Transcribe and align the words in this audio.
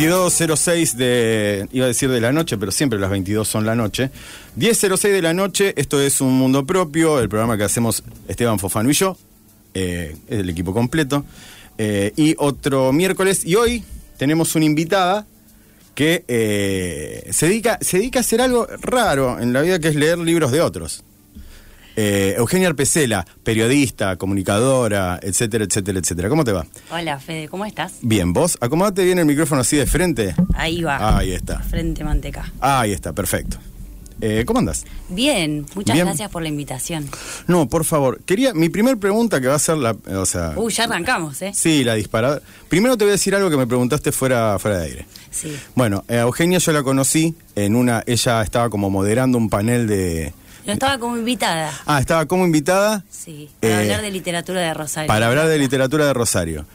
22.06 0.00 0.94
de, 0.94 1.68
iba 1.72 1.84
a 1.84 1.88
decir 1.88 2.10
de 2.10 2.22
la 2.22 2.32
noche, 2.32 2.56
pero 2.56 2.72
siempre 2.72 2.98
las 2.98 3.10
22 3.10 3.46
son 3.46 3.66
la 3.66 3.74
noche. 3.74 4.10
10.06 4.58 5.12
de 5.12 5.20
la 5.20 5.34
noche, 5.34 5.74
esto 5.76 6.00
es 6.00 6.22
Un 6.22 6.38
Mundo 6.38 6.64
Propio, 6.64 7.20
el 7.20 7.28
programa 7.28 7.58
que 7.58 7.64
hacemos 7.64 8.02
Esteban 8.26 8.58
Fofano 8.58 8.90
y 8.90 8.94
yo, 8.94 9.18
eh, 9.74 10.16
el 10.28 10.48
equipo 10.48 10.72
completo. 10.72 11.26
Eh, 11.76 12.14
y 12.16 12.34
otro 12.38 12.94
miércoles, 12.94 13.44
y 13.44 13.56
hoy 13.56 13.84
tenemos 14.16 14.54
una 14.54 14.64
invitada 14.64 15.26
que 15.94 16.24
eh, 16.28 17.28
se, 17.30 17.48
dedica, 17.48 17.78
se 17.82 17.98
dedica 17.98 18.20
a 18.20 18.22
hacer 18.22 18.40
algo 18.40 18.66
raro 18.80 19.38
en 19.38 19.52
la 19.52 19.60
vida, 19.60 19.80
que 19.80 19.88
es 19.88 19.96
leer 19.96 20.16
libros 20.16 20.50
de 20.50 20.62
otros. 20.62 21.04
Eh, 21.96 22.34
Eugenia 22.38 22.68
Arpecela, 22.68 23.26
periodista, 23.42 24.16
comunicadora, 24.16 25.18
etcétera, 25.22 25.64
etcétera, 25.64 25.98
etcétera. 25.98 26.28
¿Cómo 26.28 26.44
te 26.44 26.52
va? 26.52 26.66
Hola, 26.90 27.18
Fede, 27.18 27.48
¿cómo 27.48 27.64
estás? 27.66 27.94
Bien, 28.02 28.32
vos, 28.32 28.56
acomodate 28.60 29.04
bien 29.04 29.18
el 29.18 29.26
micrófono 29.26 29.60
así 29.60 29.76
de 29.76 29.86
frente. 29.86 30.34
Ahí 30.54 30.82
va. 30.82 31.18
Ahí 31.18 31.32
está. 31.32 31.60
Frente 31.60 32.04
manteca. 32.04 32.50
Ahí 32.60 32.92
está, 32.92 33.12
perfecto. 33.12 33.58
Eh, 34.22 34.44
¿Cómo 34.46 34.58
andas? 34.58 34.84
Bien, 35.08 35.64
muchas 35.74 35.94
Bien. 35.94 36.06
gracias 36.06 36.30
por 36.30 36.42
la 36.42 36.48
invitación. 36.48 37.08
No, 37.46 37.68
por 37.68 37.86
favor, 37.86 38.20
quería, 38.24 38.52
mi 38.52 38.68
primer 38.68 38.98
pregunta 38.98 39.40
que 39.40 39.46
va 39.46 39.54
a 39.54 39.58
ser 39.58 39.78
la, 39.78 39.92
o 39.92 40.26
sea, 40.26 40.52
Uy, 40.56 40.72
ya 40.72 40.84
arrancamos, 40.84 41.40
¿eh? 41.40 41.52
sí, 41.54 41.84
la 41.84 41.94
disparada. 41.94 42.42
Primero 42.68 42.98
te 42.98 43.04
voy 43.04 43.10
a 43.10 43.12
decir 43.12 43.34
algo 43.34 43.48
que 43.48 43.56
me 43.56 43.66
preguntaste 43.66 44.12
fuera, 44.12 44.58
fuera 44.58 44.78
de 44.80 44.84
aire. 44.84 45.06
Sí. 45.30 45.56
Bueno, 45.74 46.04
a 46.06 46.16
Eugenia 46.16 46.58
yo 46.58 46.72
la 46.72 46.82
conocí 46.82 47.34
en 47.56 47.74
una, 47.76 48.02
ella 48.06 48.42
estaba 48.42 48.68
como 48.68 48.90
moderando 48.90 49.38
un 49.38 49.48
panel 49.48 49.86
de... 49.86 50.34
Yo 50.66 50.72
estaba 50.72 50.98
como 50.98 51.16
invitada. 51.16 51.72
Ah, 51.86 52.00
estaba 52.00 52.26
como 52.26 52.44
invitada 52.44 53.04
Sí, 53.10 53.48
para 53.60 53.72
Eh, 53.72 53.82
hablar 53.82 54.02
de 54.02 54.10
literatura 54.10 54.60
de 54.60 54.74
Rosario. 54.74 55.08
para 55.08 55.26
hablar 55.26 55.48
de 55.48 55.58
literatura 55.58 56.06
de 56.06 56.12
Rosario. 56.14 56.66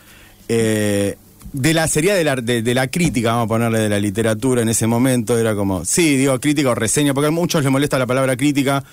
Eh, 0.50 1.18
de 1.54 1.74
la 1.74 1.88
sería 1.88 2.16
de 2.16 2.24
la, 2.24 2.36
de, 2.36 2.62
de 2.62 2.74
la 2.74 2.88
crítica, 2.88 3.32
vamos 3.32 3.46
a 3.46 3.48
ponerle 3.48 3.80
de 3.80 3.90
la 3.90 4.00
literatura 4.00 4.62
en 4.62 4.70
ese 4.70 4.88
momento, 4.88 5.38
era 5.38 5.56
como, 5.56 5.86
sí, 5.86 6.18
digo 6.18 6.38
crítica 6.40 6.70
o 6.72 6.76
reseña, 6.76 7.14
porque 7.14 7.28
a 7.28 7.32
muchos 7.32 7.64
les 7.64 7.72
molesta 7.72 7.98
la 7.98 8.06
palabra 8.06 8.36
crítica, 8.36 8.84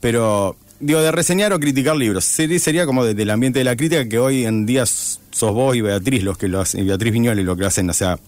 pero 0.00 0.56
digo, 0.80 1.00
de 1.02 1.10
reseñar 1.12 1.52
o 1.52 1.60
criticar 1.60 1.96
libros. 1.96 2.24
Sería, 2.24 2.58
sería 2.58 2.86
como 2.86 3.04
de- 3.04 3.14
del 3.14 3.30
ambiente 3.30 3.58
de 3.58 3.64
la 3.64 3.76
crítica 3.76 4.08
que 4.08 4.18
hoy 4.18 4.46
en 4.46 4.64
día 4.64 4.84
sos 4.86 5.52
vos 5.52 5.76
y 5.76 5.80
Beatriz 5.82 6.22
los 6.22 6.38
que 6.38 6.48
lo 6.48 6.60
hacen, 6.60 6.80
y 6.80 6.84
Beatriz 6.84 7.12
Viñoli 7.12 7.42
lo 7.42 7.54
que 7.56 7.62
lo 7.62 7.66
hacen, 7.68 7.90
o 7.90 7.92
sea, 7.92 8.18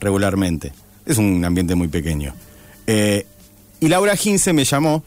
regularmente. 0.00 0.72
Es 1.06 1.18
un 1.18 1.44
ambiente 1.44 1.74
muy 1.74 1.88
pequeño. 1.88 2.34
Eh, 2.86 3.26
y 3.80 3.88
Laura 3.88 4.16
Gince 4.16 4.52
me 4.52 4.64
llamó 4.64 5.04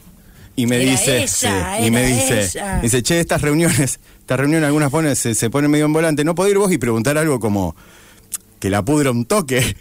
y 0.56 0.66
me 0.66 0.76
Era 0.82 0.90
dice, 0.92 1.16
ella, 1.18 1.28
sí, 1.28 1.86
y 1.86 1.90
me 1.90 2.06
dice, 2.06 2.40
ella. 2.44 2.80
dice, 2.82 3.02
che, 3.02 3.20
estas 3.20 3.42
reuniones, 3.42 4.00
estas 4.20 4.40
reuniones 4.40 4.66
algunas 4.66 4.90
ponen, 4.90 5.14
se, 5.14 5.34
se 5.34 5.50
ponen 5.50 5.70
medio 5.70 5.84
en 5.84 5.92
volante, 5.92 6.24
¿no 6.24 6.34
podés 6.34 6.52
ir 6.52 6.58
vos 6.58 6.72
y 6.72 6.78
preguntar 6.78 7.18
algo 7.18 7.38
como 7.40 7.76
que 8.58 8.70
la 8.70 8.84
pudra 8.84 9.10
un 9.10 9.26
toque? 9.26 9.76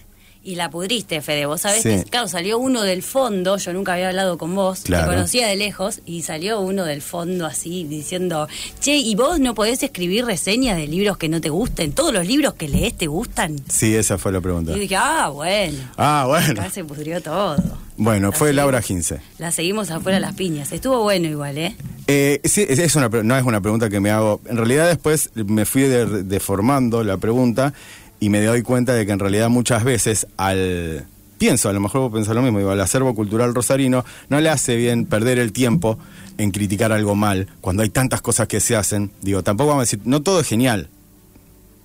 Y 0.47 0.53
la 0.57 0.69
pudriste, 0.69 1.23
Fede. 1.23 1.47
Vos 1.47 1.61
sabés 1.61 1.81
Sí. 1.81 1.89
que, 1.89 2.03
claro, 2.03 2.27
salió 2.27 2.59
uno 2.59 2.83
del 2.83 3.01
fondo. 3.01 3.57
Yo 3.57 3.73
nunca 3.73 3.93
había 3.93 4.09
hablado 4.09 4.37
con 4.37 4.53
vos. 4.53 4.81
Claro. 4.81 5.09
Te 5.09 5.15
conocía 5.15 5.47
de 5.47 5.55
lejos. 5.55 6.01
Y 6.05 6.21
salió 6.21 6.59
uno 6.59 6.85
del 6.85 7.01
fondo 7.01 7.47
así 7.47 7.83
diciendo: 7.85 8.47
Che, 8.79 8.95
¿y 8.95 9.15
vos 9.15 9.39
no 9.39 9.55
podés 9.55 9.81
escribir 9.81 10.23
reseñas 10.23 10.77
de 10.77 10.85
libros 10.85 11.17
que 11.17 11.29
no 11.29 11.41
te 11.41 11.49
gusten? 11.49 11.93
¿Todos 11.93 12.13
los 12.13 12.27
libros 12.27 12.53
que 12.53 12.69
lees 12.69 12.95
te 12.95 13.07
gustan? 13.07 13.55
Sí, 13.69 13.95
esa 13.95 14.19
fue 14.19 14.31
la 14.33 14.39
pregunta. 14.39 14.73
Y 14.77 14.81
dije: 14.81 14.95
Ah, 14.97 15.29
bueno. 15.33 15.79
Ah, 15.97 16.25
bueno. 16.27 16.61
Acá 16.61 16.69
se 16.69 16.83
pudrió 16.83 17.19
todo. 17.23 17.55
Bueno, 17.97 18.31
fue. 18.31 18.51
Laura 18.53 18.81
Gince. 18.81 19.21
La 19.37 19.51
seguimos 19.51 19.89
afuera 19.91 20.19
las 20.19 20.33
piñas. 20.35 20.71
Estuvo 20.71 21.01
bueno 21.03 21.27
igual, 21.27 21.57
¿eh? 21.57 21.75
Eh, 22.07 22.41
sí, 22.43 22.65
es- 22.67 22.95
una, 22.95 23.07
no 23.09 23.37
es 23.37 23.43
una 23.43 23.61
pregunta 23.61 23.89
que 23.89 23.99
me 23.99 24.11
hago. 24.11 24.41
En 24.45 24.57
realidad 24.57 24.87
después 24.87 25.29
me 25.35 25.65
fui 25.65 25.83
de- 25.83 26.23
deformando 26.23 27.03
la 27.03 27.17
pregunta 27.17 27.73
y 28.19 28.29
me 28.29 28.41
doy 28.43 28.61
cuenta 28.63 28.93
de 28.93 29.05
que 29.05 29.11
en 29.11 29.19
realidad 29.19 29.49
muchas 29.49 29.83
veces 29.83 30.27
al... 30.37 31.05
Pienso, 31.37 31.67
a 31.67 31.73
lo 31.73 31.81
mejor 31.81 31.99
vos 32.01 32.13
pensás 32.13 32.33
lo 32.33 32.41
mismo, 32.41 32.59
digo, 32.59 32.71
al 32.71 32.79
acervo 32.79 33.13
cultural 33.13 33.53
rosarino 33.53 34.05
no 34.29 34.39
le 34.39 34.49
hace 34.49 34.77
bien 34.77 35.05
perder 35.05 35.37
el 35.37 35.51
tiempo 35.51 35.99
en 36.37 36.51
criticar 36.51 36.93
algo 36.93 37.13
mal, 37.15 37.49
cuando 37.59 37.83
hay 37.83 37.89
tantas 37.89 38.21
cosas 38.21 38.47
que 38.47 38.61
se 38.61 38.75
hacen. 38.77 39.11
Digo, 39.21 39.43
tampoco 39.43 39.67
vamos 39.71 39.81
a 39.81 39.83
decir, 39.83 39.99
no 40.05 40.21
todo 40.21 40.39
es 40.39 40.47
genial, 40.47 40.87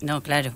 No, 0.03 0.22
claro. 0.22 0.53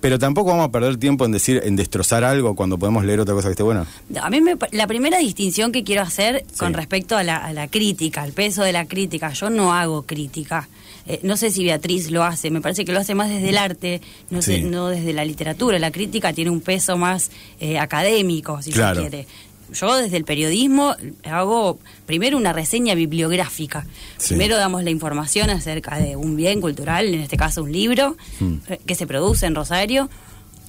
Pero 0.00 0.18
tampoco 0.18 0.50
vamos 0.50 0.66
a 0.66 0.70
perder 0.72 0.96
tiempo 0.96 1.24
en 1.24 1.32
decir, 1.32 1.60
en 1.64 1.76
destrozar 1.76 2.24
algo 2.24 2.54
cuando 2.54 2.78
podemos 2.78 3.04
leer 3.04 3.20
otra 3.20 3.34
cosa 3.34 3.48
que 3.48 3.52
esté 3.52 3.62
buena. 3.62 3.86
A 4.20 4.30
mí 4.30 4.40
me 4.40 4.56
la 4.72 4.86
primera 4.86 5.18
distinción 5.18 5.72
que 5.72 5.84
quiero 5.84 6.02
hacer 6.02 6.44
Sí. 6.50 6.58
con 6.58 6.74
respecto 6.74 7.16
a 7.16 7.22
la, 7.22 7.36
a 7.36 7.52
la 7.52 7.68
crítica, 7.68 8.22
al 8.22 8.32
peso 8.32 8.62
de 8.62 8.72
la 8.72 8.86
crítica, 8.86 9.32
yo 9.32 9.50
no 9.50 9.72
hago 9.74 10.02
crítica. 10.02 10.68
Eh, 11.06 11.20
no 11.22 11.36
sé 11.36 11.50
si 11.50 11.64
Beatriz 11.64 12.10
lo 12.10 12.22
hace, 12.24 12.50
me 12.50 12.60
parece 12.60 12.84
que 12.84 12.92
lo 12.92 13.00
hace 13.00 13.14
más 13.14 13.28
desde 13.30 13.48
el 13.48 13.58
arte, 13.58 14.00
no, 14.30 14.42
sé, 14.42 14.60
no 14.62 14.88
desde 14.88 15.12
la 15.12 15.24
literatura. 15.24 15.78
La 15.78 15.90
crítica 15.90 16.32
tiene 16.32 16.50
un 16.50 16.60
peso 16.60 16.96
más 16.96 17.30
eh, 17.58 17.78
académico, 17.78 18.60
si 18.62 18.70
Claro. 18.70 19.02
se 19.02 19.08
quiere. 19.08 19.26
Yo 19.72 19.96
desde 19.96 20.16
el 20.16 20.24
periodismo 20.24 20.94
hago 21.24 21.78
primero 22.06 22.36
una 22.36 22.52
reseña 22.52 22.94
bibliográfica. 22.94 23.86
Sí. 24.18 24.28
Primero 24.34 24.56
damos 24.56 24.82
la 24.84 24.90
información 24.90 25.50
acerca 25.50 25.98
de 25.98 26.16
un 26.16 26.36
bien 26.36 26.60
cultural, 26.60 27.06
en 27.14 27.20
este 27.20 27.36
caso 27.36 27.62
un 27.62 27.72
libro, 27.72 28.16
Mm. 28.40 28.54
eh, 28.68 28.80
que 28.86 28.94
se 28.94 29.06
produce 29.06 29.46
en 29.46 29.54
Rosario. 29.54 30.10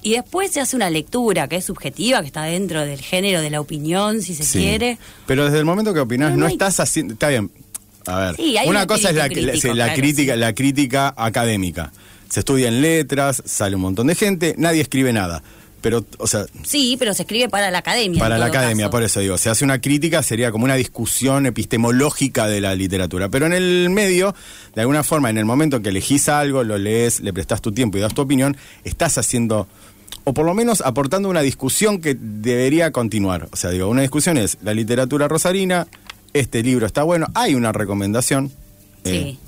Y 0.04 0.12
después 0.14 0.50
se 0.50 0.60
hace 0.60 0.74
una 0.74 0.90
lectura 0.90 1.46
que 1.48 1.56
es 1.56 1.64
subjetiva, 1.64 2.20
que 2.22 2.26
está 2.26 2.42
dentro 2.42 2.80
del 2.84 3.00
género 3.00 3.40
de 3.40 3.50
la 3.50 3.60
opinión, 3.60 4.20
si 4.20 4.34
se 4.34 4.42
Sí. 4.44 4.58
quiere. 4.58 4.98
Pero 5.26 5.44
desde 5.44 5.58
el 5.58 5.64
momento 5.64 5.94
que 5.94 6.00
opinás, 6.00 6.30
No, 6.30 6.36
no, 6.36 6.40
no 6.40 6.46
hay- 6.46 6.52
estás 6.54 6.80
haciendo. 6.80 7.14
Está 7.14 7.28
bien. 7.28 7.50
A 8.06 8.18
ver. 8.18 8.36
Sí, 8.36 8.56
una 8.66 8.80
un 8.80 8.86
cosa 8.86 9.10
es 9.10 9.14
la, 9.14 9.28
crítico, 9.28 9.68
la 9.68 9.84
claro, 9.84 9.94
crítica, 9.94 10.36
la 10.36 10.52
crítica 10.54 11.14
académica. 11.16 11.92
Se 12.28 12.40
estudia 12.40 12.66
en 12.66 12.80
letras, 12.80 13.42
sale 13.46 13.76
un 13.76 13.82
montón 13.82 14.08
de 14.08 14.16
gente, 14.16 14.54
nadie 14.58 14.80
escribe 14.80 15.12
nada. 15.12 15.42
Pero, 15.82 16.04
o 16.18 16.26
sea, 16.26 16.46
Sí, 16.64 16.96
pero 16.98 17.12
se 17.12 17.22
escribe 17.22 17.48
para 17.50 17.70
la 17.70 17.78
academia. 17.78 18.18
para 18.20 18.38
la 18.38 18.46
academia, 18.46 18.84
caso. 18.86 18.90
por 18.92 19.02
eso 19.02 19.20
digo, 19.20 19.36
se 19.36 19.50
hace 19.50 19.64
una 19.64 19.80
crítica, 19.80 20.22
sería 20.22 20.50
como 20.52 20.64
una 20.64 20.76
discusión 20.76 21.44
epistemológica 21.44 22.46
de 22.46 22.60
la 22.60 22.74
literatura. 22.74 23.28
Pero 23.28 23.46
en 23.46 23.52
el 23.52 23.90
medio, 23.90 24.34
de 24.74 24.80
alguna 24.80 25.02
forma, 25.02 25.28
en 25.28 25.38
el 25.38 25.44
momento 25.44 25.82
que 25.82 25.90
elegís 25.90 26.28
algo, 26.28 26.64
lo 26.64 26.78
lees, 26.78 27.20
le 27.20 27.32
prestas 27.32 27.60
tu 27.60 27.72
tiempo 27.72 27.98
y 27.98 28.00
das 28.00 28.14
tu 28.14 28.22
opinión, 28.22 28.56
estás 28.84 29.18
haciendo, 29.18 29.66
o 30.24 30.32
por 30.32 30.46
lo 30.46 30.54
menos 30.54 30.80
aportando 30.80 31.28
una 31.28 31.40
discusión 31.42 32.00
que 32.00 32.16
debería 32.18 32.92
continuar. 32.92 33.48
O 33.52 33.56
sea, 33.56 33.70
digo, 33.70 33.88
una 33.88 34.02
discusión 34.02 34.38
es 34.38 34.58
la 34.62 34.72
literatura 34.74 35.26
rosarina, 35.28 35.88
este 36.32 36.62
libro 36.62 36.86
está 36.86 37.02
bueno, 37.02 37.26
hay 37.34 37.54
una 37.54 37.72
recomendación. 37.72 38.52
eh, 39.04 39.22
Sí. 39.34 39.38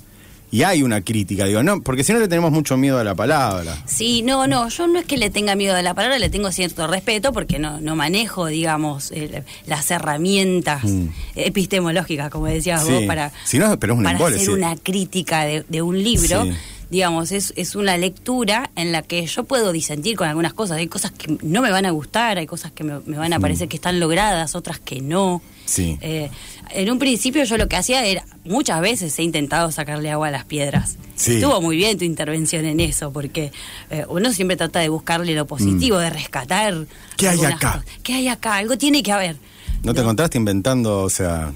Y 0.54 0.62
hay 0.62 0.84
una 0.84 1.00
crítica, 1.00 1.46
digo, 1.46 1.62
no, 1.64 1.82
porque 1.82 2.04
si 2.04 2.12
no 2.12 2.20
le 2.20 2.28
tenemos 2.28 2.52
mucho 2.52 2.76
miedo 2.76 2.98
a 2.98 3.02
la 3.04 3.14
palabra. 3.16 3.76
Sí, 3.86 4.22
no, 4.22 4.46
no, 4.46 4.68
yo 4.68 4.86
no 4.86 5.00
es 5.00 5.04
que 5.04 5.16
le 5.16 5.28
tenga 5.30 5.56
miedo 5.56 5.74
a 5.74 5.82
la 5.82 5.94
palabra, 5.94 6.18
le 6.20 6.28
tengo 6.30 6.52
cierto 6.52 6.86
respeto 6.86 7.32
porque 7.32 7.58
no, 7.58 7.80
no 7.80 7.96
manejo, 7.96 8.46
digamos, 8.46 9.10
eh, 9.10 9.42
las 9.66 9.90
herramientas 9.90 10.84
Mm. 10.84 11.08
epistemológicas, 11.34 12.30
como 12.30 12.46
decías 12.46 12.84
Sí. 12.84 12.92
vos, 12.92 13.02
para, 13.04 13.32
Si 13.44 13.58
no, 13.58 13.78
pero 13.80 13.94
es 13.94 13.98
un 13.98 14.04
para 14.04 14.16
embole, 14.16 14.36
hacer 14.36 14.46
sí. 14.46 14.52
una 14.52 14.76
crítica 14.76 15.44
de, 15.44 15.64
de 15.68 15.82
un 15.82 16.02
libro. 16.02 16.44
Sí. 16.44 16.52
Digamos, 16.94 17.32
es, 17.32 17.52
es 17.56 17.74
una 17.74 17.96
lectura 17.96 18.70
en 18.76 18.92
la 18.92 19.02
que 19.02 19.26
yo 19.26 19.42
puedo 19.42 19.72
disentir 19.72 20.14
con 20.16 20.28
algunas 20.28 20.54
cosas. 20.54 20.76
Hay 20.76 20.86
cosas 20.86 21.10
que 21.10 21.38
no 21.42 21.60
me 21.60 21.72
van 21.72 21.86
a 21.86 21.90
gustar, 21.90 22.38
hay 22.38 22.46
cosas 22.46 22.70
que 22.70 22.84
me, 22.84 23.00
me 23.04 23.16
van 23.16 23.32
a 23.32 23.40
parecer 23.40 23.66
que 23.66 23.74
están 23.74 23.98
logradas, 23.98 24.54
otras 24.54 24.78
que 24.78 25.00
no. 25.00 25.42
Sí. 25.64 25.98
Eh, 26.00 26.30
en 26.70 26.92
un 26.92 27.00
principio 27.00 27.42
yo 27.42 27.56
lo 27.56 27.66
que 27.66 27.74
hacía 27.74 28.06
era, 28.06 28.24
muchas 28.44 28.80
veces 28.80 29.18
he 29.18 29.24
intentado 29.24 29.72
sacarle 29.72 30.12
agua 30.12 30.28
a 30.28 30.30
las 30.30 30.44
piedras. 30.44 30.96
Sí. 31.16 31.34
Estuvo 31.34 31.60
muy 31.60 31.76
bien 31.76 31.98
tu 31.98 32.04
intervención 32.04 32.64
en 32.64 32.78
eso, 32.78 33.12
porque 33.12 33.50
eh, 33.90 34.04
uno 34.08 34.32
siempre 34.32 34.56
trata 34.56 34.78
de 34.78 34.88
buscarle 34.88 35.34
lo 35.34 35.48
positivo, 35.48 35.98
de 35.98 36.10
rescatar. 36.10 36.74
Mm. 36.74 36.86
¿Qué 37.16 37.28
hay 37.28 37.44
acá? 37.44 37.72
cosas. 37.72 37.86
¿Qué 38.04 38.14
hay 38.14 38.28
acá? 38.28 38.54
Algo 38.58 38.78
tiene 38.78 39.02
que 39.02 39.10
haber. 39.10 39.34
¿No 39.82 39.94
te 39.94 40.00
encontraste 40.00 40.38
inventando, 40.38 41.00
o 41.00 41.10
sea, 41.10 41.52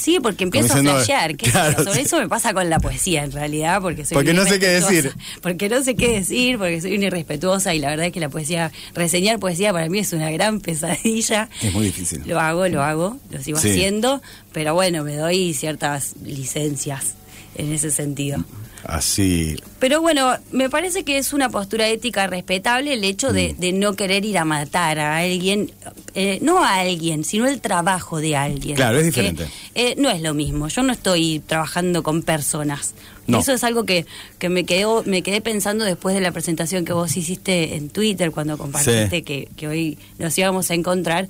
Sí, 0.00 0.18
porque 0.20 0.44
empiezo 0.44 0.72
a 0.72 0.76
flashear. 0.78 1.36
qué 1.36 1.50
claro, 1.50 1.84
Sobre 1.84 1.94
sí. 1.94 2.00
eso 2.06 2.18
me 2.18 2.28
pasa 2.28 2.54
con 2.54 2.70
la 2.70 2.78
poesía, 2.80 3.24
en 3.24 3.32
realidad, 3.32 3.80
porque 3.82 4.04
soy 4.04 4.14
Porque 4.14 4.32
no 4.32 4.44
sé 4.44 4.58
qué 4.58 4.68
decir. 4.68 5.12
Porque 5.42 5.68
no 5.68 5.82
sé 5.82 5.94
qué 5.94 6.08
decir, 6.08 6.56
porque 6.58 6.80
soy 6.80 6.96
una 6.96 7.06
irrespetuosa 7.06 7.74
y 7.74 7.78
la 7.80 7.88
verdad 7.90 8.06
es 8.06 8.12
que 8.12 8.20
la 8.20 8.28
poesía, 8.30 8.72
reseñar 8.94 9.38
poesía 9.38 9.72
para 9.72 9.88
mí 9.88 9.98
es 9.98 10.12
una 10.12 10.30
gran 10.30 10.60
pesadilla. 10.60 11.48
es 11.62 11.72
muy 11.74 11.84
difícil? 11.86 12.22
Lo 12.26 12.40
hago, 12.40 12.66
lo 12.68 12.82
hago, 12.82 13.18
lo 13.30 13.42
sigo 13.42 13.58
Sí. 13.58 13.70
haciendo, 13.70 14.22
pero 14.52 14.72
bueno, 14.74 15.04
me 15.04 15.16
doy 15.16 15.52
ciertas 15.54 16.14
licencias 16.24 17.14
en 17.56 17.72
ese 17.72 17.90
sentido. 17.90 18.44
Así. 18.84 19.56
Pero 19.78 20.00
bueno, 20.00 20.36
me 20.52 20.68
parece 20.70 21.04
que 21.04 21.18
es 21.18 21.32
una 21.32 21.48
postura 21.50 21.88
ética 21.88 22.26
respetable 22.26 22.94
el 22.94 23.04
hecho 23.04 23.30
Mm. 23.30 23.34
de, 23.34 23.54
de 23.58 23.72
no 23.72 23.94
querer 23.94 24.24
ir 24.24 24.38
a 24.38 24.44
matar 24.44 24.98
a 24.98 25.18
alguien, 25.18 25.70
eh, 26.14 26.38
no 26.42 26.62
a 26.64 26.76
alguien, 26.80 27.24
sino 27.24 27.46
el 27.46 27.60
trabajo 27.60 28.18
de 28.20 28.36
alguien. 28.36 28.76
Claro, 28.76 28.98
es 28.98 29.04
diferente. 29.04 29.46
eh, 29.74 29.94
no 29.98 30.10
es 30.10 30.20
lo 30.22 30.34
mismo, 30.34 30.68
yo 30.68 30.82
no 30.82 30.92
estoy 30.92 31.40
trabajando 31.46 32.02
con 32.02 32.22
personas. 32.22 32.94
No. 33.26 33.38
Eso 33.38 33.52
es 33.52 33.62
algo 33.62 33.84
que, 33.84 34.06
que 34.40 34.48
me 34.48 34.64
quedó, 34.64 35.04
me 35.06 35.22
quedé 35.22 35.40
pensando 35.40 35.84
después 35.84 36.14
de 36.16 36.20
la 36.20 36.32
presentación 36.32 36.84
que 36.84 36.92
vos 36.92 37.16
hiciste 37.16 37.76
en 37.76 37.88
Twitter 37.88 38.32
cuando 38.32 38.58
compartiste 38.58 39.18
Sí. 39.18 39.22
que, 39.22 39.48
que 39.56 39.68
hoy 39.68 39.98
nos 40.18 40.36
íbamos 40.36 40.68
a 40.70 40.74
encontrar. 40.74 41.28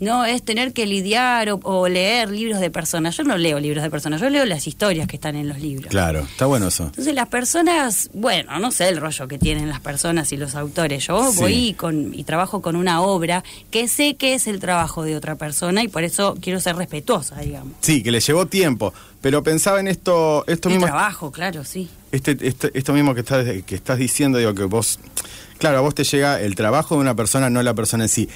No 0.00 0.24
es 0.24 0.42
tener 0.42 0.72
que 0.72 0.86
lidiar 0.86 1.50
o, 1.50 1.60
o 1.62 1.86
leer 1.88 2.30
libros 2.30 2.58
de 2.60 2.70
personas. 2.70 3.16
Yo 3.16 3.22
no 3.24 3.36
leo 3.38 3.60
libros 3.60 3.82
de 3.82 3.90
personas, 3.90 4.20
yo 4.20 4.30
leo 4.30 4.44
las 4.46 4.66
historias 4.66 5.06
que 5.06 5.16
están 5.16 5.36
en 5.36 5.48
los 5.48 5.58
libros. 5.60 5.88
Claro, 5.90 6.20
está 6.20 6.46
bueno 6.46 6.68
eso. 6.68 6.84
Entonces 6.86 7.14
las 7.14 7.28
personas, 7.28 8.10
bueno, 8.14 8.58
no 8.58 8.70
sé 8.72 8.88
el 8.88 8.96
rollo 8.98 9.28
que 9.28 9.38
tienen 9.38 9.68
las 9.68 9.80
personas 9.80 10.32
y 10.32 10.36
los 10.36 10.54
autores. 10.54 11.06
Yo 11.06 11.30
Sí. 11.30 11.38
voy 11.38 11.52
y, 11.68 11.74
con, 11.74 12.12
y 12.14 12.24
trabajo 12.24 12.62
con 12.62 12.76
una 12.76 13.02
obra 13.02 13.44
que 13.70 13.86
sé 13.88 14.16
que 14.16 14.34
es 14.34 14.46
el 14.46 14.58
trabajo 14.60 15.02
de 15.04 15.16
otra 15.16 15.36
persona 15.36 15.82
y 15.82 15.88
por 15.88 16.02
eso 16.02 16.36
quiero 16.40 16.60
ser 16.60 16.76
respetuosa, 16.76 17.36
digamos. 17.40 17.74
Sí, 17.80 18.02
que 18.02 18.10
le 18.10 18.20
llevó 18.20 18.46
tiempo, 18.46 18.92
pero 19.20 19.42
pensaba 19.42 19.80
en 19.80 19.88
esto, 19.88 20.44
esto 20.46 20.68
Mi 20.68 20.76
mismo, 20.76 20.86
trabajo, 20.86 21.30
claro, 21.30 21.64
sí. 21.64 21.88
este, 22.10 22.36
este- 22.40 22.70
esto 22.72 22.92
mismo 22.94 23.14
que 23.14 23.20
estás, 23.20 23.44
que 23.66 23.74
estás 23.74 23.98
diciendo, 23.98 24.38
digo 24.38 24.54
que 24.54 24.64
vos, 24.64 24.98
claro, 25.58 25.78
a 25.78 25.80
vos 25.82 25.94
te 25.94 26.04
llega 26.04 26.40
el 26.40 26.54
trabajo 26.54 26.94
de 26.94 27.02
una 27.02 27.14
persona, 27.14 27.50
no 27.50 27.62
la 27.62 27.74
persona 27.74 28.04
en 28.04 28.08
sí. 28.08 28.28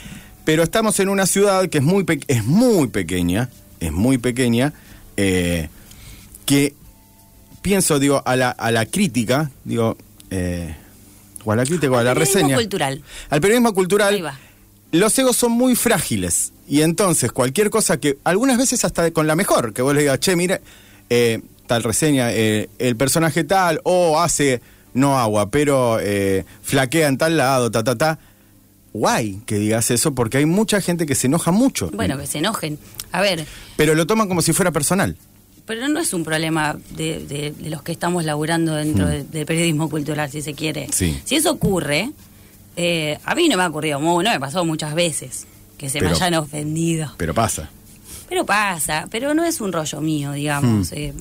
Pero 0.44 0.62
estamos 0.62 0.98
en 1.00 1.08
una 1.08 1.26
ciudad 1.26 1.68
que 1.68 1.78
es 1.78 1.84
muy, 1.84 2.04
pe- 2.04 2.20
es 2.28 2.44
muy 2.44 2.88
pequeña, 2.88 3.48
es 3.80 3.92
muy 3.92 4.18
pequeña, 4.18 4.72
eh, 5.16 5.68
que 6.46 6.74
pienso, 7.62 7.98
digo, 7.98 8.22
a 8.26 8.36
la, 8.36 8.50
a 8.50 8.70
la 8.70 8.84
crítica, 8.86 9.50
digo, 9.64 9.96
eh, 10.30 10.74
o 11.44 11.52
a 11.52 11.56
la 11.56 11.64
crítica 11.64 11.90
o 11.92 11.96
a 11.96 12.00
Al 12.00 12.04
la 12.06 12.14
periodismo 12.14 12.40
reseña. 12.40 12.56
cultural. 12.56 13.02
Al 13.30 13.40
periodismo 13.40 13.72
cultural. 13.74 14.14
Ahí 14.14 14.20
va. 14.20 14.38
Los 14.92 15.18
egos 15.18 15.36
son 15.36 15.52
muy 15.52 15.74
frágiles 15.74 16.52
y 16.68 16.82
entonces 16.82 17.32
cualquier 17.32 17.68
cosa 17.70 17.98
que, 17.98 18.18
algunas 18.24 18.58
veces 18.58 18.84
hasta 18.84 19.10
con 19.12 19.26
la 19.26 19.34
mejor, 19.36 19.72
que 19.72 19.82
vos 19.82 19.94
le 19.94 20.02
digas, 20.02 20.20
che, 20.20 20.36
mire, 20.36 20.60
eh, 21.10 21.40
tal 21.66 21.82
reseña, 21.82 22.32
eh, 22.32 22.68
el 22.78 22.96
personaje 22.96 23.44
tal, 23.44 23.80
o 23.84 24.20
hace, 24.20 24.60
no 24.92 25.18
agua, 25.18 25.50
pero 25.50 25.98
eh, 26.00 26.44
flaquea 26.62 27.08
en 27.08 27.16
tal 27.18 27.36
lado, 27.38 27.70
ta, 27.70 27.82
ta, 27.82 27.96
ta. 27.96 28.18
Guay 28.94 29.40
que 29.44 29.56
digas 29.56 29.90
eso 29.90 30.14
porque 30.14 30.38
hay 30.38 30.46
mucha 30.46 30.80
gente 30.80 31.04
que 31.04 31.14
se 31.14 31.26
enoja 31.26 31.50
mucho. 31.50 31.90
Bueno, 31.92 32.16
que 32.16 32.26
se 32.26 32.38
enojen. 32.38 32.78
A 33.12 33.20
ver, 33.20 33.44
Pero 33.76 33.94
lo 33.94 34.06
toman 34.06 34.28
como 34.28 34.40
si 34.40 34.52
fuera 34.54 34.70
personal. 34.72 35.16
pero 35.66 35.88
no 35.88 35.98
es 35.98 36.12
un 36.14 36.24
problema 36.24 36.76
de, 36.90 37.20
de- 37.26 37.50
de 37.58 37.70
los 37.70 37.82
que 37.82 37.90
estamos 37.92 38.24
laburando 38.24 38.74
dentro 38.74 39.06
Mm. 39.06 39.10
de- 39.10 39.24
del 39.24 39.46
periodismo 39.46 39.88
cultural, 39.90 40.30
si 40.30 40.42
se 40.42 40.54
quiere. 40.54 40.88
Sí. 40.92 41.18
Si 41.24 41.36
eso 41.36 41.50
ocurre, 41.52 42.10
eh, 42.76 43.18
a 43.24 43.34
mí 43.34 43.48
no 43.48 43.56
me 43.56 43.62
ha 43.64 43.68
ocurrido, 43.68 43.98
no 43.98 44.18
me 44.22 44.38
pasó 44.40 44.64
muchas 44.64 44.94
veces 44.94 45.46
que 45.78 45.88
se 45.88 45.98
Pero- 45.98 46.10
me 46.10 46.16
hayan 46.16 46.34
ofendido. 46.34 47.14
Pero 47.16 47.34
pasa. 47.34 47.70
Pero 48.28 48.44
pasa, 48.46 49.06
pero 49.10 49.32
no 49.34 49.44
es 49.44 49.60
un 49.60 49.72
rollo 49.72 50.00
mío, 50.00 50.32
digamos. 50.32 50.90
Hmm. 50.90 50.94
eh, 50.96 51.14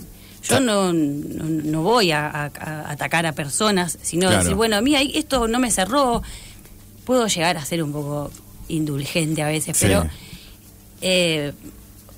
yo 0.48 0.60
no, 0.60 0.92
no, 0.94 1.46
no 1.46 1.82
voy 1.82 2.12
a, 2.12 2.28
a- 2.30 2.46
a 2.60 2.92
atacar 2.92 3.26
a 3.26 3.32
personas, 3.32 3.98
sino 4.02 4.28
Claro. 4.28 4.44
decir, 4.44 4.56
bueno, 4.56 4.76
a 4.76 4.82
mí 4.82 4.94
esto 5.16 5.48
no 5.48 5.58
me 5.58 5.72
cerró. 5.72 6.22
Puedo 7.06 7.28
llegar 7.28 7.58
a 7.58 7.66
ser 7.66 7.84
un 7.84 7.92
poco 7.92 8.32
indulgente 8.70 9.42
a 9.42 9.48
veces, 9.48 9.76
Sí. 9.78 9.86
pero 9.88 10.06
eh, 11.02 11.52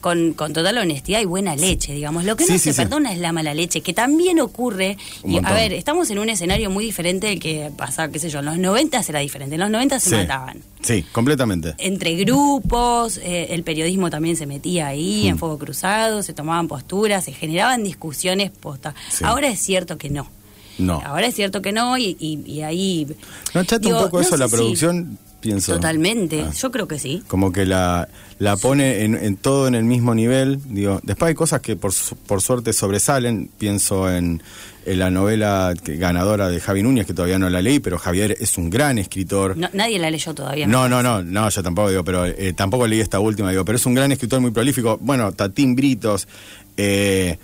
con, 0.01 0.33
con 0.33 0.53
total 0.53 0.77
honestidad 0.77 1.19
y 1.19 1.25
buena 1.25 1.55
leche, 1.55 1.91
digamos. 1.93 2.25
Lo 2.25 2.35
que 2.35 2.45
Sí, 2.45 2.51
no 2.53 2.59
sí, 2.59 2.71
se 2.71 2.75
perdona 2.83 3.11
es 3.11 3.17
la 3.17 3.31
mala 3.31 3.55
leche, 3.55 3.81
que 3.81 3.91
también 3.91 4.39
ocurre. 4.39 4.97
Y, 5.23 5.37
a 5.43 5.51
ver, 5.51 5.73
estamos 5.73 6.11
en 6.11 6.19
un 6.19 6.29
escenario 6.29 6.69
muy 6.69 6.85
diferente 6.85 7.25
del 7.25 7.39
que 7.39 7.71
pasa, 7.75 8.09
qué 8.09 8.19
sé 8.19 8.29
yo, 8.29 8.37
en 8.39 8.45
los 8.45 8.59
90 8.59 9.01
era 9.09 9.19
diferente. 9.21 9.55
En 9.55 9.61
los 9.61 9.71
90 9.71 9.99
se 9.99 10.15
mataban 10.15 10.59
Sí, 10.81 11.01
completamente. 11.11 11.73
entre 11.79 12.13
grupos, 12.17 13.17
eh, 13.17 13.47
el 13.49 13.63
periodismo 13.63 14.11
también 14.11 14.35
se 14.35 14.45
metía 14.45 14.85
ahí 14.87 15.23
Mm. 15.25 15.29
en 15.29 15.37
fuego 15.39 15.57
cruzado, 15.57 16.21
se 16.21 16.33
tomaban 16.33 16.67
posturas, 16.67 17.25
se 17.25 17.31
generaban 17.31 17.83
discusiones 17.83 18.51
posta. 18.51 18.93
Ahora 19.23 19.47
es 19.47 19.59
cierto 19.59 19.97
que 19.97 20.11
no. 20.11 20.29
No. 20.77 21.01
Ahora 21.05 21.27
es 21.27 21.35
cierto 21.35 21.61
que 21.61 21.71
no 21.71 21.97
y, 21.97 22.15
y- 22.19 22.43
y 22.45 22.61
ahí... 22.61 23.07
¿No 23.53 23.63
chata 23.63 23.87
un 23.87 23.93
poco 24.03 24.17
no 24.17 24.23
eso 24.23 24.37
la 24.37 24.47
si- 24.47 24.55
producción? 24.55 25.17
Pienso. 25.41 25.73
Totalmente, 25.75 26.41
Ah. 26.41 26.51
yo 26.59 26.71
creo 26.71 26.87
que 26.87 26.97
sí. 26.97 27.21
como 27.27 27.51
que 27.51 27.67
la, 27.67 28.07
la 28.39 28.57
pone 28.57 29.03
en, 29.03 29.13
en 29.13 29.37
todo 29.37 29.67
en 29.67 29.75
el 29.75 29.83
mismo 29.83 30.15
nivel. 30.15 30.59
Digo, 30.65 30.99
después 31.03 31.29
hay 31.29 31.35
cosas 31.35 31.61
que 31.61 31.75
por, 31.75 31.93
por 32.25 32.41
suerte 32.41 32.73
sobresalen. 32.73 33.51
Pienso 33.59 34.09
en, 34.11 34.41
en 34.87 34.97
la 34.99 35.11
novela 35.11 35.75
que- 35.83 35.97
ganadora 35.97 36.49
de 36.49 36.59
Javi 36.59 36.81
Núñez, 36.81 37.05
que 37.05 37.13
todavía 37.13 37.37
no 37.37 37.47
la 37.51 37.61
leí, 37.61 37.79
pero 37.79 37.99
Javier 37.99 38.35
es 38.39 38.57
un 38.57 38.71
gran 38.71 38.97
escritor. 38.97 39.55
No, 39.55 39.69
nadie 39.73 39.99
la 39.99 40.09
leyó 40.09 40.33
todavía. 40.33 40.65
No, 40.65 40.89
no, 40.89 41.03
no, 41.03 41.21
no, 41.21 41.47
yo 41.47 41.61
tampoco 41.61 41.91
digo, 41.91 42.03
pero 42.03 42.25
eh, 42.25 42.53
tampoco 42.53 42.87
leí 42.87 42.99
esta 43.01 43.19
última, 43.19 43.51
digo, 43.51 43.63
pero 43.65 43.75
es 43.75 43.85
un 43.85 43.93
gran 43.93 44.11
escritor 44.11 44.41
muy 44.41 44.49
prolífico. 44.49 44.97
Bueno, 44.99 45.31
Tatín 45.31 45.75
Britos, 45.75 46.27
eh, 46.75 47.37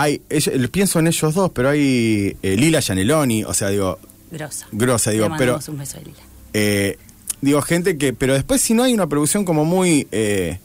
hay, 0.00 0.20
pienso 0.70 0.98
en 0.98 1.06
ellos 1.06 1.34
dos, 1.34 1.50
pero 1.52 1.70
hay 1.70 2.36
eh, 2.42 2.56
Lila 2.56 2.80
Gianelloni, 2.80 3.44
o 3.44 3.54
sea, 3.54 3.68
digo, 3.70 3.98
Grosa. 4.30 4.66
grosa, 4.72 5.10
digo, 5.10 5.28
Le 5.28 5.34
pero 5.38 5.58
un 5.68 5.78
beso 5.78 5.98
a 5.98 6.00
Lila. 6.00 6.16
eh, 6.52 6.98
digo, 7.40 7.62
gente 7.62 7.96
que, 7.96 8.12
pero 8.12 8.34
después 8.34 8.60
si 8.60 8.74
no 8.74 8.82
hay 8.82 8.92
una 8.92 9.06
producción 9.06 9.44
como 9.44 9.64
muy, 9.64 10.06
eh, 10.12 10.58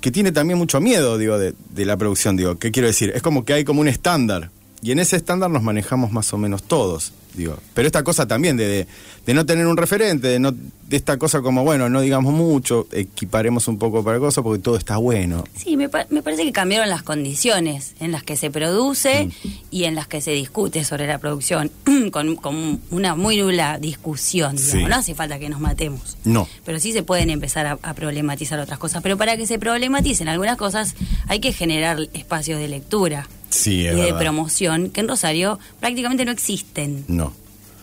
que 0.00 0.10
tiene 0.10 0.32
también 0.32 0.58
mucho 0.58 0.80
miedo, 0.80 1.18
digo, 1.18 1.38
de, 1.38 1.54
de 1.70 1.84
la 1.86 1.96
producción, 1.96 2.36
digo, 2.36 2.56
¿qué 2.58 2.70
quiero 2.70 2.88
decir? 2.88 3.12
Es 3.14 3.22
como 3.22 3.44
que 3.44 3.52
hay 3.54 3.64
como 3.64 3.80
un 3.80 3.88
estándar, 3.88 4.50
y 4.82 4.90
en 4.90 4.98
ese 4.98 5.16
estándar 5.16 5.48
nos 5.50 5.62
manejamos 5.62 6.10
más 6.12 6.32
o 6.32 6.38
menos 6.38 6.64
todos, 6.64 7.12
digo. 7.34 7.56
Pero 7.72 7.86
esta 7.86 8.02
cosa 8.02 8.26
también 8.26 8.56
de, 8.56 8.66
de, 8.66 8.86
de 9.24 9.34
no 9.34 9.46
tener 9.46 9.66
un 9.66 9.76
referente, 9.76 10.26
de, 10.26 10.38
no, 10.40 10.50
de 10.52 10.96
esta 10.96 11.16
cosa 11.18 11.40
como, 11.40 11.62
bueno, 11.62 11.88
no 11.88 12.00
digamos 12.00 12.34
mucho, 12.34 12.86
equiparemos 12.92 13.68
un 13.68 13.78
poco 13.78 14.02
para 14.02 14.18
cosas 14.18 14.42
porque 14.42 14.60
todo 14.60 14.76
está 14.76 14.96
bueno. 14.96 15.44
Sí, 15.56 15.76
me, 15.76 15.88
pa- 15.88 16.06
me 16.10 16.20
parece 16.22 16.42
que 16.44 16.52
cambiaron 16.52 16.88
las 16.90 17.02
condiciones 17.04 17.94
en 18.00 18.10
las 18.12 18.22
que 18.24 18.36
se 18.36 18.50
produce 18.50 19.26
Mm. 19.44 19.48
y 19.70 19.84
en 19.84 19.94
las 19.94 20.08
que 20.08 20.20
se 20.20 20.32
discute 20.32 20.84
sobre 20.84 21.06
la 21.06 21.18
producción, 21.18 21.70
con, 22.10 22.34
con 22.36 22.80
una 22.90 23.14
muy 23.14 23.36
nula 23.38 23.78
discusión. 23.78 24.56
digamos. 24.56 24.72
Sí. 24.82 24.84
No 24.84 24.96
hace 24.96 25.14
falta 25.14 25.38
que 25.38 25.48
nos 25.48 25.60
matemos. 25.60 26.16
No. 26.24 26.48
Pero 26.64 26.80
sí 26.80 26.92
se 26.92 27.02
pueden 27.04 27.30
empezar 27.30 27.66
a, 27.66 27.78
a 27.82 27.94
problematizar 27.94 28.58
otras 28.58 28.78
cosas. 28.80 29.02
Pero 29.02 29.16
para 29.16 29.36
que 29.36 29.46
se 29.46 29.58
problematicen 29.60 30.28
algunas 30.28 30.56
cosas 30.56 30.94
hay 31.28 31.38
que 31.40 31.52
generar 31.52 31.98
espacios 32.14 32.58
de 32.58 32.66
lectura 32.68 33.28
Sí, 33.52 33.80
y 33.80 33.82
de 33.84 33.94
verdad. 33.94 34.18
promoción 34.18 34.90
que 34.90 35.00
en 35.00 35.08
Rosario 35.08 35.58
prácticamente 35.80 36.24
no 36.24 36.32
existen. 36.32 37.04
No. 37.08 37.32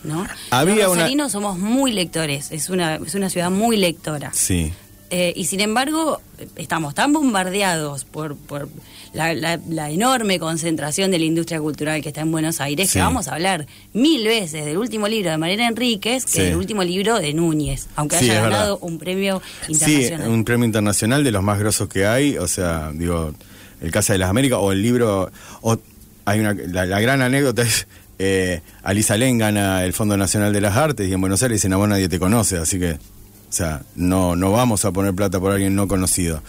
¿no? 0.02 0.26
Había 0.50 0.74
Los 0.76 0.84
una- 0.92 0.94
rosarinos 1.02 1.32
somos 1.32 1.58
muy 1.58 1.92
lectores, 1.92 2.50
es 2.52 2.70
una, 2.70 2.96
es 2.96 3.14
una 3.14 3.28
ciudad 3.28 3.50
muy 3.50 3.76
lectora. 3.76 4.30
Sí. 4.32 4.72
Eh, 5.12 5.32
y 5.36 5.44
sin 5.46 5.60
embargo, 5.60 6.20
estamos 6.56 6.94
tan 6.94 7.12
bombardeados 7.12 8.04
por, 8.04 8.36
por 8.36 8.68
la, 9.12 9.34
la- 9.34 9.58
la 9.68 9.90
enorme 9.90 10.38
concentración 10.38 11.10
de 11.10 11.18
la 11.18 11.24
industria 11.26 11.60
cultural 11.60 12.00
que 12.00 12.08
está 12.10 12.20
en 12.22 12.30
Buenos 12.32 12.60
Aires, 12.60 12.88
Sí. 12.88 12.94
que 12.94 13.00
vamos 13.02 13.26
a 13.28 13.34
hablar 13.34 13.66
mil 13.92 14.24
veces 14.24 14.64
del 14.64 14.78
último 14.78 15.06
libro 15.08 15.32
de 15.32 15.36
Mariana 15.36 15.66
Enríquez 15.68 16.24
que 16.24 16.30
Sí. 16.30 16.40
del 16.42 16.56
último 16.56 16.82
libro 16.84 17.18
de 17.18 17.34
Núñez, 17.34 17.88
aunque 17.96 18.18
Sí, 18.20 18.30
haya 18.30 18.40
ganado 18.42 18.74
verdad. 18.76 18.88
un 18.88 18.98
premio 18.98 19.42
Sí, 19.66 19.72
internacional. 19.72 20.28
un 20.30 20.44
premio 20.44 20.64
internacional 20.64 21.24
de 21.24 21.30
los 21.32 21.42
más 21.42 21.58
grosos 21.58 21.88
que 21.88 22.06
hay, 22.06 22.38
o 22.38 22.46
sea, 22.48 22.90
digo, 22.94 23.34
el 23.80 23.90
Casa 23.90 24.12
de 24.12 24.18
las 24.18 24.30
Américas 24.30 24.58
o 24.60 24.72
el 24.72 24.82
libro, 24.82 25.30
o 25.62 25.78
hay 26.24 26.40
una, 26.40 26.54
la, 26.54 26.86
la 26.86 27.00
gran 27.00 27.22
anécdota 27.22 27.62
es, 27.62 27.86
eh, 28.18 28.60
Alisa 28.82 29.16
Len 29.16 29.38
gana 29.38 29.84
el 29.84 29.92
Fondo 29.92 30.16
Nacional 30.16 30.52
de 30.52 30.60
las 30.60 30.76
Artes 30.76 31.08
y 31.08 31.12
en 31.12 31.20
Buenos 31.20 31.42
Aires 31.42 31.56
dicen, 31.56 31.72
a 31.72 31.76
vos 31.76 31.88
nadie 31.88 32.08
te 32.08 32.18
conoce, 32.18 32.58
así 32.58 32.78
que, 32.78 32.92
o 32.92 33.52
sea, 33.52 33.82
no, 33.96 34.36
no 34.36 34.52
vamos 34.52 34.84
a 34.84 34.92
poner 34.92 35.14
plata 35.14 35.40
por 35.40 35.52
alguien 35.52 35.74
no 35.74 35.88
conocido. 35.88 36.42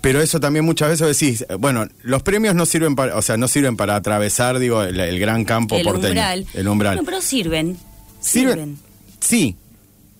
Pero 0.00 0.20
eso 0.20 0.38
también 0.38 0.64
muchas 0.64 0.90
veces 0.90 1.18
decís, 1.18 1.46
eh, 1.48 1.54
bueno, 1.54 1.86
los 2.02 2.22
premios 2.22 2.54
no 2.54 2.66
sirven 2.66 2.94
para, 2.94 3.16
o 3.16 3.22
sea, 3.22 3.36
no 3.36 3.48
sirven 3.48 3.76
para 3.76 3.96
atravesar, 3.96 4.58
digo, 4.58 4.82
el, 4.82 5.00
el 5.00 5.18
gran 5.18 5.44
campo 5.44 5.76
el 5.76 5.82
porteño. 5.82 6.08
umbral. 6.10 6.46
El 6.54 6.68
umbral. 6.68 7.00
Pero 7.04 7.20
sirven. 7.20 7.76
¿Sirven? 8.20 8.54
Sirven. 8.54 8.78
Sí, 9.20 9.56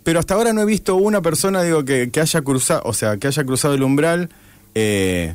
pero 0.03 0.21
hasta 0.21 0.35
ahora 0.35 0.53
no 0.53 0.63
he 0.63 0.67
visto 0.67 0.97
una 0.97 1.23
persona, 1.23 1.63
digo, 1.63 1.85
que, 1.85 2.11
que 2.11 2.21
haya 2.21 2.41
cruzado, 2.43 2.83
o 2.85 2.93
sea, 2.93 3.17
que 3.19 3.27
haya 3.27 3.45
cruzado 3.45 3.75
el 3.75 3.83
umbral 3.83 4.31
eh, 4.75 5.35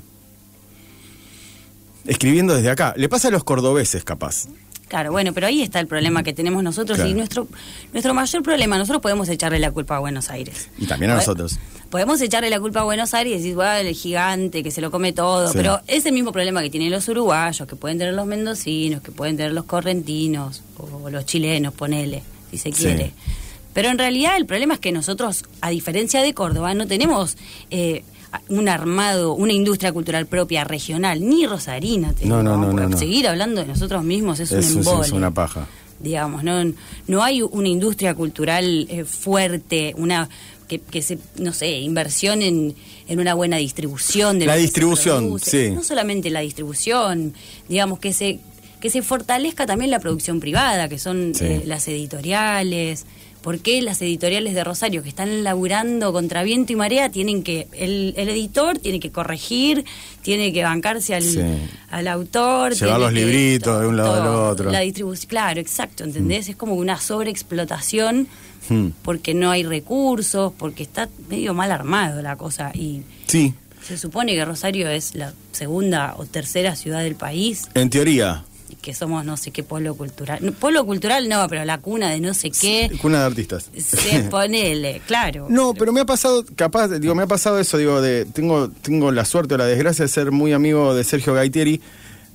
escribiendo 2.06 2.56
desde 2.56 2.70
acá. 2.70 2.94
Le 2.98 3.10
pasa 3.10 3.28
a 3.28 3.32
los 3.32 3.44
cordobeses, 3.44 4.04
capaz. 4.04 4.48
Claro, 4.88 5.12
bueno, 5.12 5.34
pero 5.34 5.46
ahí 5.46 5.62
está 5.62 5.80
el 5.80 5.86
problema 5.86 6.24
que 6.24 6.34
tenemos 6.34 6.64
nosotros 6.64 6.98
Claro. 6.98 7.12
y 7.12 7.14
nuestro 7.14 7.48
nuestro 7.94 8.14
mayor 8.16 8.42
problema, 8.42 8.76
nosotros 8.80 9.02
podemos 9.04 9.30
echarle 9.30 9.60
la 9.60 9.70
culpa 9.72 9.98
a 9.98 10.00
Buenos 10.00 10.32
Aires. 10.32 10.70
Y 10.80 10.88
también 10.88 11.12
a 11.12 11.16
nosotros. 11.16 11.60
Podemos 11.92 12.20
echarle 12.22 12.50
la 12.50 12.60
culpa 12.60 12.80
a 12.80 12.84
Buenos 12.84 13.14
Aires 13.14 13.34
y 13.34 13.38
decir, 13.38 13.56
bueno, 13.56 13.88
el 13.88 13.94
gigante 13.96 14.64
que 14.64 14.72
se 14.72 14.82
lo 14.82 14.90
come 14.90 15.14
todo, 15.14 15.48
Sí. 15.52 15.54
pero 15.58 15.80
es 15.86 16.06
el 16.08 16.14
mismo 16.14 16.32
problema 16.32 16.64
que 16.64 16.72
tienen 16.72 16.90
los 16.92 17.08
uruguayos, 17.08 17.68
que 17.68 17.76
pueden 17.76 18.00
tener 18.00 18.16
los 18.16 18.26
mendocinos, 18.26 19.02
que 19.04 19.12
pueden 19.12 19.38
tener 19.38 19.52
los 19.54 19.66
correntinos 19.66 20.64
o 20.78 21.10
los 21.12 21.26
chilenos, 21.28 21.72
ponele, 21.76 22.24
si 22.50 22.58
se 22.58 22.72
Sí. 22.72 22.84
quiere. 22.84 23.12
Pero 23.74 23.90
en 23.90 24.00
realidad 24.00 24.38
el 24.38 24.48
problema 24.48 24.74
es 24.74 24.80
que 24.80 24.92
nosotros, 24.92 25.46
a 25.62 25.70
diferencia 25.70 26.24
de 26.24 26.34
Córdoba, 26.34 26.74
no 26.74 26.88
tenemos 26.88 27.38
eh, 27.70 28.04
un 28.50 28.70
armado, 28.70 29.34
una 29.34 29.54
industria 29.54 29.92
cultural 29.92 30.26
propia 30.28 30.64
regional, 30.64 31.28
ni 31.28 31.46
rosarina. 31.46 32.14
te 32.14 32.26
No, 32.26 32.44
no, 32.44 32.58
no, 32.58 32.72
no. 32.74 32.98
Seguir 32.98 33.28
hablando 33.28 33.62
de 33.62 33.68
nosotros 33.68 34.04
mismos 34.04 34.40
es, 34.40 34.52
Es, 34.52 34.66
un 34.72 34.80
es- 34.82 34.88
embole 34.88 35.08
es 35.08 35.12
una 35.14 35.34
paja. 35.34 35.68
digamos, 36.00 36.44
no, 36.44 36.64
no 37.08 37.24
hay 37.24 37.42
una 37.42 37.68
industria 37.68 38.14
cultural 38.14 38.88
eh, 38.90 39.04
fuerte, 39.06 39.94
una 39.98 40.30
que, 40.68 40.78
que 40.80 41.02
se, 41.02 41.18
no 41.38 41.52
sé, 41.52 41.80
inversión 41.80 42.42
en, 42.44 42.76
en 43.08 43.20
una 43.20 43.34
buena 43.34 43.58
distribución 43.58 44.38
de 44.38 44.46
La 44.46 44.56
distribución, 44.56 45.40
sí. 45.40 45.72
No 45.72 45.84
solamente 45.84 46.30
la 46.30 46.42
distribución, 46.42 47.34
digamos 47.68 48.00
que 48.00 48.14
se 48.14 48.40
que 48.80 48.90
se 48.90 49.02
fortalezca 49.02 49.66
también 49.66 49.92
la 49.92 50.00
producción 50.00 50.40
privada, 50.40 50.88
que 50.88 51.00
son 51.00 51.34
Sí. 51.36 51.44
eh, 51.44 51.64
las 51.66 51.86
editoriales. 51.90 53.06
¿Por 53.42 53.60
qué 53.60 53.82
las 53.82 54.02
editoriales 54.02 54.54
de 54.54 54.64
Rosario 54.64 55.02
que 55.02 55.10
están 55.10 55.44
laburando 55.44 56.12
contra 56.12 56.44
viento 56.44 56.74
y 56.74 56.76
marea 56.76 57.10
tienen 57.10 57.42
que, 57.44 57.68
el, 57.74 58.14
el 58.18 58.28
editor 58.30 58.78
tiene 58.80 59.00
que 59.00 59.12
corregir, 59.12 59.86
tiene 60.22 60.52
que 60.52 60.64
bancarse 60.64 61.16
al, 61.16 61.24
Sí. 61.24 61.40
al 61.90 62.08
autor? 62.10 62.74
Llevar 62.76 63.00
los 63.00 63.14
libritos 63.14 63.80
de 63.82 63.88
un 63.88 63.96
lado 63.98 64.14
al 64.22 64.28
otro. 64.52 64.70
La 64.72 64.82
distribución, 64.82 65.30
claro, 65.30 65.60
exacto, 65.62 66.04
¿entendés? 66.04 66.50
Es 66.50 66.56
como 66.58 66.76
una 66.76 67.00
sobreexplotación 67.00 68.28
Hmm. 68.68 68.90
porque 69.04 69.34
no 69.34 69.50
hay 69.52 69.64
recursos, 69.64 70.52
porque 70.58 70.84
está 70.84 71.08
medio 71.30 71.54
mal 71.54 71.72
armado 71.72 72.22
la 72.22 72.36
cosa 72.36 72.72
y 72.76 73.02
Sí, 73.26 73.54
se 73.82 73.98
supone 73.98 74.36
que 74.36 74.44
Rosario 74.46 74.90
es 74.90 75.16
la 75.16 75.34
segunda 75.54 76.14
o 76.18 76.26
tercera 76.26 76.76
ciudad 76.76 77.02
del 77.02 77.16
país 77.16 77.64
en 77.74 77.90
teoría. 77.90 78.44
Que 78.82 78.94
somos 78.94 79.26
no 79.26 79.38
sé 79.38 79.52
qué 79.52 79.64
polo 79.64 79.96
cultural. 79.96 80.40
No, 80.42 80.52
polo 80.52 80.86
cultural 80.86 81.28
no, 81.30 81.48
pero 81.48 81.66
la 81.66 81.78
cuna 81.78 82.10
de 82.10 82.20
no 82.20 82.34
sé 82.34 82.52
qué. 82.52 82.92
Cuna 83.02 83.20
de 83.20 83.26
artistas. 83.26 83.70
Se 83.78 84.24
ponele, 84.32 85.02
claro. 85.06 85.48
No, 85.50 85.74
pero 85.74 85.92
me 85.92 86.02
ha 86.02 86.06
pasado, 86.06 86.44
capaz, 86.56 86.88
digo, 86.88 87.16
me 87.16 87.24
ha 87.24 87.28
pasado 87.28 87.60
eso, 87.60 87.78
digo, 87.78 88.02
de, 88.02 88.26
tengo, 88.26 88.70
tengo 88.70 89.12
la 89.12 89.26
suerte 89.26 89.56
o 89.56 89.58
la 89.58 89.66
desgracia 89.66 90.06
de 90.06 90.10
ser 90.10 90.32
muy 90.32 90.54
amigo 90.54 90.94
de 90.94 91.04
Sergio 91.04 91.34
Gaitieri, 91.34 91.82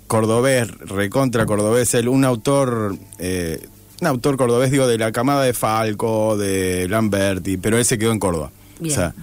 cordobés, 0.06 0.70
recontra 0.70 1.46
cordobés, 1.46 1.94
él, 1.94 2.08
un 2.08 2.24
autor, 2.24 2.96
eh, 3.18 3.66
un 4.00 4.06
autor 4.06 4.36
cordobés, 4.36 4.70
digo, 4.70 4.86
de 4.86 4.98
la 4.98 5.12
camada 5.12 5.42
de 5.42 5.52
Falco, 5.52 6.36
de 6.36 6.88
Lamberti, 6.88 7.56
pero 7.56 7.78
él 7.78 7.84
se 7.84 7.98
quedó 7.98 8.12
en 8.12 8.18
Córdoba. 8.18 8.50
Bien. 8.80 8.92
O 8.92 8.96
sea, 8.96 9.14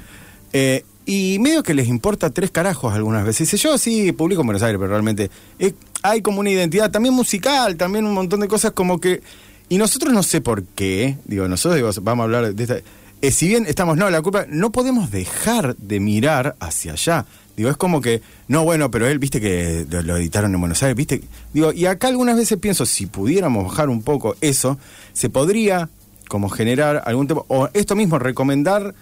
eh, 0.54 0.84
y 1.06 1.40
medio 1.40 1.64
que 1.64 1.74
les 1.74 1.88
importa 1.88 2.30
tres 2.30 2.52
carajos 2.52 2.94
algunas 2.94 3.26
veces. 3.26 3.52
Dice, 3.52 3.58
yo 3.58 3.78
sí 3.78 4.12
publico 4.12 4.42
en 4.42 4.48
Buenos 4.48 4.64
Aires, 4.64 4.78
pero 4.80 4.92
realmente 4.92 5.30
eh, 5.60 5.74
hay 6.02 6.22
como 6.22 6.40
una 6.40 6.50
identidad 6.50 6.92
también 6.92 7.14
musical, 7.14 7.76
también 7.76 8.06
un 8.06 8.14
montón 8.14 8.40
de 8.40 8.48
cosas 8.48 8.72
como 8.72 9.00
que... 9.00 9.22
Y 9.70 9.78
nosotros 9.78 10.14
no 10.14 10.22
sé 10.22 10.42
por 10.42 10.64
qué, 10.64 11.18
digo, 11.26 11.48
nosotros 11.48 11.76
digo, 11.76 11.90
vamos 12.04 12.24
a 12.24 12.26
hablar 12.26 12.54
de 12.54 12.64
esta... 12.64 12.78
eh, 13.22 13.32
si 13.32 13.48
bien 13.48 13.66
estamos, 13.68 13.96
no, 13.96 14.10
la 14.10 14.22
culpa, 14.22 14.46
no 14.50 14.72
podemos 14.72 15.12
dejar 15.12 15.78
de 15.78 16.00
mirar 16.02 16.56
hacia 16.60 16.92
allá. 16.92 17.26
Digo, 17.56 17.70
es 17.70 17.78
como 17.78 18.02
que, 18.02 18.22
no, 18.48 18.64
bueno, 18.64 18.92
pero 18.92 19.08
él, 19.08 19.20
viste 19.20 19.40
que 19.40 19.86
lo, 19.90 20.18
editaron 20.18 20.54
en 20.54 20.60
Buenos 20.60 20.82
Aires, 20.84 20.96
viste. 20.96 21.22
Digo, 21.54 21.72
y 21.72 21.86
acá 21.86 22.08
algunas 22.08 22.36
veces 22.36 22.58
pienso, 22.58 22.86
si 22.86 23.06
pudiéramos 23.06 23.66
bajar 23.66 23.90
un 23.90 24.02
poco 24.02 24.36
eso, 24.42 24.78
se 25.14 25.30
podría 25.30 25.90
como 26.28 26.50
generar 26.50 27.04
algún 27.06 27.28
tipo, 27.28 27.46
o 27.50 27.70
esto 27.74 27.96
mismo, 27.96 28.20
recomendar 28.20 28.94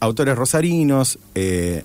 autores 0.00 0.36
rosarinos, 0.36 1.18
eh, 1.34 1.84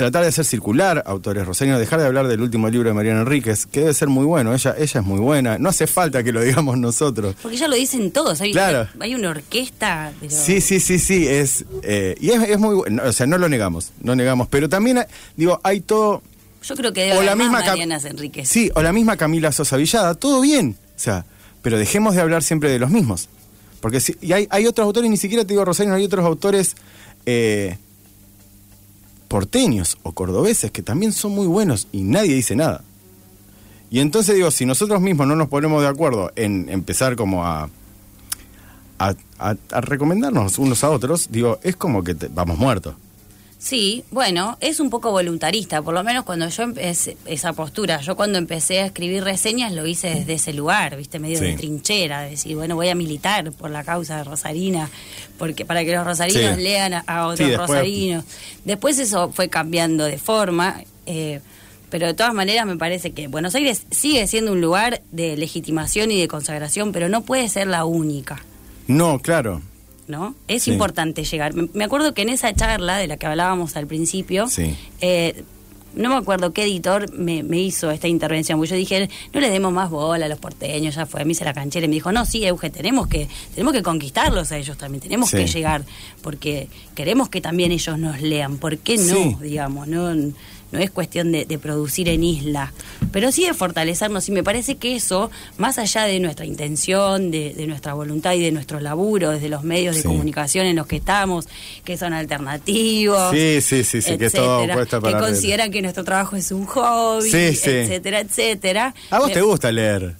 tratar 0.00 0.22
de 0.22 0.28
hacer 0.28 0.44
circular 0.46 1.02
autores 1.06 1.46
rosarinos, 1.46 1.78
dejar 1.78 2.00
de 2.00 2.06
hablar 2.06 2.26
del 2.26 2.40
último 2.40 2.68
libro 2.70 2.88
de 2.88 2.94
Mariana 2.94 3.20
Enríquez, 3.20 3.66
que 3.66 3.80
debe 3.80 3.92
ser 3.94 4.08
muy 4.08 4.24
bueno, 4.24 4.54
ella, 4.54 4.74
ella 4.78 5.00
es 5.00 5.06
muy 5.06 5.20
buena, 5.20 5.58
no 5.58 5.68
hace 5.68 5.86
falta 5.86 6.22
que 6.24 6.32
lo 6.32 6.40
digamos 6.42 6.78
nosotros. 6.78 7.36
Porque 7.42 7.56
ya 7.58 7.68
lo 7.68 7.76
dicen 7.76 8.10
todos. 8.10 8.40
Hay, 8.40 8.52
Claro. 8.52 8.88
hay 8.98 9.14
una 9.14 9.28
orquesta. 9.30 10.12
Pero... 10.18 10.32
Sí, 10.34 10.60
sí, 10.62 10.80
sí, 10.80 10.98
sí, 10.98 11.28
es, 11.28 11.64
eh, 11.82 12.14
y 12.18 12.30
es, 12.30 12.42
es 12.48 12.58
muy 12.58 12.74
bueno, 12.74 13.02
o 13.04 13.12
sea, 13.12 13.26
no 13.26 13.36
lo 13.36 13.48
negamos, 13.50 13.92
no 14.02 14.16
negamos, 14.16 14.48
pero 14.48 14.68
también, 14.68 14.98
hay- 14.98 15.06
digo, 15.36 15.60
hay 15.62 15.80
todo... 15.80 16.22
Yo 16.62 16.74
creo 16.76 16.92
que 16.92 17.00
debe 17.02 17.12
o 17.12 17.16
haber 17.16 17.26
la 17.26 17.36
más 17.36 17.44
misma 17.46 17.60
Cam- 17.62 17.68
Marianas 17.68 18.04
Enríquez. 18.06 18.48
Sí, 18.48 18.70
o 18.74 18.82
la 18.82 18.92
misma 18.92 19.16
Camila 19.18 19.52
Sosa 19.52 19.76
Villada, 19.76 20.14
todo 20.14 20.40
bien. 20.40 20.76
O 20.96 20.98
sea, 20.98 21.24
pero 21.62 21.76
dejemos 21.78 22.14
de 22.14 22.22
hablar 22.22 22.42
siempre 22.42 22.70
de 22.70 22.78
los 22.78 22.88
mismos. 22.90 23.28
Porque 23.80 24.00
si, 24.00 24.16
y 24.22 24.32
hay, 24.32 24.46
hay 24.50 24.66
otros 24.66 24.84
autores, 24.86 25.10
ni 25.10 25.16
siquiera 25.16 25.44
te 25.44 25.54
digo 25.54 25.64
Rosario, 25.64 25.94
hay 25.94 26.04
otros 26.04 26.24
autores 26.24 26.74
eh, 27.26 27.76
porteños 29.30 29.96
o 30.02 30.10
cordobeses 30.10 30.72
que 30.72 30.82
también 30.82 31.12
son 31.12 31.30
muy 31.36 31.46
buenos 31.46 31.86
y 31.92 32.02
nadie 32.02 32.34
dice 32.34 32.56
nada. 32.56 32.82
Y 33.88 34.00
entonces 34.00 34.34
digo, 34.34 34.50
si 34.50 34.66
nosotros 34.66 35.00
mismos 35.00 35.28
no 35.28 35.36
nos 35.36 35.46
ponemos 35.48 35.82
de 35.82 35.88
acuerdo 35.88 36.32
en 36.34 36.68
empezar 36.68 37.14
como 37.14 37.46
a, 37.46 37.70
a, 38.98 39.14
a- 39.38 39.80
recomendarnos 39.80 40.58
unos 40.58 40.82
a 40.82 40.90
otros, 40.90 41.28
digo, 41.30 41.60
es 41.62 41.76
como 41.76 42.02
que 42.02 42.16
vamos 42.34 42.58
muertos. 42.58 42.96
Sí, 43.62 44.04
bueno, 44.10 44.56
es 44.60 44.80
un 44.80 44.88
poco 44.88 45.10
voluntarista, 45.10 45.82
por 45.82 45.92
lo 45.92 46.02
menos 46.02 46.24
cuando 46.24 46.48
yo 46.48 46.62
empecé 46.62 47.18
esa 47.26 47.52
postura. 47.52 48.00
Yo 48.00 48.16
cuando 48.16 48.38
empecé 48.38 48.80
a 48.80 48.86
escribir 48.86 49.22
reseñas 49.22 49.70
lo 49.72 49.86
hice 49.86 50.08
desde 50.14 50.32
ese 50.32 50.54
lugar, 50.54 50.96
viste, 50.96 51.18
medio 51.18 51.38
Sí. 51.38 51.44
de 51.44 51.56
trinchera, 51.58 52.22
de 52.22 52.30
decir, 52.30 52.56
bueno, 52.56 52.74
voy 52.74 52.88
a 52.88 52.94
militar 52.94 53.52
por 53.52 53.70
la 53.70 53.84
causa 53.84 54.16
de 54.16 54.24
Rosarina, 54.24 54.88
porque 55.38 55.66
para 55.66 55.84
que 55.84 55.94
los 55.94 56.06
rosarinos 56.06 56.56
Sí. 56.56 56.62
lean 56.62 56.94
a, 56.94 57.00
a 57.06 57.26
otros 57.26 57.38
Sí, 57.38 57.44
después- 57.50 57.68
rosarinos. 57.68 58.24
Después 58.64 58.98
eso 58.98 59.30
fue 59.30 59.50
cambiando 59.50 60.04
de 60.06 60.16
forma, 60.16 60.80
eh, 61.04 61.40
pero 61.90 62.06
de 62.06 62.14
todas 62.14 62.32
maneras 62.32 62.64
me 62.64 62.78
parece 62.78 63.10
que 63.10 63.28
Buenos 63.28 63.54
Aires 63.54 63.82
sigue 63.90 64.26
siendo 64.26 64.52
un 64.52 64.62
lugar 64.62 65.02
de 65.12 65.36
legitimación 65.36 66.10
y 66.12 66.18
de 66.18 66.28
consagración, 66.28 66.92
pero 66.92 67.10
no 67.10 67.20
puede 67.24 67.46
ser 67.50 67.66
la 67.66 67.84
única. 67.84 68.42
No, 68.86 69.18
claro. 69.18 69.60
¿No? 70.10 70.34
Es 70.48 70.64
Sí. 70.64 70.72
importante 70.72 71.24
llegar. 71.24 71.54
Me, 71.54 71.84
acuerdo 71.84 72.12
que 72.14 72.22
en 72.22 72.28
esa 72.28 72.52
charla 72.54 72.98
de 72.98 73.06
la 73.06 73.16
que 73.16 73.26
hablábamos 73.26 73.76
al 73.76 73.86
principio, 73.86 74.48
Sí. 74.48 74.76
eh, 75.00 75.44
no 75.92 76.08
me 76.08 76.14
acuerdo 76.14 76.52
qué 76.52 76.62
editor 76.62 77.12
me, 77.12 77.42
me 77.42 77.58
hizo 77.58 77.90
esta 77.90 78.06
intervención, 78.06 78.58
porque 78.60 78.70
yo 78.70 78.76
dije, 78.76 79.10
no 79.32 79.40
le 79.40 79.50
demos 79.50 79.72
más 79.72 79.90
bola 79.90 80.26
a 80.26 80.28
los 80.28 80.38
porteños, 80.38 80.94
ya 80.94 81.04
fue, 81.04 81.22
a 81.22 81.24
mí 81.24 81.34
se 81.34 81.44
la 81.44 81.52
canchera, 81.52 81.84
y 81.86 81.88
me 81.88 81.94
dijo, 81.96 82.12
no, 82.12 82.24
sí, 82.24 82.44
Euge, 82.44 82.70
tenemos 82.70 83.08
que, 83.08 83.26
tenemos 83.54 83.72
que 83.74 83.82
conquistarlos 83.82 84.52
a 84.52 84.58
ellos 84.58 84.78
también, 84.78 85.00
tenemos 85.02 85.30
Sí. 85.30 85.38
que 85.38 85.46
llegar, 85.48 85.82
porque 86.22 86.68
queremos 86.94 87.28
que 87.28 87.40
también 87.40 87.72
ellos 87.72 87.98
nos 87.98 88.20
lean, 88.20 88.58
¿por 88.58 88.78
qué 88.78 88.98
no? 88.98 89.38
Digamos, 89.40 89.88
no, 89.88 90.14
no 90.72 90.78
es 90.78 90.90
cuestión 90.90 91.32
de, 91.32 91.44
de 91.44 91.58
producir 91.58 92.08
en 92.08 92.22
isla, 92.24 92.72
pero 93.12 93.32
sí 93.32 93.44
de 93.44 93.54
fortalecernos, 93.54 94.28
y 94.28 94.32
me 94.32 94.42
parece 94.44 94.76
que 94.76 94.96
eso, 94.96 95.30
más 95.58 95.78
allá 95.78 96.04
de 96.04 96.20
nuestra 96.20 96.46
intención, 96.46 97.30
de, 97.30 97.54
de 97.54 97.66
nuestra 97.66 97.94
voluntad 97.94 98.34
y 98.34 98.40
de 98.40 98.52
nuestro 98.52 98.80
laburo, 98.80 99.30
desde 99.30 99.48
los 99.48 99.64
medios 99.64 99.96
de 99.96 100.02
Sí. 100.02 100.08
comunicación 100.08 100.66
en 100.66 100.76
los 100.76 100.86
que 100.86 100.96
estamos, 100.96 101.46
que 101.84 101.96
son 101.96 102.12
alternativos, 102.12 103.30
Sí, 103.32 103.60
sí, 103.60 103.84
sí, 103.84 104.02
sí, 104.02 104.16
que 104.18 104.30
todo 104.30 104.62
etcétera, 104.64 105.00
que 105.00 105.18
consideran 105.18 105.70
que 105.70 105.82
nuestro 105.82 106.04
trabajo 106.04 106.36
es 106.36 106.50
un 106.52 106.66
hobby, 106.66 107.30
etcétera, 107.32 108.20
etcétera. 108.20 108.94
A 109.10 109.18
vos 109.18 109.28
Me- 109.28 109.34
te 109.34 109.40
gusta 109.42 109.70
leer. 109.72 110.14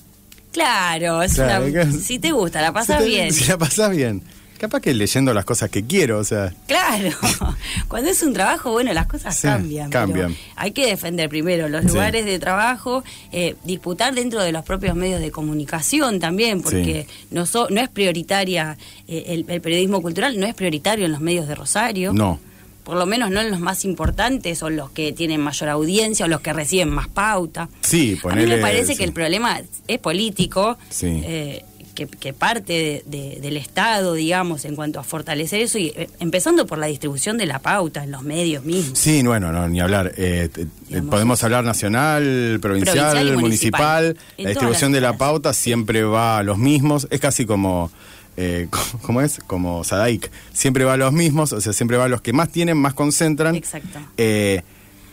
Claro, 0.53 1.23
es 1.23 1.35
Claro, 1.35 1.67
una- 1.67 1.85
que- 1.85 1.93
si 1.99 2.19
te 2.19 2.33
gusta, 2.33 2.61
la 2.61 2.73
pasas 2.73 2.99
Si 2.99 3.05
te- 3.05 3.09
bien. 3.09 3.33
Si 3.33 3.45
la 3.45 3.57
pasás 3.59 3.91
bien. 3.91 4.23
Capaz 4.61 4.81
que 4.81 4.93
leyendo 4.93 5.33
las 5.33 5.47
cosas 5.47 5.71
que 5.71 5.85
quiero, 5.87 6.19
o 6.19 6.25
sea. 6.25 6.53
Claro, 6.67 7.09
cuando 7.89 8.11
es 8.11 8.23
un 8.23 8.35
trabajo, 8.35 8.73
bueno, 8.73 8.93
las 8.93 9.07
cosas 9.07 9.35
Sí, 9.35 9.43
cambian. 9.47 9.89
pero 9.89 10.07
cambian. 10.07 10.37
hay 10.55 10.73
que 10.73 10.85
defender 10.85 11.31
primero 11.31 11.67
los 11.71 11.81
Sí. 11.81 11.89
lugares 11.89 12.27
de 12.27 12.39
trabajo, 12.39 13.03
eh, 13.33 13.57
disputar 13.65 14.15
dentro 14.15 14.43
de 14.43 14.53
los 14.53 14.63
propios 14.63 14.95
medios 14.95 15.21
de 15.23 15.31
comunicación 15.31 16.21
también, 16.21 16.61
porque 16.61 17.07
no, 17.31 17.47
so- 17.47 17.69
no 17.71 17.81
es 17.81 17.89
prioritaria, 17.89 18.77
eh, 19.09 19.25
el, 19.29 19.47
el 19.49 19.61
periodismo 19.63 20.03
cultural 20.03 20.39
no 20.39 20.47
es 20.47 20.55
prioritario 20.55 21.07
en 21.07 21.13
los 21.13 21.23
medios 21.23 21.49
de 21.49 21.55
Rosario. 21.55 22.13
No. 22.13 22.39
Por 22.85 22.97
lo 22.99 23.07
menos 23.07 23.31
no 23.31 23.41
en 23.41 23.51
los 23.51 23.61
más 23.61 23.85
importantes 23.85 24.63
o 24.63 24.69
los 24.69 24.91
que 24.91 25.13
tienen 25.13 25.41
mayor 25.41 25.69
audiencia 25.71 26.27
o 26.27 26.29
los 26.29 26.41
que 26.43 26.53
reciben 26.53 26.91
más 26.91 27.09
pauta. 27.09 27.69
Sí, 27.83 28.11
A 28.11 28.13
mí 28.15 28.21
ponele. 28.21 28.57
me 28.57 28.61
parece 28.63 28.93
sí. 28.93 28.99
que 28.99 29.05
el 29.05 29.13
problema 29.13 29.61
es 29.89 29.99
político, 30.01 30.77
Sí. 30.91 31.07
eh, 31.25 31.65
que, 31.95 32.07
que 32.07 32.33
parte 32.33 32.73
de- 32.73 33.03
de- 33.07 33.41
del 33.41 33.57
Estado, 33.57 34.15
digamos, 34.15 34.65
en 34.65 34.77
cuanto 34.77 34.99
a 35.01 35.05
fortalecer 35.05 35.61
eso, 35.61 35.79
y 35.79 35.89
eh, 35.97 36.09
empezando 36.21 36.67
por 36.67 36.79
la 36.79 36.87
distribución 36.87 37.39
de 37.39 37.47
la 37.47 37.59
pauta 37.59 38.05
en 38.05 38.11
los 38.11 38.23
medios 38.23 38.65
mismos. 38.65 38.99
Sí, 38.99 39.23
bueno, 39.23 39.53
no, 39.53 39.69
ni 39.69 39.81
hablar. 39.81 40.13
Eh, 40.17 40.49
te- 40.53 40.67
Digamos, 40.89 41.11
podemos 41.11 41.45
hablar 41.45 41.65
nacional, 41.65 42.59
provincial, 42.61 43.37
municipal. 43.37 44.17
La 44.39 44.49
distribución 44.51 44.93
de 44.93 45.01
la 45.01 45.17
pauta 45.17 45.53
siempre 45.53 46.03
va 46.03 46.39
a 46.39 46.43
los 46.43 46.59
mismos. 46.59 47.07
Es 47.11 47.21
casi 47.21 47.47
como. 47.47 47.91
Eh, 48.37 48.69
¿Cómo 49.03 49.21
es? 49.21 49.39
Como 49.47 49.85
Sadaik. 49.85 50.31
Siempre 50.53 50.85
va 50.85 50.95
a 50.95 50.97
los 50.97 51.13
mismos, 51.13 51.53
o 51.53 51.61
sea, 51.61 51.73
siempre 51.73 51.97
va 51.97 52.05
a 52.05 52.09
los 52.09 52.21
que 52.23 52.33
más 52.33 52.51
tienen, 52.51 52.77
más 52.79 52.95
concentran. 52.95 53.55
Exacto. 53.55 53.99
Eh, 54.17 54.63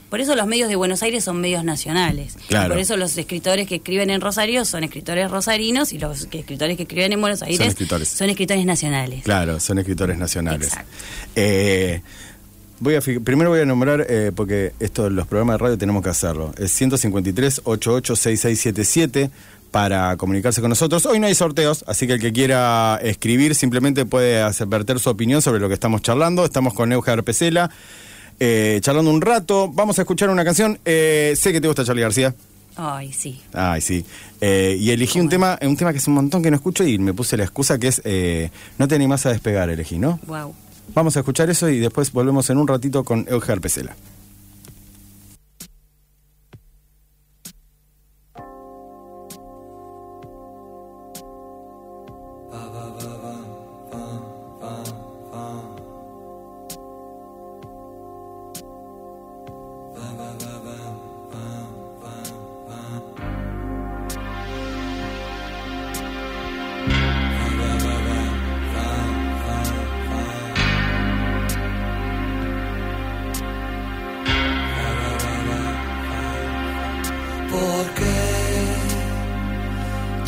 Por 0.10 0.22
eso 0.22 0.36
los 0.36 0.48
medios 0.48 0.70
de 0.70 0.76
Buenos 0.76 1.04
Aires 1.04 1.24
son 1.24 1.42
medios 1.42 1.64
nacionales. 1.64 2.36
Claro. 2.48 2.70
Por 2.70 2.80
eso 2.80 2.96
los 2.96 3.18
escritores 3.18 3.68
que 3.68 3.76
escriben 3.76 4.10
en 4.10 4.22
Rosario 4.22 4.64
son 4.64 4.84
escritores 4.84 5.30
rosarinos 5.30 5.92
y 5.92 6.00
los 6.00 6.28
que 6.28 6.40
escritores 6.40 6.78
que 6.78 6.84
escriben 6.84 7.12
en 7.14 7.22
Buenos 7.22 7.42
Aires 7.42 7.68
escritores. 7.68 8.08
son 8.08 8.30
escritores 8.30 8.66
nacionales. 8.66 9.24
Claro, 9.24 9.60
son 9.60 9.80
escritores 9.80 10.18
nacionales. 10.18 10.68
Exacto. 10.70 10.92
Eh, 11.36 12.02
voy 12.80 12.96
a 12.96 13.02
primero 13.02 13.50
voy 13.50 13.60
a 13.60 13.66
nombrar, 13.66 14.06
eh, 14.10 14.32
porque 14.34 14.74
esto 14.80 15.10
los 15.10 15.28
programas 15.28 15.56
de 15.56 15.58
radio 15.58 15.78
tenemos 15.78 16.04
que 16.04 16.10
hacerlo. 16.10 16.54
Es 16.58 16.72
153 16.72 17.62
886677 17.66 19.30
para 19.72 20.16
comunicarse 20.18 20.62
con 20.62 20.70
nosotros. 20.70 21.06
Hoy 21.06 21.20
no 21.20 21.28
hay 21.28 21.36
sorteos, 21.36 21.84
así 21.88 22.08
que 22.08 22.14
el 22.14 22.22
que 22.22 22.32
quiera 22.32 23.00
escribir 23.04 23.56
simplemente 23.56 24.06
puede 24.06 24.42
hacer 24.42 24.68
verter 24.68 25.00
su 25.00 25.10
opinión 25.10 25.42
sobre 25.42 25.60
lo 25.60 25.68
que 25.68 25.74
estamos 25.74 26.02
charlando. 26.02 26.46
Estamos 26.46 26.74
con 26.74 26.92
Euge 26.92 27.12
Arpecela, 27.12 27.70
eh, 28.40 28.80
charlando 28.82 29.12
un 29.12 29.22
rato. 29.22 29.70
Vamos 29.70 30.00
a 30.00 30.04
escuchar 30.04 30.30
una 30.30 30.44
canción. 30.44 30.80
Eh, 30.86 31.34
sé 31.38 31.52
que 31.52 31.62
te 31.62 31.68
gusta 31.68 31.84
Charlie 31.84 32.04
García. 32.04 32.34
Ay, 32.78 33.12
sí. 33.12 33.42
Ay, 33.54 33.82
sí. 33.82 34.06
Eh, 34.40 34.78
y 34.80 34.92
elegí 34.92 35.20
un 35.20 35.30
tema, 35.30 35.58
un 35.62 35.76
tema 35.76 35.92
que 35.92 35.98
es 35.98 36.08
un 36.08 36.14
montón 36.14 36.44
que 36.44 36.52
no 36.52 36.58
escucho 36.58 36.84
y 36.84 37.00
me 37.00 37.14
puse 37.14 37.36
la 37.36 37.44
excusa 37.44 37.80
que 37.80 37.88
es 37.88 38.02
eh, 38.06 38.52
No 38.78 38.88
te 38.88 38.96
animás 38.96 39.26
a 39.26 39.30
despegar, 39.30 39.70
elegí, 39.70 39.98
¿no? 39.98 40.20
Wow. 40.28 40.54
Vamos 40.94 41.18
a 41.18 41.20
escuchar 41.20 41.50
eso 41.50 41.70
y 41.70 41.80
después 41.80 42.12
volvemos 42.12 42.50
en 42.50 42.58
un 42.58 42.68
ratito 42.68 43.04
con 43.04 43.26
Euge 43.28 43.52
Arpecela. 43.52 43.96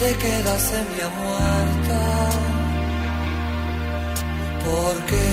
Te 0.09 0.17
quedas 0.17 0.73
en 0.73 0.85
mi 0.93 1.03
muerta? 1.21 2.01
¿Por 4.65 4.93
qué 5.09 5.27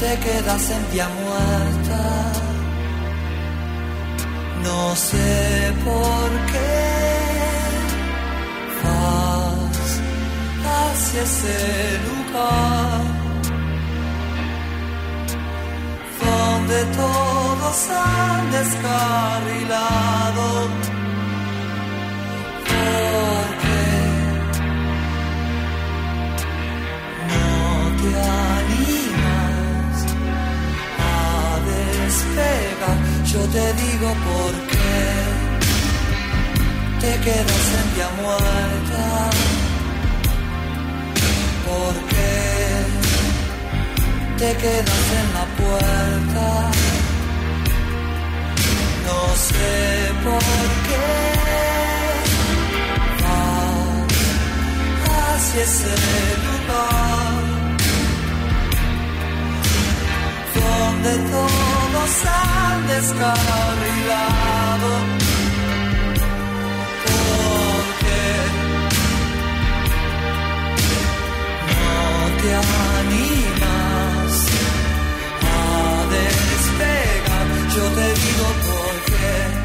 te 0.00 0.10
quedas 0.24 0.64
en 0.70 0.82
vía 0.92 1.08
muerta? 1.20 2.00
No 4.64 4.80
sé 4.96 5.72
por 5.84 6.28
qué 6.52 6.82
vas 8.84 9.90
hacia 10.74 11.22
ese 11.28 11.60
lugar 12.08 13.02
donde 16.24 16.78
todos 17.02 17.76
han 17.90 18.42
descarrilado. 18.52 20.46
Yo 33.32 33.40
te 33.48 33.72
digo 33.72 34.08
por 34.28 34.52
qué 34.68 35.04
te 37.00 37.12
quedas 37.24 37.66
en 37.78 37.94
vía 37.94 38.10
muerta. 38.20 39.04
¿Por 41.66 41.94
qué 42.10 42.34
te 44.36 44.56
quedas 44.62 45.04
en 45.20 45.26
la 45.32 45.46
puerta? 45.60 46.70
No 49.06 49.20
sé 49.48 49.74
por 50.24 50.42
qué 50.88 51.41
hacia 55.42 55.62
ese 55.62 55.94
lugar 56.46 57.42
donde 60.54 61.12
todos 61.30 62.12
han 62.26 62.86
descarrilado. 62.86 64.90
Porque 67.06 68.22
no 71.70 71.92
te 72.40 72.50
animas 73.00 74.32
a 75.42 75.44
despegar. 76.16 77.46
Yo 77.74 77.84
te 77.98 78.06
digo 78.22 78.46
por 78.68 78.94
qué. 79.06 79.61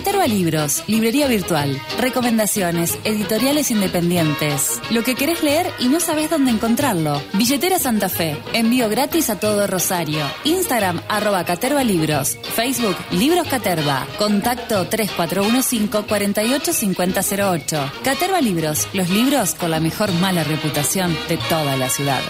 Caterva 0.00 0.26
Libros, 0.26 0.82
librería 0.86 1.28
virtual, 1.28 1.78
recomendaciones, 1.98 2.98
editoriales 3.04 3.70
independientes, 3.70 4.80
lo 4.88 5.04
que 5.04 5.14
querés 5.14 5.42
leer 5.42 5.66
y 5.78 5.88
no 5.88 6.00
sabés 6.00 6.30
dónde 6.30 6.50
encontrarlo. 6.50 7.20
Billetera 7.34 7.78
Santa 7.78 8.08
Fe, 8.08 8.38
envío 8.54 8.88
gratis 8.88 9.28
a 9.28 9.38
todo 9.38 9.66
Rosario. 9.66 10.24
Instagram 10.44 11.02
arroba 11.06 11.44
Caterva 11.44 11.84
Libros, 11.84 12.38
Facebook 12.54 12.96
Libros 13.10 13.46
Caterva, 13.46 14.06
contacto 14.18 14.86
3415 14.86 15.90
485008. 16.08 17.92
Caterva 18.02 18.40
Libros, 18.40 18.88
los 18.94 19.10
libros 19.10 19.54
con 19.54 19.70
la 19.70 19.80
mejor 19.80 20.10
mala 20.14 20.44
reputación 20.44 21.14
de 21.28 21.36
toda 21.50 21.76
la 21.76 21.90
ciudad. 21.90 22.22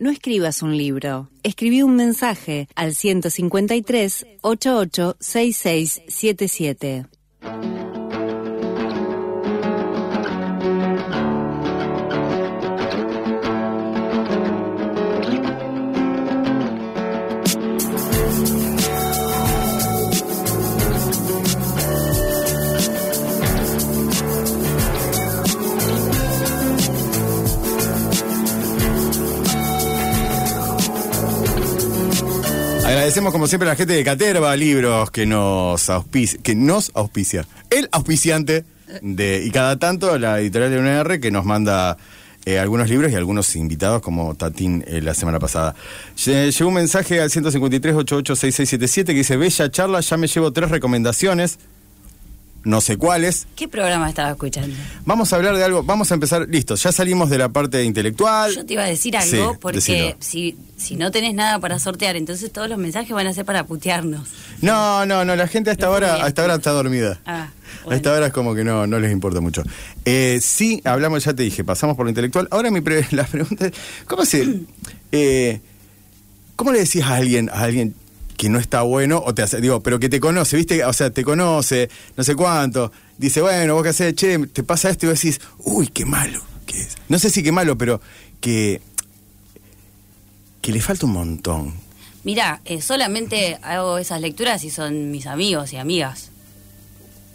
No 0.00 0.10
escribas 0.10 0.62
un 0.62 0.76
libro. 0.76 1.28
Escribí 1.42 1.82
un 1.82 1.96
mensaje 1.96 2.68
al 2.76 2.94
153 2.94 4.26
88 4.42 5.16
6677. 5.18 7.06
Agradecemos 33.08 33.32
como 33.32 33.46
siempre 33.46 33.66
a 33.66 33.72
la 33.72 33.76
gente 33.76 33.94
de 33.94 34.04
Caterva 34.04 34.54
Libros 34.54 35.10
que 35.10 35.24
nos 35.24 35.88
auspicia, 35.88 36.38
que 36.42 36.54
nos 36.54 36.90
auspicia. 36.92 37.46
El 37.70 37.88
auspiciante 37.90 38.66
de 39.00 39.42
y 39.46 39.50
cada 39.50 39.78
tanto 39.78 40.18
la 40.18 40.38
editorial 40.40 40.70
de 40.70 40.78
UNR 40.78 41.18
que 41.18 41.30
nos 41.30 41.46
manda 41.46 41.96
eh, 42.44 42.58
algunos 42.58 42.90
libros 42.90 43.10
y 43.10 43.14
algunos 43.14 43.56
invitados 43.56 44.02
como 44.02 44.34
Tatín 44.34 44.84
eh, 44.86 45.00
la 45.00 45.14
semana 45.14 45.38
pasada. 45.38 45.74
Lle- 46.18 46.50
Llegó 46.54 46.68
un 46.68 46.74
mensaje 46.74 47.18
al 47.22 47.30
153 47.30 47.94
886677 47.94 49.12
que 49.14 49.18
dice, 49.20 49.38
"Bella 49.38 49.70
charla, 49.70 50.00
ya 50.00 50.18
me 50.18 50.26
llevo 50.26 50.52
tres 50.52 50.70
recomendaciones." 50.70 51.58
No 52.64 52.80
sé 52.80 52.96
cuáles. 52.96 53.46
¿Qué 53.56 53.68
programa 53.68 54.08
estaba 54.08 54.30
escuchando? 54.30 54.76
Vamos 55.06 55.32
a 55.32 55.36
hablar 55.36 55.56
de 55.56 55.64
algo, 55.64 55.82
vamos 55.82 56.10
a 56.10 56.14
empezar, 56.14 56.46
listo, 56.48 56.74
ya 56.74 56.92
salimos 56.92 57.30
de 57.30 57.38
la 57.38 57.48
parte 57.48 57.82
intelectual. 57.84 58.54
Yo 58.54 58.66
te 58.66 58.74
iba 58.74 58.82
a 58.84 58.86
decir 58.88 59.16
algo, 59.16 59.52
Sí, 59.52 59.58
porque 59.60 60.16
si, 60.20 60.56
si 60.76 60.96
no 60.96 61.10
tenés 61.10 61.34
nada 61.34 61.58
para 61.60 61.78
sortear, 61.78 62.16
entonces 62.16 62.52
todos 62.52 62.68
los 62.68 62.78
mensajes 62.78 63.10
van 63.10 63.26
a 63.26 63.32
ser 63.32 63.44
para 63.44 63.64
putearnos. 63.64 64.28
No, 64.60 65.06
no, 65.06 65.24
no, 65.24 65.34
la 65.36 65.46
gente 65.48 65.70
a 65.70 65.72
esta 65.72 65.86
Me 65.88 65.94
hora, 65.94 66.14
fui. 66.16 66.24
a 66.24 66.26
esta 66.28 66.44
hora 66.44 66.54
está 66.56 66.70
dormida. 66.72 67.20
Ah, 67.24 67.48
A 67.88 67.94
esta 67.94 68.12
hora 68.12 68.26
es 68.26 68.32
como 68.32 68.54
que 68.54 68.64
no, 68.64 68.86
no 68.86 68.98
les 68.98 69.12
importa 69.12 69.40
mucho. 69.40 69.62
Eh, 70.04 70.40
sí, 70.42 70.82
hablamos, 70.84 71.24
ya 71.24 71.32
te 71.34 71.44
dije, 71.44 71.64
pasamos 71.64 71.96
por 71.96 72.04
lo 72.06 72.10
intelectual. 72.10 72.48
Ahora 72.50 72.70
mi 72.70 72.80
pre- 72.80 73.06
la 73.12 73.24
pregunta 73.24 73.66
es, 73.66 73.72
¿cómo 74.06 74.24
se, 74.26 74.60
eh, 75.12 75.60
cómo 76.56 76.72
le 76.72 76.80
decís 76.80 77.02
a 77.02 77.14
alguien, 77.16 77.48
a 77.50 77.60
alguien 77.62 77.94
que 78.38 78.48
no 78.48 78.58
está 78.58 78.80
bueno, 78.82 79.20
o 79.26 79.34
te 79.34 79.42
hace, 79.42 79.60
digo, 79.60 79.82
pero 79.82 79.98
que 79.98 80.08
te 80.08 80.20
conoce, 80.20 80.56
viste, 80.56 80.82
o 80.84 80.92
sea, 80.94 81.10
te 81.10 81.24
conoce, 81.24 81.90
no 82.16 82.22
sé 82.24 82.34
cuánto, 82.36 82.90
dice, 83.18 83.42
bueno, 83.42 83.74
vos 83.74 83.82
qué 83.82 83.88
haces, 83.90 84.14
che, 84.14 84.38
te 84.46 84.62
pasa 84.62 84.88
esto 84.88 85.04
y 85.04 85.08
vos 85.10 85.20
decís, 85.20 85.40
uy, 85.58 85.88
qué 85.88 86.06
malo 86.06 86.40
que 86.64 86.80
es. 86.80 86.96
No 87.08 87.18
sé 87.18 87.30
si 87.30 87.42
qué 87.42 87.50
malo, 87.50 87.76
pero 87.76 88.00
que, 88.40 88.80
que 90.62 90.72
le 90.72 90.80
falta 90.80 91.06
un 91.06 91.12
montón. 91.12 91.74
Mirá, 92.24 92.60
eh, 92.64 92.80
solamente 92.80 93.58
hago 93.62 93.98
esas 93.98 94.20
lecturas 94.20 94.60
si 94.60 94.70
son 94.70 95.10
mis 95.10 95.26
amigos 95.26 95.72
y 95.72 95.76
amigas. 95.76 96.30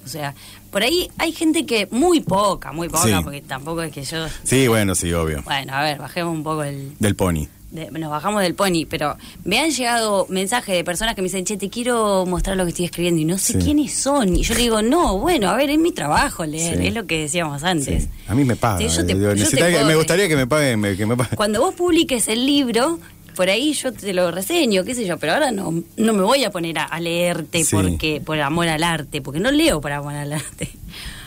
O 0.06 0.08
sea, 0.08 0.36
por 0.72 0.84
ahí 0.84 1.10
hay 1.18 1.32
gente 1.32 1.66
que 1.66 1.88
muy 1.92 2.20
poca, 2.22 2.72
muy 2.72 2.90
poca, 2.90 3.04
Sí. 3.08 3.14
porque 3.24 3.42
tampoco 3.42 3.82
es 3.82 3.92
que 3.92 4.04
yo... 4.04 4.28
Sí, 4.44 4.68
bueno, 4.68 4.96
sí, 4.96 5.12
obvio. 5.14 5.42
Bueno, 5.44 5.74
a 5.74 5.82
ver, 5.84 5.98
bajemos 5.98 6.34
un 6.34 6.44
poco 6.44 6.64
el... 6.64 6.94
Del 7.00 7.16
pony. 7.16 7.48
De- 7.74 7.92
nos 7.92 8.10
bajamos 8.12 8.42
del 8.44 8.54
pony, 8.56 8.86
pero 8.90 9.18
me 9.44 9.60
han 9.60 9.72
llegado 9.72 10.26
mensajes 10.30 10.76
de 10.76 10.84
personas 10.84 11.16
que 11.16 11.22
me 11.22 11.26
dicen, 11.28 11.44
che, 11.44 11.58
te 11.58 11.70
quiero 11.70 12.26
mostrar 12.26 12.56
lo 12.56 12.64
que 12.64 12.70
estoy 12.70 12.86
escribiendo 12.86 13.20
y 13.22 13.26
no 13.26 13.38
sé 13.38 13.54
Sí. 13.54 13.60
quiénes 13.60 13.94
son. 13.94 14.36
Y 14.36 14.44
yo 14.44 14.54
le 14.54 14.62
digo, 14.62 14.82
no, 14.82 15.18
bueno, 15.18 15.50
a 15.50 15.56
ver, 15.56 15.70
es 15.70 15.80
mi 15.80 15.92
trabajo 15.92 16.46
leer, 16.46 16.78
Sí. 16.78 16.88
es 16.88 16.94
lo 16.94 17.06
que 17.06 17.22
decíamos 17.22 17.64
antes. 17.64 18.04
Sí. 18.04 18.10
A 18.28 18.36
mí 18.36 18.46
me 18.46 18.56
paga. 18.56 18.78
Sí, 18.78 18.88
yo 18.88 19.06
te- 19.06 19.14
Digo, 19.16 19.20
yo 19.22 19.30
te 19.30 19.36
necesitaría 19.40 19.68
que- 19.68 19.74
puedo- 19.78 19.88
me 19.88 19.96
gustaría 19.96 20.28
que 20.28 20.36
me 20.36 20.48
paguen. 20.48 20.82
Que 20.96 21.06
me 21.06 21.18
paguen. 21.18 21.36
Cuando 21.36 21.60
vos 21.62 21.74
publiques 21.76 22.28
el 22.28 22.46
libro, 22.46 23.00
por 23.36 23.50
ahí 23.50 23.74
yo 23.74 23.92
te 23.92 24.14
lo 24.14 24.30
reseño, 24.30 24.84
qué 24.84 24.94
sé 24.94 25.06
yo, 25.08 25.18
pero 25.18 25.34
ahora 25.34 25.50
no, 25.52 25.84
no 25.98 26.14
me 26.14 26.22
voy 26.22 26.44
a 26.44 26.52
poner 26.52 26.78
a, 26.78 26.84
a 26.84 27.00
leerte 27.00 27.64
Sí. 27.64 27.76
porque 27.76 28.22
por 28.24 28.40
amor 28.40 28.68
al 28.68 28.84
arte, 28.84 29.22
porque 29.22 29.40
no 29.40 29.50
leo 29.52 29.82
por 29.82 29.92
amor 29.92 30.14
al 30.14 30.34
arte. 30.34 30.70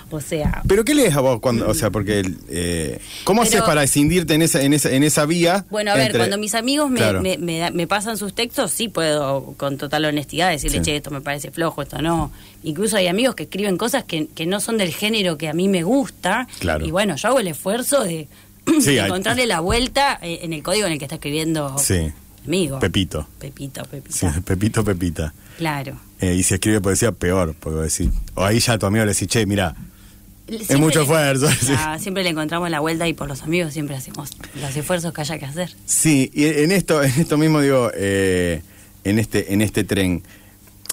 O 0.09 0.21
sea, 0.21 0.62
¿Pero 0.69 0.85
qué 0.85 0.95
lees 0.95 1.16
a 1.16 1.21
vos 1.21 1.40
cuando, 1.40 1.69
o 1.69 1.75
sea, 1.75 1.90
porque, 1.90 2.23
eh, 2.49 3.01
¿cómo 3.25 3.42
haces 3.42 3.61
para 3.62 3.83
escindirte 3.83 4.35
en 4.35 4.42
esa, 4.42 4.62
en 4.62 4.73
esa, 4.73 4.90
en 4.92 5.03
esa 5.03 5.27
vía? 5.27 5.64
Bueno, 5.69 5.90
a 5.90 5.95
ver, 5.97 6.16
cuando 6.16 6.38
mis 6.38 6.55
amigos 6.55 6.88
me, 6.90 6.99
Claro. 7.01 7.23
me, 7.23 7.37
me 7.38 7.71
me 7.73 7.87
pasan 7.88 8.16
sus 8.16 8.33
textos, 8.33 8.71
sí 8.71 8.88
puedo 8.88 9.55
con 9.57 9.79
total 9.79 10.05
honestidad 10.05 10.51
decirle, 10.51 10.79
Sí. 10.79 10.85
che, 10.85 10.97
esto 10.97 11.11
me 11.11 11.21
parece 11.21 11.51
flojo, 11.51 11.83
esto 11.83 12.01
no. 12.03 12.31
Incluso 12.62 12.97
hay 12.97 13.09
amigos 13.09 13.35
que 13.35 13.45
escriben 13.45 13.77
cosas 13.77 14.05
que, 14.05 14.29
que 14.29 14.47
no 14.47 14.61
son 14.61 14.79
del 14.79 14.92
género 14.95 15.37
que 15.38 15.49
a 15.49 15.53
mí 15.53 15.66
me 15.69 15.83
gusta. 15.83 16.47
Claro. 16.61 16.87
Y 16.87 16.92
bueno, 16.92 17.16
yo 17.16 17.27
hago 17.29 17.40
el 17.40 17.49
esfuerzo 17.49 18.05
de, 18.05 18.29
Sí, 18.81 18.92
de 18.95 19.01
hay- 19.01 19.07
encontrarle 19.07 19.47
la 19.47 19.59
vuelta 19.59 20.21
eh, 20.23 20.38
en 20.42 20.53
el 20.53 20.62
código 20.62 20.87
en 20.87 20.92
el 20.92 20.99
que 21.01 21.07
está 21.07 21.16
escribiendo 21.16 21.77
Sí. 21.79 22.12
mi 22.45 22.59
amigo. 22.59 22.79
Pepito. 22.79 23.27
Pepito, 23.40 23.83
Sí, 23.83 23.88
Pepita. 23.90 24.40
Pepito, 24.45 24.85
Pepita. 24.85 25.35
Claro. 25.59 25.99
Eh, 26.21 26.35
y 26.35 26.42
si 26.45 26.55
escribe 26.55 26.81
poesía, 26.81 27.12
peor. 27.12 27.55
Porque 27.59 27.81
decís, 27.81 28.09
o 28.35 28.45
ahí 28.45 28.59
ya 28.61 28.75
a 28.75 28.79
tu 28.79 28.87
amigo 28.87 29.05
le 29.05 29.12
decís, 29.12 29.29
che, 29.29 29.45
mira, 29.47 29.75
Siempre 30.46 30.76
mucho 30.78 30.98
le- 31.00 31.04
esfuerzo, 31.04 31.48
sí. 31.61 31.72
Ah, 31.76 31.98
Siempre 31.98 32.22
le 32.22 32.30
encontramos 32.30 32.70
la 32.70 32.80
vuelta 32.80 33.09
y 33.09 33.12
por 33.14 33.26
los 33.28 33.42
amigos 33.42 33.72
siempre 33.72 33.96
hacemos 33.96 34.30
los 34.61 34.76
esfuerzos 34.76 35.12
que 35.12 35.20
haya 35.22 35.38
que 35.38 35.44
hacer. 35.44 35.74
Sí, 35.87 36.30
y 36.35 36.44
en 36.44 36.70
esto, 36.72 37.02
en 37.02 37.11
esto 37.20 37.37
mismo 37.37 37.61
digo, 37.61 37.90
eh, 37.94 38.62
en 39.04 39.18
este, 39.18 39.52
en 39.52 39.62
este 39.62 39.82
tren, 39.85 40.22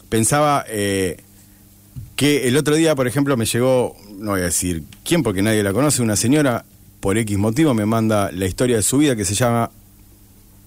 pensaba 0.09 0.65
eh, 0.67 1.17
que 2.15 2.47
el 2.47 2.57
otro 2.57 2.75
día, 2.75 2.95
por 2.95 3.07
ejemplo, 3.07 3.37
me 3.37 3.45
llegó, 3.45 3.95
no 4.17 4.31
voy 4.31 4.41
a 4.41 4.45
decir 4.45 4.83
quién, 5.03 5.23
porque 5.23 5.41
nadie 5.41 5.63
la 5.63 5.73
conoce, 5.73 6.01
una 6.01 6.15
señora, 6.15 6.65
por 6.99 7.17
X 7.17 7.37
motivo, 7.37 7.73
me 7.73 7.85
manda 7.85 8.31
la 8.31 8.45
historia 8.45 8.77
de 8.77 8.81
su 8.83 8.97
vida 8.97 9.15
que 9.15 9.25
se 9.25 9.35
llama 9.35 9.69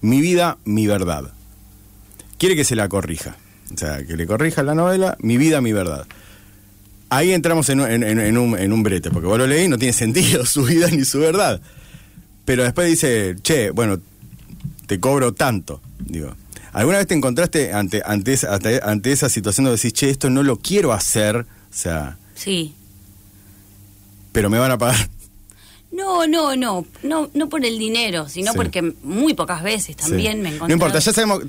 Mi 0.01 0.21
vida, 0.21 0.57
mi 0.65 0.87
verdad. 0.87 1.31
Quiere 2.37 2.55
que 2.55 2.63
se 2.63 2.75
la 2.75 2.87
corrija. 2.87 3.35
O 3.73 3.77
sea, 3.77 4.05
que 4.05 4.15
le 4.15 4.25
corrija 4.27 4.61
la 4.63 4.75
novela, 4.75 5.17
Mi 5.19 5.37
vida, 5.37 5.59
mi 5.61 5.73
verdad. 5.73 6.05
Ahí 7.09 7.31
entramos 7.31 7.69
en, 7.69 7.79
un- 7.79 8.03
en- 8.03 8.37
un, 8.37 8.57
en 8.59 8.73
un 8.73 8.83
brete, 8.83 9.09
porque 9.11 9.27
vos 9.27 9.37
lo 9.37 9.47
leí 9.47 9.67
no 9.67 9.77
tiene 9.77 9.93
sentido 9.93 10.45
su 10.45 10.63
vida 10.65 10.89
ni 10.91 11.05
su 11.05 11.19
verdad. 11.19 11.61
Pero 12.45 12.63
después 12.63 12.87
dice, 12.89 13.35
che, 13.41 13.71
bueno, 13.71 13.99
te 14.87 14.99
cobro 14.99 15.33
tanto. 15.33 15.81
Digo, 15.99 16.33
¿alguna 16.73 16.97
vez 16.97 17.07
te 17.07 17.13
encontraste 17.13 17.73
ante, 17.73 18.01
ante, 18.05 18.33
esa, 18.33 18.53
ante, 18.55 18.79
ante 18.83 19.11
esa 19.11 19.29
situación 19.29 19.65
de 19.65 19.71
decir, 19.71 19.91
che, 19.93 20.09
esto 20.09 20.29
no 20.29 20.43
lo 20.43 20.57
quiero 20.57 20.91
hacer? 20.93 21.37
O 21.37 21.45
sea, 21.73 22.17
Sí. 22.35 22.73
pero 24.31 24.49
me 24.49 24.59
van 24.59 24.71
a 24.71 24.77
pagar. 24.77 25.09
No, 25.91 26.27
no, 26.27 26.55
no, 26.55 26.85
no, 27.03 27.29
no 27.33 27.49
por 27.49 27.65
el 27.65 27.79
dinero, 27.79 28.29
sino 28.29 28.51
Sí. 28.51 28.57
porque 28.57 28.93
muy 29.03 29.33
pocas 29.33 29.63
veces 29.63 29.95
también 29.95 30.33
Sí. 30.37 30.41
me 30.43 30.49
encontré. 30.49 30.67
No 30.67 30.73
importa, 30.73 30.99
ya 30.99 31.11
sabemos, 31.13 31.41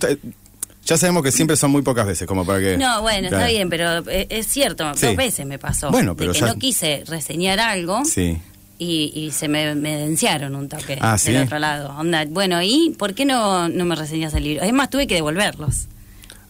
ya 0.88 0.96
sabemos 0.96 1.22
que 1.22 1.30
siempre 1.32 1.56
son 1.56 1.70
muy 1.70 1.82
pocas 1.82 2.06
veces, 2.06 2.26
como 2.26 2.44
para 2.46 2.60
que... 2.60 2.76
No, 2.78 3.02
bueno, 3.02 3.28
Claro. 3.28 3.44
está 3.44 3.52
bien, 3.52 3.68
pero 3.68 3.98
eh, 4.10 4.26
es 4.30 4.46
cierto, 4.46 4.92
Sí. 4.94 5.06
dos 5.06 5.16
veces 5.16 5.46
me 5.46 5.58
pasó. 5.58 5.90
Bueno, 5.90 6.16
pero 6.16 6.32
de 6.32 6.38
que 6.38 6.46
ya- 6.46 6.52
no 6.52 6.58
quise 6.58 7.02
reseñar 7.06 7.60
algo 7.60 8.04
Sí. 8.04 8.38
y, 8.78 9.12
y 9.14 9.30
se 9.32 9.48
me, 9.48 9.74
me 9.74 9.96
denunciaron 9.96 10.54
un 10.54 10.68
toque 10.68 10.96
Ah, 11.00 11.18
¿sí? 11.18 11.32
del 11.32 11.44
otro 11.44 11.58
lado. 11.58 11.90
Onda, 11.98 12.24
bueno, 12.28 12.62
¿y 12.62 12.94
por 12.98 13.14
qué 13.14 13.24
no, 13.24 13.68
no 13.68 13.84
me 13.84 13.94
reseñas 13.96 14.32
el 14.34 14.44
libro? 14.44 14.64
Es 14.64 14.72
más, 14.72 14.88
tuve 14.90 15.06
que 15.06 15.14
devolverlos. 15.14 15.88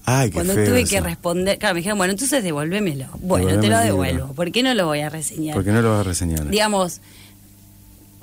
Ay, 0.05 0.29
qué 0.31 0.35
Cuando 0.35 0.55
feo 0.55 0.65
tuve 0.67 0.81
eso. 0.83 0.91
que 0.91 1.01
responder, 1.03 1.59
claro, 1.59 1.75
me 1.75 1.81
dijeron, 1.81 1.99
bueno, 1.99 2.13
entonces 2.13 2.43
devuélvemelo. 2.43 3.07
Bueno, 3.21 3.61
te 3.61 3.69
lo 3.69 3.79
devuelvo. 3.79 4.33
¿Por 4.35 4.51
qué 4.53 4.63
no 4.63 4.73
lo 4.73 4.87
voy 4.87 5.01
a 5.01 5.11
reseñar? 5.11 5.55
Porque 5.55 5.71
no 5.71 5.83
lo 5.83 5.91
vas 5.91 6.01
a 6.01 6.03
reseñar. 6.05 6.49
digamos, 6.49 7.01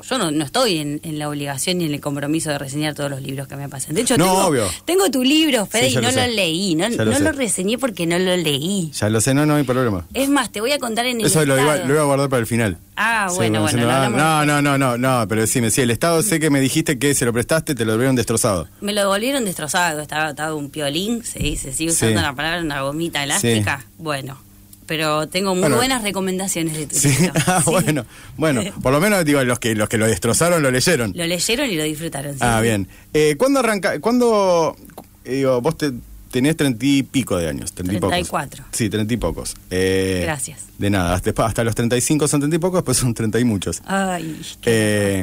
yo 0.09 0.17
no, 0.17 0.31
no 0.31 0.45
estoy 0.45 0.77
en, 0.77 0.99
en 1.03 1.19
la 1.19 1.29
obligación 1.29 1.77
ni 1.79 1.85
en 1.85 1.93
el 1.93 2.01
compromiso 2.01 2.49
de 2.49 2.57
reseñar 2.59 2.93
todos 2.95 3.09
los 3.09 3.21
libros 3.21 3.47
que 3.47 3.55
me 3.55 3.67
pasan. 3.69 3.95
De 3.95 4.01
hecho, 4.01 4.17
No, 4.17 4.25
tengo, 4.25 4.45
obvio. 4.47 4.67
tengo 4.85 5.09
tu 5.11 5.23
libro, 5.23 5.65
Fede, 5.65 5.89
Sí, 5.89 5.97
y 5.97 6.01
no 6.01 6.11
lo 6.11 6.27
leí. 6.27 6.75
No, 6.75 6.89
lo 6.89 7.05
no 7.05 7.19
lo 7.19 7.31
reseñé 7.31 7.77
porque 7.77 8.05
no 8.05 8.17
lo 8.19 8.35
leí. 8.37 8.91
Ya 8.93 9.09
lo 9.09 9.19
sé, 9.21 9.33
no, 9.33 9.45
no 9.45 9.55
hay 9.55 9.63
problema. 9.63 10.05
Es 10.13 10.29
más, 10.29 10.51
te 10.51 10.61
voy 10.61 10.71
a 10.71 10.79
contar 10.79 11.05
en 11.05 11.19
el 11.21 11.25
Eso 11.27 11.43
lo 11.45 11.59
iba, 11.59 11.77
lo 11.77 11.93
iba 11.93 12.01
a 12.01 12.05
guardar 12.05 12.29
para 12.29 12.39
el 12.41 12.47
final. 12.47 12.77
Ah, 12.97 13.27
Sí, 13.29 13.35
bueno, 13.37 13.61
bueno, 13.61 13.77
diciendo, 13.79 14.09
no, 14.17 14.45
no, 14.45 14.61
no, 14.61 14.77
no, 14.77 14.97
no, 14.97 15.25
pero 15.27 15.41
decime, 15.41 15.69
sí, 15.71 15.81
el 15.81 15.91
Estado 15.91 16.21
sé 16.21 16.39
que 16.39 16.49
me 16.49 16.59
dijiste 16.61 16.97
que 16.97 17.13
se 17.13 17.25
lo 17.25 17.33
prestaste, 17.33 17.75
te 17.75 17.83
lo 17.85 17.91
volvieron 17.93 18.15
destrozado. 18.15 18.67
Me 18.81 18.93
lo 18.93 19.01
devolvieron 19.01 19.43
destrozado, 19.45 20.01
estaba 20.01 20.27
atado 20.27 20.55
un 20.55 20.69
piolín, 20.69 21.23
se 21.23 21.39
dice, 21.39 21.73
sigue 21.73 21.91
usando 21.91 22.19
Sí. 22.19 22.23
la 22.25 22.33
palabra 22.33 22.61
una 22.61 22.81
gomita 22.81 23.23
elástica. 23.23 23.85
Bueno, 23.97 24.37
pero 24.85 25.27
tengo 25.27 25.51
muy 25.53 25.61
Bueno. 25.61 25.77
buenas 25.77 26.03
recomendaciones 26.03 26.77
de 26.77 26.87
tu 26.87 26.95
Sí, 26.95 27.09
libro. 27.09 27.33
ah, 27.47 27.61
Sí. 27.63 27.71
bueno, 27.71 28.05
bueno, 28.37 28.61
por 28.81 28.91
lo 28.93 28.99
menos 29.01 29.23
digo, 29.25 29.43
los 29.43 29.59
que, 29.59 29.75
los 29.75 29.89
que 29.89 29.97
lo 29.97 30.07
destrozaron 30.07 30.61
lo 30.61 30.71
leyeron. 30.71 31.13
Lo 31.15 31.25
leyeron 31.25 31.69
y 31.69 31.75
lo 31.75 31.83
disfrutaron. 31.83 32.33
sí. 32.33 32.39
Ah, 32.41 32.61
bien. 32.61 32.87
Eh, 33.13 33.35
¿Cuándo 33.37 33.59
arranca? 33.59 33.99
¿Cuándo, 33.99 34.75
eh, 35.23 35.35
digo, 35.35 35.61
vos 35.61 35.77
te, 35.77 35.91
tenés 36.31 36.55
treinta 36.57 36.85
y 36.85 37.03
pico 37.03 37.37
de 37.37 37.47
años? 37.49 37.71
Treinta 37.73 37.93
y 37.95 37.99
pocos. 37.99 38.09
34. 38.11 38.65
Sí, 38.71 38.89
treinta 38.89 39.13
y 39.13 39.17
pocos. 39.17 39.55
Eh, 39.71 40.21
Gracias. 40.23 40.61
De 40.77 40.89
nada, 40.89 41.13
hasta, 41.15 41.31
hasta 41.45 41.63
los 41.63 41.73
treinta 41.75 41.95
y 41.97 42.01
cinco 42.01 42.27
son 42.27 42.41
treinta 42.41 42.55
y 42.57 42.59
pocos, 42.59 42.79
después 42.79 42.97
son 42.97 43.13
treinta 43.13 43.39
y 43.39 43.43
muchos. 43.45 43.81
Ay, 43.85 44.39
qué 44.61 44.69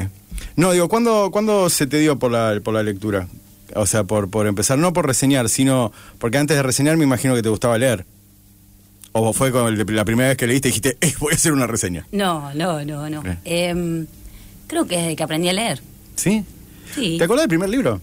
Eh, 0.01 0.07
no, 0.55 0.71
digo, 0.71 0.89
¿cuándo, 0.89 1.29
¿cuándo 1.31 1.69
se 1.69 1.85
te 1.87 1.99
dio 1.99 2.17
por 2.17 2.31
la, 2.31 2.59
por 2.63 2.73
la 2.73 2.81
lectura? 2.83 3.27
O 3.75 3.85
sea, 3.85 4.03
por, 4.03 4.29
por 4.29 4.45
empezar, 4.45 4.77
no 4.77 4.93
por 4.93 5.07
reseñar, 5.07 5.49
sino 5.49 5.91
porque 6.19 6.37
antes 6.37 6.57
de 6.57 6.61
reseñar 6.63 6.95
me 6.97 7.03
imagino 7.05 7.33
que 7.35 7.41
te 7.41 7.49
gustaba 7.49 7.77
leer. 7.77 8.05
O 9.13 9.31
fue 9.31 9.51
con 9.51 9.67
el 9.67 9.95
la 9.95 10.05
primera 10.05 10.29
vez 10.29 10.37
que 10.37 10.47
leíste 10.47 10.67
y 10.67 10.71
dijiste, 10.71 10.97
eh, 11.01 11.13
voy 11.19 11.33
a 11.33 11.35
hacer 11.35 11.53
una 11.53 11.67
reseña. 11.67 12.05
No, 12.11 12.53
no, 12.53 12.83
no, 12.83 13.09
no. 13.09 13.21
Eh. 13.25 13.37
Em, 13.69 14.05
creo 14.67 14.85
que 14.85 14.97
desde 14.97 15.15
que 15.15 15.23
aprendí 15.23 15.49
a 15.49 15.53
leer. 15.53 15.81
¿Sí? 16.15 16.43
Sí. 16.95 17.17
¿Te 17.17 17.23
acuerdas 17.25 17.43
del 17.43 17.49
primer 17.49 17.69
libro? 17.69 18.01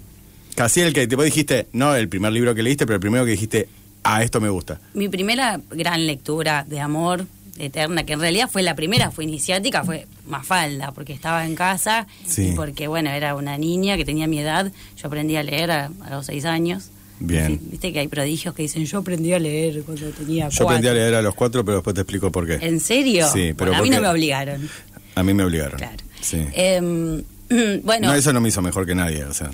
Casi 0.54 0.80
el 0.80 0.92
que 0.92 1.06
te 1.06 1.16
dijiste, 1.16 1.66
no 1.72 1.94
el 1.94 2.08
primer 2.08 2.32
libro 2.32 2.54
que 2.54 2.62
leíste, 2.62 2.86
pero 2.86 2.94
el 2.96 3.00
primero 3.00 3.24
que 3.24 3.32
dijiste, 3.32 3.68
ah, 4.04 4.22
esto 4.22 4.40
me 4.40 4.48
gusta. 4.48 4.80
Mi 4.94 5.08
primera 5.08 5.60
gran 5.70 6.06
lectura 6.06 6.64
de 6.68 6.80
amor 6.80 7.26
eterna, 7.58 8.04
que 8.04 8.14
en 8.14 8.20
realidad 8.20 8.48
fue 8.50 8.62
la 8.62 8.74
primera, 8.74 9.10
fue 9.10 9.24
iniciática, 9.24 9.84
fue 9.84 10.06
Mafalda, 10.26 10.92
porque 10.92 11.12
estaba 11.12 11.44
en 11.44 11.54
casa 11.56 12.06
Sí. 12.26 12.48
y 12.48 12.52
porque, 12.52 12.86
bueno, 12.88 13.10
era 13.10 13.34
una 13.34 13.58
niña 13.58 13.96
que 13.96 14.04
tenía 14.04 14.26
mi 14.26 14.38
edad. 14.38 14.70
Yo 14.96 15.08
aprendí 15.08 15.36
a 15.36 15.42
leer 15.42 15.70
a, 15.70 15.90
a 16.04 16.10
los 16.10 16.26
seis 16.26 16.44
años. 16.44 16.90
Bien. 17.20 17.60
Viste 17.70 17.92
que 17.92 18.00
hay 18.00 18.08
prodigios 18.08 18.54
que 18.54 18.62
dicen, 18.62 18.84
yo 18.86 18.98
aprendí 18.98 19.32
a 19.34 19.38
leer 19.38 19.82
cuando 19.82 20.08
tenía 20.10 20.48
Yo 20.48 20.64
aprendí 20.64 20.86
a 20.88 20.90
cuatro". 20.90 20.94
leer 20.94 21.14
a 21.14 21.22
los 21.22 21.34
cuatro, 21.34 21.64
pero 21.64 21.76
después 21.76 21.94
te 21.94 22.00
explico 22.00 22.32
por 22.32 22.46
qué. 22.46 22.54
¿En 22.66 22.80
serio? 22.80 23.28
Sí, 23.32 23.52
pero 23.56 23.70
Bueno, 23.72 23.78
a 23.78 23.82
mí 23.82 23.90
no 23.90 24.00
me 24.00 24.08
obligaron. 24.08 24.68
A 25.14 25.22
mí 25.22 25.34
me 25.34 25.44
obligaron. 25.44 25.76
Claro. 25.78 26.02
Sí. 26.20 26.44
Em, 26.54 27.22
bueno, 27.84 28.08
no, 28.08 28.14
eso 28.14 28.32
no 28.32 28.40
me 28.40 28.48
hizo 28.48 28.62
mejor 28.62 28.86
que 28.86 28.94
nadie, 28.94 29.24
o 29.24 29.34
sea. 29.34 29.50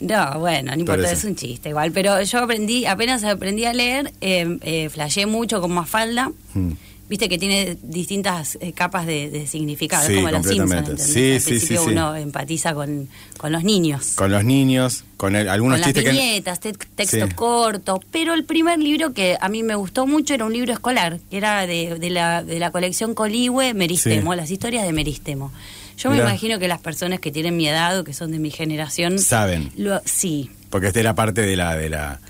No, 0.00 0.40
bueno, 0.40 0.72
no 0.74 0.80
importa, 0.80 1.12
es 1.12 1.22
un 1.24 1.36
chiste 1.36 1.68
igual. 1.68 1.92
Pero 1.92 2.20
yo 2.22 2.38
aprendí, 2.40 2.86
apenas 2.86 3.22
aprendí 3.24 3.66
a 3.66 3.72
leer, 3.72 4.12
eh, 4.20 4.58
eh, 4.62 4.88
flasheé 4.88 5.26
mucho 5.26 5.60
con 5.60 5.72
Mafalda. 5.72 6.32
mm. 6.54 6.70
Viste 7.12 7.28
que 7.28 7.36
tiene 7.36 7.76
distintas 7.82 8.56
eh, 8.62 8.72
capas 8.72 9.04
de, 9.04 9.28
de 9.28 9.46
significado, 9.46 10.06
Sí, 10.06 10.14
es 10.14 10.18
como 10.20 10.30
los 10.30 10.46
Simpsons. 10.46 11.02
Sí, 11.02 11.32
Al 11.34 11.40
sí, 11.42 11.48
principio 11.50 11.84
uno 11.84 12.16
empatiza 12.16 12.72
con, 12.72 13.06
con 13.36 13.52
los 13.52 13.64
niños. 13.64 14.14
Con 14.14 14.30
los 14.32 14.42
niños, 14.44 15.04
con 15.18 15.36
el- 15.36 15.50
algunos 15.50 15.74
con 15.76 15.80
las 15.82 15.88
chistes 15.88 16.04
que... 16.04 16.10
viñetas, 16.10 16.58
te- 16.60 16.72
texto 16.72 17.28
corto, 17.36 18.00
pero 18.10 18.32
el 18.32 18.44
primer 18.44 18.78
libro 18.78 19.12
que 19.12 19.36
a 19.38 19.50
mí 19.50 19.62
me 19.62 19.74
gustó 19.74 20.06
mucho 20.06 20.32
era 20.32 20.46
un 20.46 20.54
libro 20.54 20.72
escolar, 20.72 21.20
que 21.30 21.36
era 21.36 21.66
de, 21.66 21.98
de 21.98 22.08
la, 22.08 22.42
de 22.42 22.58
la 22.58 22.70
colección 22.70 23.14
Coligüe, 23.14 23.74
Meristemo, 23.74 24.34
las 24.34 24.50
historias 24.50 24.86
de 24.86 24.94
Meristemo. 24.94 25.52
Yo 25.98 26.10
me 26.10 26.16
imagino 26.16 26.58
que 26.58 26.66
las 26.66 26.80
personas 26.80 27.20
que 27.20 27.30
tienen 27.30 27.58
mi 27.58 27.68
edad 27.68 27.98
o 27.98 28.04
que 28.04 28.14
son 28.14 28.32
de 28.32 28.38
mi 28.38 28.50
generación... 28.50 29.18
Saben. 29.18 29.70
Lo, 29.76 30.00
sí, 30.06 30.48
Porque 30.70 30.86
esta 30.86 31.00
era 31.00 31.14
parte 31.14 31.42
de 31.42 31.56
la, 31.56 31.76
de 31.76 31.90
la, 31.90 32.20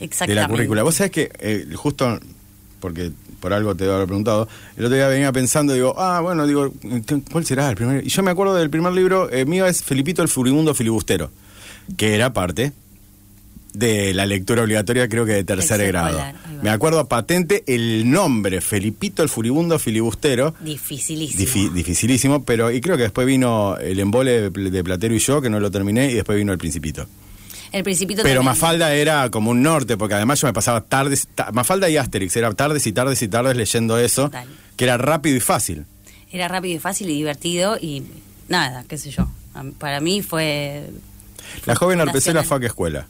de 0.00 0.34
la 0.34 0.48
currícula. 0.48 0.82
Vos 0.82 0.96
sabés 0.96 1.12
que 1.12 1.30
eh, 1.38 1.64
justo, 1.76 2.18
porque 2.80 3.12
por 3.42 3.52
algo 3.52 3.74
te 3.74 3.84
había 3.90 4.06
preguntado, 4.06 4.48
el 4.76 4.84
otro 4.86 4.96
día 4.96 5.08
venía 5.08 5.32
pensando, 5.32 5.74
digo, 5.74 5.94
ah, 5.98 6.20
bueno, 6.20 6.46
digo, 6.46 6.72
¿cuál 7.30 7.44
será 7.44 7.68
el 7.68 7.76
primer? 7.76 8.06
Y 8.06 8.08
yo 8.08 8.22
me 8.22 8.30
acuerdo 8.30 8.54
del 8.54 8.70
primer 8.70 8.92
libro 8.92 9.28
eh, 9.30 9.44
mío 9.44 9.66
es 9.66 9.82
Felipito 9.82 10.22
el 10.22 10.28
Furibundo 10.28 10.72
Filibustero, 10.74 11.30
que 11.96 12.14
era 12.14 12.32
parte 12.32 12.72
de 13.74 14.12
la 14.12 14.26
lectura 14.26 14.62
obligatoria 14.62 15.08
creo 15.08 15.24
que 15.24 15.32
de 15.32 15.44
tercer 15.44 15.84
grado. 15.86 16.20
Me 16.62 16.68
acuerdo 16.70 17.08
patente 17.08 17.64
el 17.66 18.08
nombre, 18.10 18.60
Felipito 18.60 19.22
el 19.22 19.28
Furibundo 19.30 19.78
Filibustero. 19.78 20.54
Dificilísimo. 20.60 21.42
Difi- 21.42 21.72
dificilísimo, 21.72 22.44
pero 22.44 22.70
y 22.70 22.80
creo 22.82 22.96
que 22.98 23.04
después 23.04 23.26
vino 23.26 23.76
el 23.78 23.98
embole 23.98 24.50
de, 24.50 24.70
de 24.70 24.84
Platero 24.84 25.14
y 25.14 25.18
yo, 25.18 25.40
que 25.40 25.48
no 25.50 25.58
lo 25.58 25.70
terminé, 25.70 26.10
y 26.10 26.14
después 26.14 26.36
vino 26.38 26.52
el 26.52 26.58
Principito. 26.58 27.06
El 27.72 27.82
Principito 27.84 28.22
Pero 28.22 28.40
también. 28.40 28.44
Mafalda 28.54 28.94
era 28.94 29.30
como 29.30 29.50
un 29.50 29.62
norte, 29.62 29.96
porque 29.96 30.14
además 30.14 30.40
yo 30.40 30.46
me 30.46 30.52
pasaba 30.52 30.82
tardes, 30.82 31.28
ta- 31.34 31.50
Mafalda 31.52 31.88
y 31.88 31.96
Asterix, 31.96 32.36
era 32.36 32.52
tardes 32.54 32.86
y 32.86 32.92
tardes 32.92 33.20
y 33.22 33.28
tardes 33.28 33.56
leyendo 33.56 33.98
eso, 33.98 34.24
Total. 34.24 34.46
que 34.76 34.84
era 34.84 34.98
rápido 34.98 35.36
y 35.36 35.40
fácil. 35.40 35.86
Era 36.30 36.48
rápido 36.48 36.76
y 36.76 36.78
fácil 36.78 37.10
y 37.10 37.14
divertido 37.14 37.76
y 37.80 38.02
nada, 38.48 38.84
qué 38.88 38.96
sé 38.98 39.10
yo. 39.10 39.28
Para 39.78 40.00
mí 40.00 40.22
fue... 40.22 40.90
La 41.66 41.74
joven 41.74 42.00
Arpecela 42.00 42.42
fue 42.42 42.56
a 42.56 42.60
qué 42.60 42.66
escuela. 42.66 43.06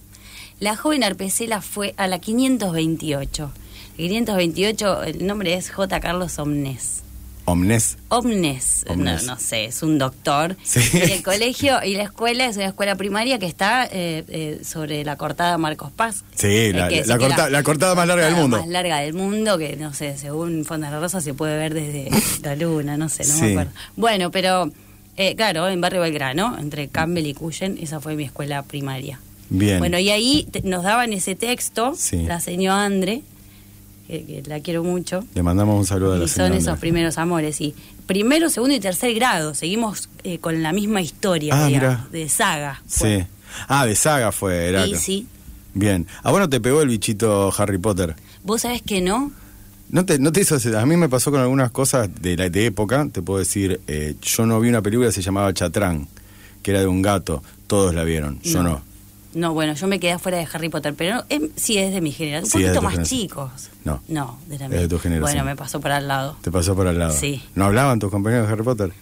La 0.58 0.76
joven 0.76 1.04
Arpecela 1.04 1.60
fue 1.60 1.94
a 1.96 2.06
la 2.08 2.18
528. 2.20 3.52
528, 3.96 5.02
el 5.04 5.26
nombre 5.26 5.54
es 5.54 5.70
J. 5.70 6.00
Carlos 6.00 6.38
Omnes. 6.38 7.01
Omnes. 7.44 7.98
Omnes, 8.08 8.84
Omnes. 8.88 9.24
No, 9.24 9.34
no 9.34 9.40
sé, 9.40 9.64
es 9.66 9.82
un 9.82 9.98
doctor. 9.98 10.56
Sí. 10.62 10.80
Y 10.94 11.10
el 11.10 11.22
colegio 11.22 11.82
y 11.84 11.94
la 11.94 12.04
escuela 12.04 12.46
es 12.46 12.56
una 12.56 12.66
escuela 12.66 12.94
primaria 12.94 13.38
que 13.38 13.46
está 13.46 13.84
eh, 13.86 14.24
eh, 14.28 14.60
sobre 14.64 15.04
la 15.04 15.16
cortada 15.16 15.58
Marcos 15.58 15.90
Paz. 15.90 16.24
Sí, 16.36 16.46
Eh, 16.48 16.72
la- 16.72 16.88
la 16.90 17.18
corta- 17.18 17.50
la 17.50 17.62
cortada 17.62 17.94
más 17.94 18.06
larga 18.06 18.26
del 18.26 18.36
mundo. 18.36 18.58
Más 18.58 18.68
larga 18.68 18.98
del 19.00 19.14
mundo, 19.14 19.58
que 19.58 19.76
no 19.76 19.92
sé, 19.92 20.16
según 20.16 20.64
Fonda 20.64 20.90
la 20.90 21.00
Rosa 21.00 21.20
se 21.20 21.34
puede 21.34 21.56
ver 21.58 21.74
desde 21.74 22.08
la 22.42 22.54
luna, 22.56 22.96
no 22.96 23.08
sé, 23.08 23.24
no 23.26 23.34
Sí. 23.34 23.42
me 23.42 23.50
acuerdo. 23.52 23.70
Bueno, 23.96 24.30
pero 24.30 24.70
eh, 25.16 25.34
claro, 25.34 25.68
en 25.68 25.80
Barrio 25.80 26.00
Belgrano, 26.02 26.56
entre 26.58 26.88
Campbell 26.88 27.26
y 27.26 27.34
Cuyen, 27.34 27.76
esa 27.80 28.00
fue 28.00 28.14
mi 28.14 28.24
escuela 28.24 28.62
primaria. 28.62 29.18
Bien. 29.50 29.78
Bueno, 29.80 29.98
y 29.98 30.08
ahí 30.10 30.48
te- 30.50 30.62
nos 30.62 30.82
daban 30.84 31.12
ese 31.12 31.34
texto, 31.34 31.94
Sí. 31.96 32.22
la 32.22 32.40
señora 32.40 32.84
Andre, 32.84 33.22
que, 34.06 34.24
que 34.24 34.42
la 34.46 34.60
quiero 34.60 34.82
mucho. 34.84 35.24
Le 35.34 35.42
mandamos 35.42 35.78
un 35.78 35.86
saludo 35.86 36.14
a 36.14 36.18
la 36.18 36.24
Y 36.24 36.28
son 36.28 36.46
señora. 36.46 36.56
esos 36.56 36.78
primeros 36.78 37.18
amores, 37.18 37.60
y 37.60 37.74
primero, 38.06 38.50
segundo 38.50 38.74
y 38.74 38.80
tercer 38.80 39.14
grado, 39.14 39.54
seguimos 39.54 40.08
eh, 40.24 40.38
con 40.38 40.62
la 40.62 40.72
misma 40.72 41.00
historia, 41.02 41.54
Ah, 41.64 41.66
digamos, 41.68 42.10
de 42.12 42.28
saga. 42.28 42.82
Sí. 42.86 43.24
Ah, 43.68 43.86
de 43.86 43.94
saga 43.94 44.32
fue. 44.32 44.68
Era 44.68 44.86
Y 44.86 44.94
sí, 44.96 45.26
Bien. 45.74 46.06
¿A 46.22 46.30
vos 46.30 46.40
no 46.40 46.48
te 46.50 46.60
pegó 46.60 46.82
el 46.82 46.88
bichito 46.88 47.52
Harry 47.56 47.78
Potter? 47.78 48.14
vos 48.44 48.62
sabés 48.62 48.82
que 48.82 49.00
no, 49.00 49.30
¿No 49.88 50.04
te, 50.06 50.18
no 50.18 50.32
te 50.32 50.40
hizo 50.40 50.56
A 50.78 50.86
mí 50.86 50.96
me 50.96 51.08
pasó 51.08 51.30
con 51.30 51.40
algunas 51.40 51.70
cosas 51.70 52.08
de, 52.20 52.36
la, 52.36 52.48
de 52.48 52.66
época. 52.66 53.06
Te 53.12 53.20
puedo 53.22 53.38
decir, 53.38 53.80
eh, 53.86 54.14
yo 54.22 54.46
no 54.46 54.58
vi 54.60 54.68
una 54.70 54.80
película 54.82 55.08
que 55.08 55.12
se 55.12 55.20
llamaba 55.22 55.52
Chatrán, 55.52 56.08
que 56.62 56.70
era 56.70 56.80
de 56.80 56.86
un 56.86 57.02
gato. 57.02 57.42
Todos 57.66 57.94
la 57.94 58.02
vieron. 58.04 58.40
Yo 58.42 58.62
no. 58.62 58.82
No, 59.34 59.54
bueno, 59.54 59.72
yo 59.74 59.86
me 59.86 59.98
quedé 59.98 60.12
afuera 60.12 60.38
de 60.38 60.46
Harry 60.52 60.68
Potter, 60.68 60.94
pero 60.94 61.14
no, 61.16 61.24
em, 61.30 61.48
sí 61.56 61.78
es 61.78 61.92
de 61.92 62.00
mi 62.00 62.12
generación, 62.12 62.44
un 62.44 62.50
Sí, 62.50 62.58
es 62.64 62.70
poquito 62.70 62.82
más 62.82 62.92
generación. 62.92 63.20
chicos. 63.20 63.50
No. 63.84 64.02
No, 64.08 64.38
de 64.46 64.58
la 64.58 64.66
Es 64.66 64.70
de 64.72 64.88
tu 64.88 64.98
generación. 64.98 65.22
Bueno, 65.38 65.44
me 65.44 65.56
pasó 65.56 65.80
por 65.80 65.90
al 65.90 66.06
lado. 66.06 66.36
Te 66.42 66.50
pasó 66.50 66.74
por 66.76 66.86
al 66.86 66.98
lado. 66.98 67.12
Sí. 67.12 67.42
¿No 67.54 67.64
hablaban 67.64 67.98
tus 67.98 68.10
compañeros 68.10 68.46
de 68.46 68.52
Harry 68.52 68.62
Potter? 68.62 68.92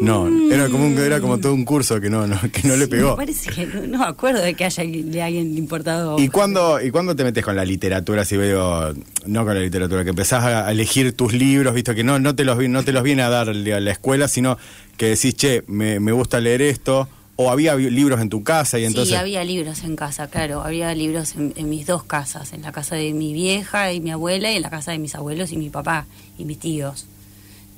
No, 0.00 0.26
era 0.52 0.68
como 0.68 0.86
un, 0.86 0.98
era 0.98 1.20
como 1.20 1.38
todo 1.38 1.54
un 1.54 1.64
curso 1.64 2.00
que 2.00 2.10
no, 2.10 2.26
no 2.26 2.36
que 2.52 2.66
no 2.66 2.74
le 2.76 2.88
pegó. 2.88 3.10
Me 3.10 3.16
parece 3.16 3.50
que 3.50 3.64
no, 3.66 3.86
no 3.86 3.98
me 3.98 4.04
acuerdo 4.06 4.40
de 4.42 4.54
que 4.54 4.64
haya 4.64 4.82
de 4.82 5.22
alguien 5.22 5.56
importado. 5.56 6.18
¿Y 6.18 6.28
cuándo, 6.28 6.80
¿Y 6.80 6.90
cuándo 6.90 7.14
te 7.14 7.22
metes 7.22 7.44
con 7.44 7.54
la 7.54 7.64
literatura? 7.64 8.24
Si 8.24 8.36
veo, 8.36 8.92
no 9.26 9.44
con 9.44 9.54
la 9.54 9.60
literatura, 9.60 10.02
que 10.02 10.10
empezás 10.10 10.42
a 10.44 10.70
elegir 10.72 11.12
tus 11.12 11.32
libros, 11.32 11.72
visto 11.74 11.94
que 11.94 12.02
no, 12.02 12.18
no, 12.18 12.34
te, 12.34 12.44
los, 12.44 12.58
vi- 12.58 12.66
no 12.68 12.82
te 12.82 12.90
los 12.92 13.04
viene 13.04 13.22
a 13.22 13.28
dar 13.28 13.54
la 13.54 13.90
escuela, 13.92 14.26
sino 14.26 14.58
que 14.96 15.10
decís, 15.10 15.36
che, 15.36 15.62
me, 15.68 16.00
me 16.00 16.10
gusta 16.10 16.40
leer 16.40 16.62
esto, 16.62 17.08
o 17.36 17.50
había 17.50 17.74
libros 17.74 18.20
en 18.20 18.28
tu 18.28 18.42
casa 18.44 18.78
y 18.78 18.84
entonces... 18.84 19.08
Sí, 19.10 19.14
había 19.16 19.42
libros 19.44 19.82
en 19.84 19.96
casa, 19.96 20.28
claro. 20.28 20.62
Había 20.62 20.94
libros 20.94 21.34
en, 21.34 21.52
en 21.56 21.68
mis 21.68 21.84
dos 21.86 22.04
casas, 22.04 22.52
en 22.52 22.62
la 22.62 22.70
casa 22.72 22.94
de 22.96 23.12
mi 23.12 23.32
vieja 23.32 23.92
y 23.92 24.00
mi 24.00 24.10
abuela 24.12 24.52
y 24.52 24.56
en 24.56 24.62
la 24.62 24.70
casa 24.70 24.92
de 24.92 24.98
mis 24.98 25.14
abuelos 25.14 25.50
y 25.52 25.56
mi 25.56 25.68
papá 25.70 26.06
y 26.38 26.44
mis 26.44 26.58
tíos. 26.58 27.06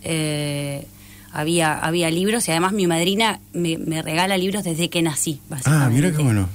Eh, 0.03 0.87
había, 1.33 1.79
había 1.79 2.11
libros 2.11 2.47
y 2.49 2.51
además 2.51 2.73
mi 2.73 2.87
madrina 2.87 3.40
me, 3.53 3.77
me 3.79 4.03
regala 4.03 4.37
libros 4.38 4.64
desde 4.64 4.88
que 4.88 5.03
nací, 5.03 5.40
básicamente. 5.49 5.85
Ah, 5.87 5.90
mira 5.90 6.11
qué 6.16 6.23
bueno. 6.23 6.49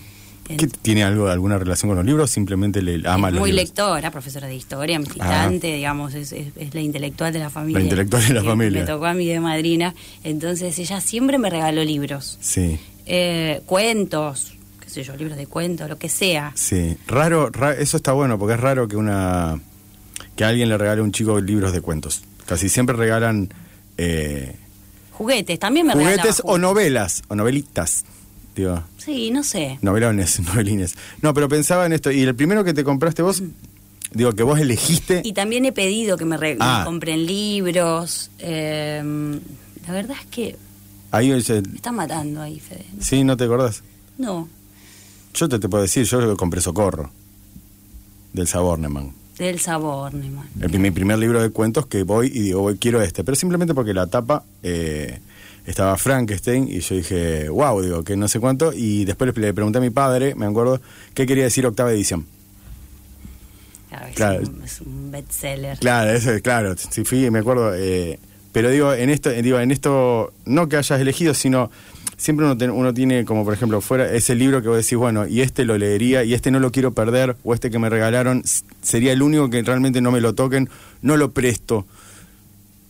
En- 0.49 0.57
¿Qué, 0.57 0.67
¿Tiene 0.67 1.03
algo, 1.03 1.27
alguna 1.29 1.57
relación 1.57 1.89
con 1.89 1.97
los 1.97 2.05
libros? 2.05 2.29
Simplemente 2.31 2.81
le 2.81 3.07
ama 3.07 3.27
es 3.29 3.33
los 3.35 3.39
muy 3.41 3.51
libros. 3.51 3.67
lectora, 3.69 4.11
profesora 4.11 4.47
de 4.47 4.55
historia, 4.55 4.97
militante, 4.99 5.73
digamos, 5.75 6.13
es, 6.13 6.31
es- 6.33 6.47
es 6.57 6.73
la 6.73 6.81
intelectual 6.81 7.31
de 7.31 7.39
la 7.39 7.49
familia. 7.49 7.79
La 7.79 7.83
intelectual 7.83 8.27
de 8.27 8.33
la 8.33 8.43
familia. 8.43 8.81
Me 8.81 8.87
tocó 8.87 9.05
a 9.05 9.13
mí 9.13 9.27
de 9.27 9.39
madrina. 9.39 9.93
Entonces 10.23 10.77
ella 10.79 10.99
siempre 10.99 11.37
me 11.37 11.49
regaló 11.49 11.83
libros. 11.83 12.37
Sí, 12.41 12.79
Eh, 13.05 13.61
cuentos, 13.65 14.53
qué 14.79 14.89
sé 14.89 15.03
yo, 15.03 15.15
libros 15.15 15.37
de 15.37 15.47
cuentos, 15.47 15.89
lo 15.89 15.97
que 15.97 16.09
sea. 16.09 16.51
sí. 16.55 16.97
Raro, 17.07 17.49
ra- 17.49 17.73
eso 17.75 17.97
está 17.97 18.11
bueno, 18.13 18.37
porque 18.39 18.53
es 18.55 18.59
raro 18.59 18.87
que 18.87 18.95
una 18.95 19.59
que 20.35 20.43
alguien 20.45 20.69
le 20.69 20.77
regale 20.77 21.01
a 21.01 21.03
un 21.03 21.11
chico 21.11 21.39
libros 21.41 21.73
de 21.73 21.81
cuentos. 21.81 22.23
Casi 22.45 22.69
siempre 22.69 22.95
regalan 22.95 23.49
eh, 23.97 24.55
Juguetes, 25.11 25.59
también 25.59 25.85
me 25.87 25.93
juguetes 25.93 26.39
o 26.39 26.43
juguetes. 26.43 26.61
novelas, 26.61 27.21
o 27.27 27.35
novelitas. 27.35 28.05
Digo, 28.55 28.83
Sí, 28.97 29.31
no 29.31 29.43
sé. 29.43 29.77
novelones, 29.81 30.39
novelines. 30.53 30.95
No, 31.21 31.33
pero 31.33 31.47
pensaba 31.49 31.85
en 31.85 31.93
esto. 31.93 32.11
¿Y 32.11 32.21
el 32.23 32.35
primero 32.35 32.63
que 32.63 32.73
te 32.73 32.83
compraste 32.83 33.21
vos? 33.21 33.41
Digo, 34.13 34.33
que 34.33 34.43
vos 34.43 34.59
elegiste. 34.59 35.21
Y 35.23 35.31
también 35.33 35.63
he 35.65 35.71
pedido 35.71 36.17
que 36.17 36.25
me, 36.25 36.35
re- 36.37 36.55
me 36.55 36.59
Ah. 36.61 36.81
compren 36.85 37.25
libros. 37.25 38.29
eh, 38.39 39.01
la 39.87 39.93
verdad 39.93 40.17
es 40.19 40.25
que 40.27 40.55
Ahí 41.11 41.31
dice, 41.31 41.61
me 41.61 41.75
está 41.75 41.91
matando 41.91 42.41
ahí, 42.41 42.59
Fede. 42.59 42.85
sí, 42.99 43.23
¿no 43.23 43.35
te 43.37 43.43
acordás? 43.43 43.83
No, 44.17 44.47
Yo 45.33 45.49
te, 45.49 45.59
te 45.59 45.67
puedo 45.69 45.83
decir, 45.83 46.05
yo 46.05 46.37
compré 46.37 46.61
Socorro, 46.61 47.09
del 48.33 48.47
Saborneman. 48.47 49.13
del 49.37 49.59
sabor, 49.59 50.13
Neymar. 50.13 50.45
El, 50.59 50.79
mi 50.79 50.91
primer 50.91 51.17
libro 51.17 51.41
de 51.41 51.49
cuentos 51.49 51.85
que 51.87 52.03
voy 52.03 52.27
y 52.27 52.39
digo, 52.41 52.61
voy, 52.61 52.77
quiero 52.77 53.01
este. 53.01 53.23
Pero 53.23 53.35
simplemente 53.35 53.73
porque 53.73 53.93
la 53.93 54.07
tapa 54.07 54.43
eh, 54.63 55.19
estaba 55.65 55.97
Frankenstein 55.97 56.67
y 56.69 56.79
yo 56.79 56.95
dije, 56.95 57.49
wow, 57.49 57.81
digo, 57.81 58.03
que 58.03 58.15
no 58.15 58.27
sé 58.27 58.39
cuánto. 58.39 58.71
Y 58.73 59.03
después 59.05 59.35
le, 59.35 59.53
pregunté 59.53 59.79
a 59.79 59.81
mi 59.81 59.89
padre, 59.89 60.35
me 60.35 60.45
acuerdo, 60.45 60.79
qué 61.13 61.25
quería 61.25 61.45
decir 61.45 61.65
octava 61.65 61.91
edición. 61.91 62.25
Claro, 63.89 64.07
es, 64.07 64.15
Claro. 64.15 64.41
Un, 64.47 64.61
es 64.63 64.81
un 64.81 65.11
bestseller. 65.11 65.77
Claro, 65.79 66.11
eso 66.11 66.31
es 66.31 66.41
claro. 66.41 66.75
Sí, 66.77 67.03
fui, 67.03 67.29
me 67.31 67.39
acuerdo. 67.39 67.73
eh, 67.75 68.19
pero 68.51 68.69
digo, 68.69 68.93
en 68.93 69.09
esto, 69.09 69.29
digo, 69.31 69.59
en 69.59 69.71
esto, 69.71 70.33
no 70.45 70.67
que 70.69 70.77
hayas 70.77 70.99
elegido, 70.99 71.33
sino 71.33 71.71
siempre 72.17 72.45
uno, 72.45 72.57
ten- 72.57 72.71
uno 72.71 72.93
tiene 72.93 73.25
como, 73.25 73.43
por 73.43 73.53
ejemplo, 73.53 73.81
fuera 73.81 74.11
ese 74.13 74.35
libro 74.35 74.61
que 74.61 74.67
vos 74.67 74.77
decís, 74.77 74.97
bueno, 74.97 75.27
y 75.27 75.41
este 75.41 75.65
lo 75.65 75.77
leería, 75.77 76.23
y 76.23 76.33
este 76.33 76.51
no 76.51 76.59
lo 76.59 76.71
quiero 76.71 76.91
perder, 76.93 77.35
o 77.43 77.53
este 77.53 77.71
que 77.71 77.79
me 77.79 77.89
regalaron, 77.89 78.43
sería 78.81 79.11
el 79.13 79.21
único 79.21 79.49
que 79.49 79.61
realmente 79.63 80.01
no 80.01 80.11
me 80.11 80.21
lo 80.21 80.35
toquen, 80.35 80.69
no 81.01 81.17
lo 81.17 81.31
presto, 81.31 81.85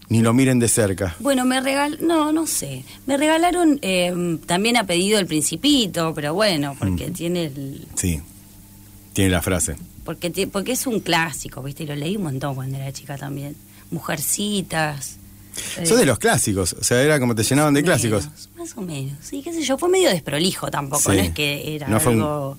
ni 0.10 0.21
lo 0.21 0.34
miren 0.34 0.60
de 0.60 0.67
cerca. 0.67 1.15
Bueno, 1.19 1.45
me 1.45 1.62
regal... 1.62 1.97
No, 2.02 2.34
no 2.34 2.45
sé. 2.45 2.84
Me 3.06 3.15
regalaron 3.15 3.80
eh, 3.82 4.38
también 4.45 4.76
a 4.76 4.84
pedido 4.86 5.17
el 5.19 5.26
Principito, 5.26 6.13
pero 6.13 6.34
bueno, 6.34 6.76
porque 6.78 7.08
Mm. 7.10 7.13
tiene 7.13 7.45
el... 7.45 7.88
Sí, 7.95 8.19
tiene 9.13 9.30
la 9.32 9.41
frase. 9.41 9.78
Porque, 10.04 10.47
porque 10.52 10.74
es 10.74 10.86
un 10.86 11.00
clásico, 11.00 11.63
¿viste? 11.63 11.84
Y 11.84 11.88
lo 11.88 11.95
leí 11.95 12.17
un 12.17 12.24
montón 12.24 12.56
cuando 12.56 12.76
era 12.76 12.91
chica 12.91 13.15
también. 13.17 13.56
Mujercitas. 13.89 15.17
Eh, 15.78 15.86
Sos 15.86 15.98
de 16.00 16.06
los 16.06 16.20
clásicos, 16.20 16.74
o 16.80 16.84
sea, 16.84 17.02
era 17.02 17.20
como 17.20 17.36
te 17.36 17.44
llenaban 17.44 17.74
de 17.74 17.84
clásicos. 17.84 18.26
menos, 18.26 18.50
más 18.58 18.78
o 18.78 18.82
menos. 18.82 19.14
Sí, 19.22 19.42
qué 19.44 19.54
sé 19.54 19.64
yo. 19.64 19.78
Fue 19.78 19.90
medio 19.90 20.10
desprolijo 20.10 20.70
tampoco. 20.72 21.02
Sí. 21.12 21.18
No 21.18 21.24
es 21.24 21.32
que 21.32 21.76
era 21.76 21.88
No 21.88 22.00
fue 22.00 22.14
un- 22.14 22.22
algo 22.22 22.58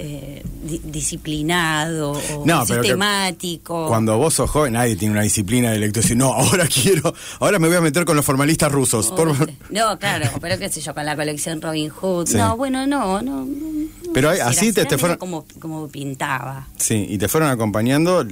eh, 0.00 0.44
di- 0.62 0.80
disciplinado 0.84 2.12
o 2.12 2.46
No, 2.46 2.64
sistemático. 2.64 3.88
Cuando 3.88 4.16
vos 4.16 4.34
sos 4.34 4.48
joven, 4.48 4.74
nadie 4.74 4.94
tiene 4.96 5.12
una 5.12 5.22
disciplina 5.22 5.70
de 5.72 5.78
lectura. 5.80 6.02
Decir, 6.02 6.16
no, 6.16 6.32
ahora 6.34 6.66
quiero, 6.68 7.12
ahora 7.40 7.58
me 7.58 7.66
voy 7.68 7.76
a 7.76 7.80
meter 7.80 8.04
con 8.04 8.16
los 8.16 8.24
formalistas 8.24 8.70
rusos. 8.70 9.10
No, 9.10 9.16
por- 9.16 9.36
viste. 9.36 9.56
No, 9.70 9.98
claro, 9.98 10.30
pero 10.40 10.58
qué 10.58 10.68
sé 10.68 10.80
yo, 10.80 10.94
con 10.94 11.04
la 11.04 11.16
colección 11.16 11.60
Robin 11.60 11.88
Hood. 11.90 12.26
Sí. 12.28 12.36
No, 12.36 12.56
bueno, 12.56 12.86
no, 12.86 13.20
no. 13.22 13.44
no 13.44 14.12
Pero 14.14 14.30
hay- 14.30 14.38
así 14.40 14.72
te- 14.72 14.84
te 14.84 14.98
fueron- 14.98 15.18
Como, 15.18 15.44
como 15.60 15.88
pintaba. 15.88 16.68
Sí, 16.76 17.06
y 17.08 17.18
te 17.18 17.26
fueron 17.28 17.50
acompañando 17.50 18.24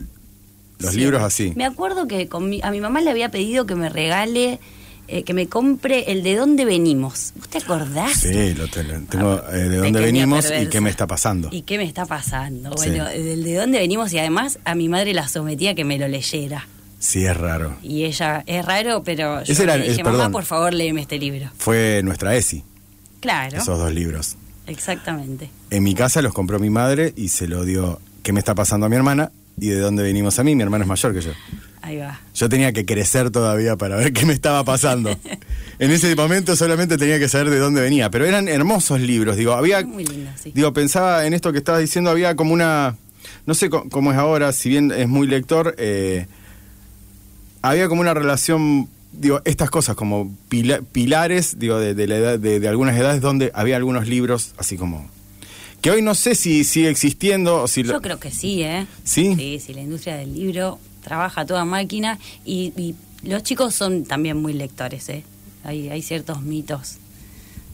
Los 0.78 0.92
Sí. 0.92 0.98
libros 0.98 1.22
así. 1.22 1.52
Me 1.56 1.64
acuerdo 1.64 2.06
que 2.06 2.28
con 2.28 2.48
mi- 2.50 2.60
a 2.62 2.70
mi 2.70 2.80
mamá 2.80 3.00
le 3.00 3.10
había 3.10 3.30
pedido 3.30 3.64
que 3.66 3.74
me 3.74 3.88
regale, 3.88 4.60
eh, 5.08 5.22
que 5.22 5.32
me 5.34 5.46
compre 5.48 6.10
el 6.12 6.22
de 6.22 6.34
dónde 6.36 6.64
venimos. 6.64 7.32
¿Vos 7.36 7.48
te 7.48 7.58
acordás? 7.58 8.12
Sí, 8.20 8.52
lo 8.54 8.68
te- 8.68 8.82
lo 8.84 9.00
tengo 9.02 9.40
eh, 9.52 9.68
de 9.68 9.76
dónde 9.78 10.00
venimos 10.00 10.46
y 10.50 10.66
qué 10.66 10.80
me 10.80 10.90
está 10.90 11.06
pasando. 11.06 11.48
¿Y 11.52 11.62
qué 11.62 11.78
me 11.78 11.84
está 11.84 12.04
pasando? 12.06 12.70
Sí. 12.76 12.88
Bueno, 12.90 13.08
el 13.08 13.42
de 13.44 13.54
dónde 13.54 13.78
venimos 13.78 14.12
y 14.12 14.18
además 14.18 14.58
a 14.64 14.74
mi 14.74 14.88
madre 14.88 15.14
la 15.14 15.28
sometía 15.28 15.70
a 15.70 15.74
que 15.74 15.84
me 15.84 15.98
lo 15.98 16.08
leyera. 16.08 16.66
Sí, 16.98 17.24
es 17.24 17.36
raro. 17.36 17.76
Y 17.82 18.04
ella, 18.04 18.42
es 18.46 18.64
raro, 18.64 19.02
pero 19.04 19.44
yo 19.44 19.52
Ese 19.52 19.62
era- 19.62 19.76
le 19.76 19.88
dije, 19.90 20.02
mamá, 20.02 20.16
perdón. 20.16 20.32
por 20.32 20.44
favor, 20.44 20.74
léeme 20.74 21.02
este 21.02 21.18
libro. 21.18 21.50
Fue 21.56 22.00
nuestra 22.02 22.34
ESI, 22.34 22.64
Claro, 23.20 23.58
esos 23.58 23.78
dos 23.78 23.92
libros. 23.94 24.36
exactamente. 24.66 25.50
En 25.70 25.82
mi 25.84 25.94
casa 25.94 26.20
los 26.22 26.32
compró 26.32 26.58
mi 26.58 26.70
madre 26.70 27.12
y 27.16 27.28
se 27.28 27.46
lo 27.46 27.64
dio 27.64 28.00
qué 28.22 28.32
me 28.32 28.40
está 28.40 28.54
pasando 28.54 28.86
a 28.86 28.88
mi 28.88 28.96
hermana 28.96 29.30
y 29.58 29.68
de 29.68 29.78
dónde 29.80 30.02
venimos 30.02 30.38
a 30.38 30.44
mí. 30.44 30.54
Mi 30.54 30.62
hermana 30.62 30.84
es 30.84 30.88
mayor 30.88 31.14
que 31.14 31.20
yo. 31.20 31.32
Ahí 31.82 31.98
va. 31.98 32.20
Yo 32.34 32.48
tenía 32.48 32.72
que 32.72 32.84
crecer 32.84 33.30
todavía 33.30 33.76
para 33.76 33.96
ver 33.96 34.12
qué 34.12 34.26
me 34.26 34.32
estaba 34.32 34.64
pasando. 34.64 35.10
en 35.78 35.90
ese 35.90 36.14
momento 36.16 36.56
solamente 36.56 36.96
tenía 36.98 37.18
que 37.18 37.28
saber 37.28 37.48
de 37.50 37.58
dónde 37.58 37.80
venía, 37.80 38.10
pero 38.10 38.26
eran 38.26 38.48
hermosos 38.48 39.00
libros. 39.00 39.36
Digo, 39.36 39.52
había 39.52 39.84
Muy 39.84 40.04
lindo, 40.04 40.30
sí. 40.42 40.50
Digo, 40.54 40.72
pensaba 40.72 41.26
en 41.26 41.32
esto 41.34 41.52
que 41.52 41.58
estabas 41.58 41.80
diciendo, 41.80 42.10
había 42.10 42.34
como 42.34 42.52
una, 42.52 42.96
no 43.46 43.54
sé 43.54 43.70
cómo 43.70 44.10
es 44.12 44.18
ahora, 44.18 44.52
si 44.52 44.68
bien 44.68 44.90
es 44.90 45.06
muy 45.08 45.28
lector, 45.28 45.76
eh, 45.78 46.26
había 47.62 47.88
como 47.88 48.00
una 48.00 48.14
relación, 48.14 48.88
digo, 49.12 49.40
estas 49.44 49.70
cosas 49.70 49.96
como 49.96 50.34
pila- 50.48 50.80
pilares, 50.92 51.58
digo, 51.58 51.78
de, 51.78 51.94
de 51.94 52.06
la 52.06 52.16
edad, 52.16 52.38
de, 52.38 52.60
de 52.60 52.68
algunas 52.68 52.96
edades 52.96 53.20
donde 53.20 53.50
había 53.54 53.76
algunos 53.76 54.06
libros 54.08 54.54
así 54.58 54.76
como, 54.76 55.08
que 55.86 55.92
hoy 55.92 56.02
no 56.02 56.16
sé 56.16 56.34
si 56.34 56.64
sigue 56.64 56.90
existiendo 56.90 57.62
o 57.62 57.68
si... 57.68 57.84
lo- 57.84 57.92
Yo 57.94 58.02
creo 58.02 58.18
que 58.18 58.32
sí, 58.32 58.60
¿eh? 58.64 58.88
¿Sí? 59.04 59.36
Sí, 59.36 59.60
sí, 59.64 59.72
la 59.72 59.82
industria 59.82 60.16
del 60.16 60.34
libro 60.34 60.80
trabaja 61.04 61.46
toda 61.46 61.64
máquina 61.64 62.18
y, 62.44 62.72
y 62.76 62.96
los 63.22 63.44
chicos 63.44 63.72
son 63.76 64.04
también 64.04 64.36
muy 64.36 64.52
lectores, 64.52 65.08
¿eh? 65.10 65.22
Hay, 65.62 65.88
hay 65.88 66.02
ciertos 66.02 66.42
mitos 66.42 66.96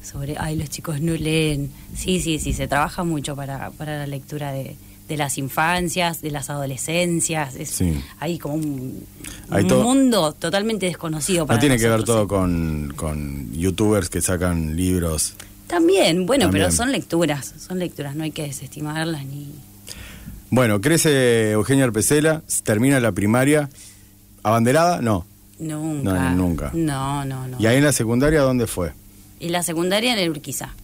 sobre, 0.03 0.37
ay, 0.39 0.57
los 0.57 0.69
chicos 0.69 1.01
no 1.01 1.15
leen. 1.15 1.71
Sí, 1.97 2.21
sí, 2.21 2.39
sí, 2.39 2.53
se 2.53 2.69
trabaja 2.69 3.03
mucho 3.03 3.35
para, 3.35 3.71
para 3.71 3.97
la 4.01 4.07
lectura 4.07 4.53
de, 4.53 4.77
de 5.09 5.17
las 5.17 5.39
infancias, 5.39 6.21
de 6.21 6.33
las 6.33 6.51
adolescencias. 6.51 7.55
Es, 7.57 7.71
Sí. 7.71 7.99
Hay 8.21 8.39
como 8.39 8.57
un, 8.57 9.05
Hay 9.49 9.63
un 9.63 9.69
todo- 9.69 9.85
mundo 9.85 10.33
totalmente 10.35 10.85
desconocido 10.85 11.47
para 11.47 11.57
no 11.57 11.61
tiene 11.61 11.79
que 11.79 11.89
ver 11.89 12.05
todo 12.05 12.25
¿eh? 12.25 12.27
con, 12.27 12.93
con 12.95 13.53
youtubers 13.55 14.11
que 14.11 14.21
sacan 14.21 14.77
libros. 14.77 15.33
También, 15.73 16.27
bueno, 16.27 16.45
También. 16.45 16.65
pero 16.67 16.71
son 16.77 16.93
lecturas, 16.93 17.55
son 17.67 17.79
lecturas, 17.79 18.15
no 18.15 18.25
hay 18.25 18.31
que 18.31 18.43
desestimarlas 18.43 19.25
ni... 19.25 19.51
Bueno, 20.51 20.83
crece 20.83 21.53
Eugenia 21.53 21.85
Arpecela, 21.87 22.43
termina 22.63 23.01
la 23.01 23.11
primaria, 23.13 23.71
abanderada, 24.43 25.01
no. 25.01 25.25
Nunca. 25.59 26.13
No, 26.13 26.35
nunca. 26.35 26.71
No, 26.75 27.25
no, 27.25 27.49
no. 27.49 27.57
¿Y 27.59 27.65
ahí 27.67 27.79
en 27.79 27.85
la 27.85 27.93
secundaria 27.95 28.43
dónde 28.43 28.67
fue? 28.67 28.93
Y 29.41 29.49
la 29.49 29.63
secundaria 29.63 30.13
en 30.13 30.19
el 30.19 30.29
Urquiza. 30.29 30.75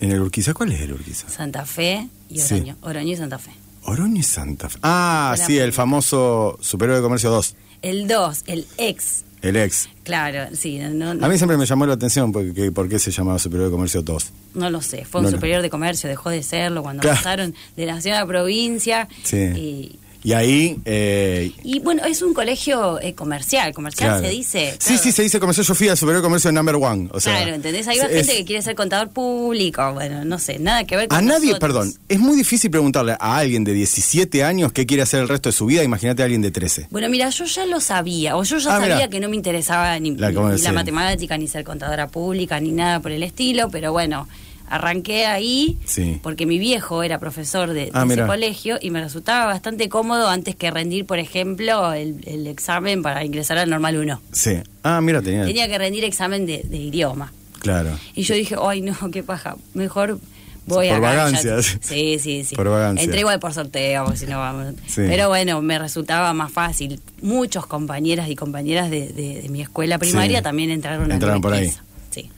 ¿En 0.00 0.10
el 0.10 0.20
Urquiza? 0.20 0.54
¿Cuál 0.54 0.72
es 0.72 0.80
el 0.80 0.92
Urquiza? 0.94 1.28
Santa 1.28 1.64
Fe 1.64 2.08
y 2.28 2.40
Sí. 2.40 2.54
Oroño. 2.56 2.76
Oroño 2.80 3.12
y 3.12 3.16
Santa 3.16 3.38
Fe. 3.38 3.52
Oroño 3.84 4.18
y 4.18 4.22
Santa 4.24 4.68
Fe. 4.68 4.80
Ah, 4.82 5.36
sí, 5.38 5.56
el 5.56 5.72
famoso 5.72 6.58
Superior 6.60 6.96
de 6.96 7.02
Comercio 7.04 7.30
2, 7.30 7.54
El 7.82 8.08
2, 8.08 8.42
el 8.48 8.66
ex. 8.76 9.22
El 9.42 9.56
ex. 9.56 9.88
Claro, 10.04 10.54
sí, 10.54 10.78
no, 10.78 11.14
no, 11.14 11.24
A 11.24 11.28
mí 11.28 11.36
siempre 11.38 11.56
me 11.56 11.66
llamó 11.66 11.86
la 11.86 11.94
atención 11.94 12.32
porque, 12.32 12.70
por 12.72 12.88
qué 12.88 12.98
se 12.98 13.10
llamaba 13.10 13.38
Superior 13.38 13.68
de 13.68 13.72
Comercio 13.72 14.02
2. 14.02 14.32
no 14.54 14.70
lo 14.70 14.82
sé. 14.82 15.04
Fue 15.04 15.20
un 15.20 15.26
No, 15.26 15.30
superior 15.30 15.62
de 15.62 15.70
comercio, 15.70 16.08
dejó 16.08 16.30
de 16.30 16.42
serlo 16.42 16.82
cuando 16.82 17.00
Claro. 17.02 17.16
pasaron 17.16 17.54
de 17.76 17.86
la 17.86 18.00
ciudad 18.00 18.20
a 18.20 18.26
provincia. 18.26 19.08
Sí. 19.22 19.36
Y, 19.36 19.98
Y 20.22 20.32
ahí... 20.34 20.76
eh, 20.84 21.52
y 21.64 21.78
bueno, 21.80 22.04
es 22.04 22.20
un 22.22 22.34
colegio 22.34 23.00
eh, 23.00 23.14
comercial. 23.14 23.72
Comercial 23.72 24.10
claro. 24.10 24.24
se 24.24 24.30
dice. 24.30 24.72
Sí, 24.72 24.86
claro. 24.88 25.02
sí, 25.02 25.12
se 25.12 25.22
dice 25.22 25.40
comercio. 25.40 25.62
Yo 25.64 25.74
fui 25.74 25.88
al 25.88 25.96
Superior 25.96 26.20
de 26.22 26.26
Comercio 26.26 26.52
number 26.52 26.74
one. 26.76 27.08
O 27.12 27.20
sea, 27.20 27.36
claro, 27.36 27.54
¿entendés? 27.54 27.88
Va 27.88 27.92
es- 27.92 28.00
gente 28.08 28.36
que 28.36 28.44
quiere 28.44 28.62
ser 28.62 28.74
contador 28.74 29.08
público. 29.10 29.92
Bueno, 29.94 30.24
no 30.24 30.38
sé, 30.38 30.58
nada 30.58 30.84
que 30.84 30.96
ver 30.96 31.08
con 31.08 31.18
A 31.18 31.22
nadie, 31.22 31.48
nosotros. 31.52 31.58
perdón, 31.60 31.94
es 32.08 32.18
muy 32.18 32.36
difícil 32.36 32.70
preguntarle 32.70 33.12
a 33.18 33.36
alguien 33.38 33.64
de 33.64 33.72
17 33.72 34.44
años 34.44 34.72
qué 34.72 34.86
quiere 34.86 35.02
hacer 35.02 35.20
el 35.20 35.28
resto 35.28 35.48
de 35.48 35.52
su 35.54 35.66
vida. 35.66 35.82
Imagínate 35.82 36.22
a 36.22 36.24
alguien 36.26 36.42
de 36.42 36.50
13. 36.50 36.88
Bueno, 36.90 37.08
mira, 37.08 37.30
yo 37.30 37.44
ya 37.46 37.64
lo 37.66 37.80
sabía, 37.80 38.36
o 38.36 38.42
yo 38.44 38.58
ya 38.58 38.76
Ah, 38.76 38.80
sabía 38.80 38.96
mirá. 38.96 39.08
que 39.08 39.20
no 39.20 39.28
me 39.28 39.36
interesaba 39.36 39.98
ni, 39.98 40.14
La- 40.16 40.28
ni 40.28 40.34
¿cómo 40.34 40.50
la 40.50 40.72
matemática, 40.72 41.38
ni 41.38 41.48
ser 41.48 41.64
contadora 41.64 42.08
pública, 42.08 42.60
ni 42.60 42.72
nada 42.72 43.00
por 43.00 43.12
el 43.12 43.22
estilo, 43.22 43.70
pero 43.70 43.92
bueno, 43.92 44.28
arranqué 44.70 45.26
ahí 45.26 45.78
Sí. 45.84 46.18
porque 46.22 46.46
mi 46.46 46.58
viejo 46.58 47.02
era 47.02 47.18
profesor 47.18 47.68
de, 47.68 47.86
de 47.86 47.90
Ah, 47.92 48.06
ese 48.08 48.24
colegio 48.24 48.78
y 48.80 48.90
me 48.90 49.00
resultaba 49.02 49.44
bastante 49.46 49.88
cómodo 49.88 50.28
antes 50.28 50.56
que 50.56 50.70
rendir, 50.70 51.04
por 51.04 51.18
ejemplo, 51.18 51.92
el, 51.92 52.22
el 52.26 52.46
examen 52.46 53.02
para 53.02 53.24
ingresar 53.24 53.58
al 53.58 53.68
normal 53.68 53.96
1. 53.96 54.22
Sí. 54.32 54.56
Ah, 54.82 55.00
mira, 55.02 55.20
tenía... 55.20 55.44
Tenía 55.44 55.68
que 55.68 55.76
rendir 55.76 56.04
examen 56.04 56.46
de, 56.46 56.62
de 56.64 56.76
idioma. 56.78 57.32
Claro. 57.58 57.90
Y 58.14 58.22
yo 58.22 58.34
dije, 58.34 58.56
ay, 58.62 58.80
no, 58.80 58.96
qué 59.12 59.22
paja, 59.22 59.56
mejor 59.74 60.18
voy 60.66 60.86
Por 60.88 60.96
a 60.96 61.00
vagancias. 61.00 61.78
Sí, 61.82 62.18
sí, 62.20 62.44
sí. 62.44 62.54
Por 62.54 62.68
vagancia. 62.70 63.04
Entré 63.04 63.20
igual 63.20 63.40
por 63.40 63.52
sorteo, 63.52 64.04
porque 64.04 64.18
si 64.20 64.26
no 64.26 64.38
vamos. 64.38 64.74
Sí. 64.86 65.02
Pero 65.06 65.28
bueno, 65.28 65.60
me 65.60 65.78
resultaba 65.78 66.32
más 66.32 66.52
fácil. 66.52 67.00
Muchos 67.22 67.66
compañeras 67.66 68.28
y 68.30 68.36
compañeras 68.36 68.88
de, 68.88 69.08
de- 69.08 69.42
de 69.42 69.48
mi 69.48 69.60
escuela 69.62 69.98
primaria 69.98 70.38
Sí. 70.38 70.42
también 70.44 70.70
entraron, 70.70 71.10
Entraron 71.10 71.40
por 71.40 71.52
ahí. 71.54 71.72
Sí. 72.10 72.30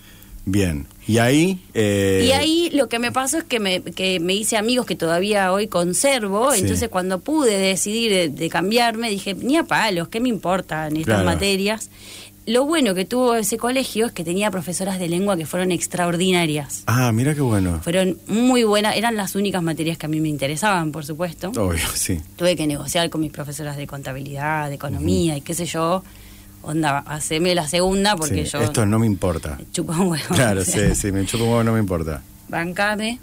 Bien. 0.47 0.87
Y 1.07 1.19
ahí... 1.19 1.59
eh, 1.75 2.25
Y 2.29 2.33
ahí 2.33 2.71
lo 2.73 2.89
que 2.89 2.99
me 2.99 3.11
pasó 3.13 3.39
es 3.39 3.45
que 3.45 3.59
me, 3.59 3.83
que 3.83 4.21
me 4.21 4.35
hice 4.35 4.57
amigos 4.57 4.87
que 4.87 4.95
todavía 4.97 5.53
hoy 5.53 5.67
conservo, 5.67 6.53
Sí. 6.53 6.61
entonces 6.61 6.89
cuando 6.89 7.21
pude 7.21 7.59
decidir 7.59 8.13
de, 8.13 8.29
de 8.29 8.49
cambiarme, 8.49 9.11
dije, 9.11 9.35
ni 9.35 9.57
a 9.57 9.65
palos, 9.65 10.09
¿qué 10.09 10.21
me 10.21 10.29
importan 10.29 10.97
estas 10.97 11.15
Claro. 11.17 11.25
materias? 11.25 11.91
Lo 12.45 12.65
bueno 12.67 12.93
que 12.95 13.05
tuvo 13.05 13.37
ese 13.37 13.57
colegio 13.57 14.07
es 14.07 14.13
que 14.13 14.25
tenía 14.25 14.51
profesoras 14.51 14.99
de 14.99 15.09
lengua 15.09 15.37
que 15.37 15.47
fueron 15.47 15.71
extraordinarias. 15.71 16.83
Ah, 16.87 17.13
mira 17.13 17.35
qué 17.35 17.41
bueno. 17.41 17.81
Fueron 17.83 18.19
muy 18.27 18.65
buenas, 18.65 18.97
eran 18.97 19.17
las 19.17 19.35
únicas 19.37 19.63
materias 19.63 19.97
que 19.97 20.07
a 20.07 20.09
mí 20.09 20.21
me 20.21 20.29
interesaban, 20.29 20.91
por 20.93 21.05
supuesto. 21.07 21.51
Obvio, 21.51 21.85
sí. 21.95 22.21
Tuve 22.37 22.57
que 22.57 22.67
negociar 22.67 23.11
con 23.11 23.21
mis 23.21 23.31
profesoras 23.33 23.77
de 23.77 23.87
contabilidad, 23.87 24.69
de 24.69 24.75
economía 24.75 25.37
y 25.37 25.41
qué 25.41 25.55
sé 25.55 25.67
yo. 25.67 26.03
Onda, 26.63 26.99
haceme 27.01 27.55
la 27.55 27.67
segunda 27.69 28.17
porque 28.17 28.45
Sí, 28.45 28.51
yo 28.53 28.61
Esto 28.61 28.87
no 28.87 28.99
me 28.99 29.07
importa. 29.07 29.57
me 29.59 29.71
chupo 29.73 29.93
un 29.93 30.09
huevo. 30.09 30.35
Claro, 30.35 30.65
sí, 30.65 30.95
sí, 30.95 31.13
me 31.13 31.25
chupo 31.27 31.45
un 31.45 31.51
huevo, 31.51 31.65
no 31.65 31.73
me 31.73 31.81
importa. 31.81 32.23
Bancame. 32.49 33.19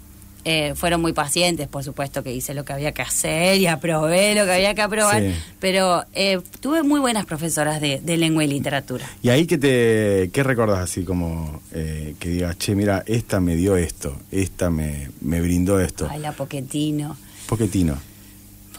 Eh, 0.45 0.73
fueron 0.73 1.02
muy 1.02 1.12
pacientes, 1.12 1.67
por 1.67 1.84
supuesto 1.84 2.23
que 2.23 2.34
hice 2.34 2.54
lo 2.54 2.63
que 2.63 2.71
había 2.71 2.93
que 2.93 3.02
hacer 3.02 3.58
y 3.58 3.67
aprobé 3.67 4.34
lo 4.36 4.45
que 4.45 4.54
había 4.54 4.73
que 4.73 4.82
aprobar, 4.82 5.21
Sí. 5.21 5.34
pero 5.60 6.06
eh, 6.13 6.39
tuve 6.62 6.82
muy 6.82 7.02
buenas 7.02 7.25
profesoras 7.25 7.82
de, 7.82 7.99
de 7.99 8.15
lengua 8.15 8.45
y 8.45 8.47
literatura. 8.47 9.06
¿Y 9.21 9.30
ahí 9.30 9.45
qué 9.45 9.58
te 9.58 10.30
qué 10.32 10.41
recordás 10.43 10.80
así 10.80 11.04
como 11.04 11.62
eh, 11.73 12.15
que 12.19 12.30
digas, 12.30 12.58
che, 12.58 12.73
mira, 12.73 13.04
esta 13.06 13.41
me 13.41 13.58
dio 13.58 13.75
esto, 13.75 14.17
esta 14.32 14.69
me, 14.69 15.10
me 15.19 15.41
brindó 15.41 15.78
esto? 15.82 16.08
Ay, 16.10 16.19
la 16.21 16.32
Poquetino. 16.32 17.17
Poquetino. 17.45 17.97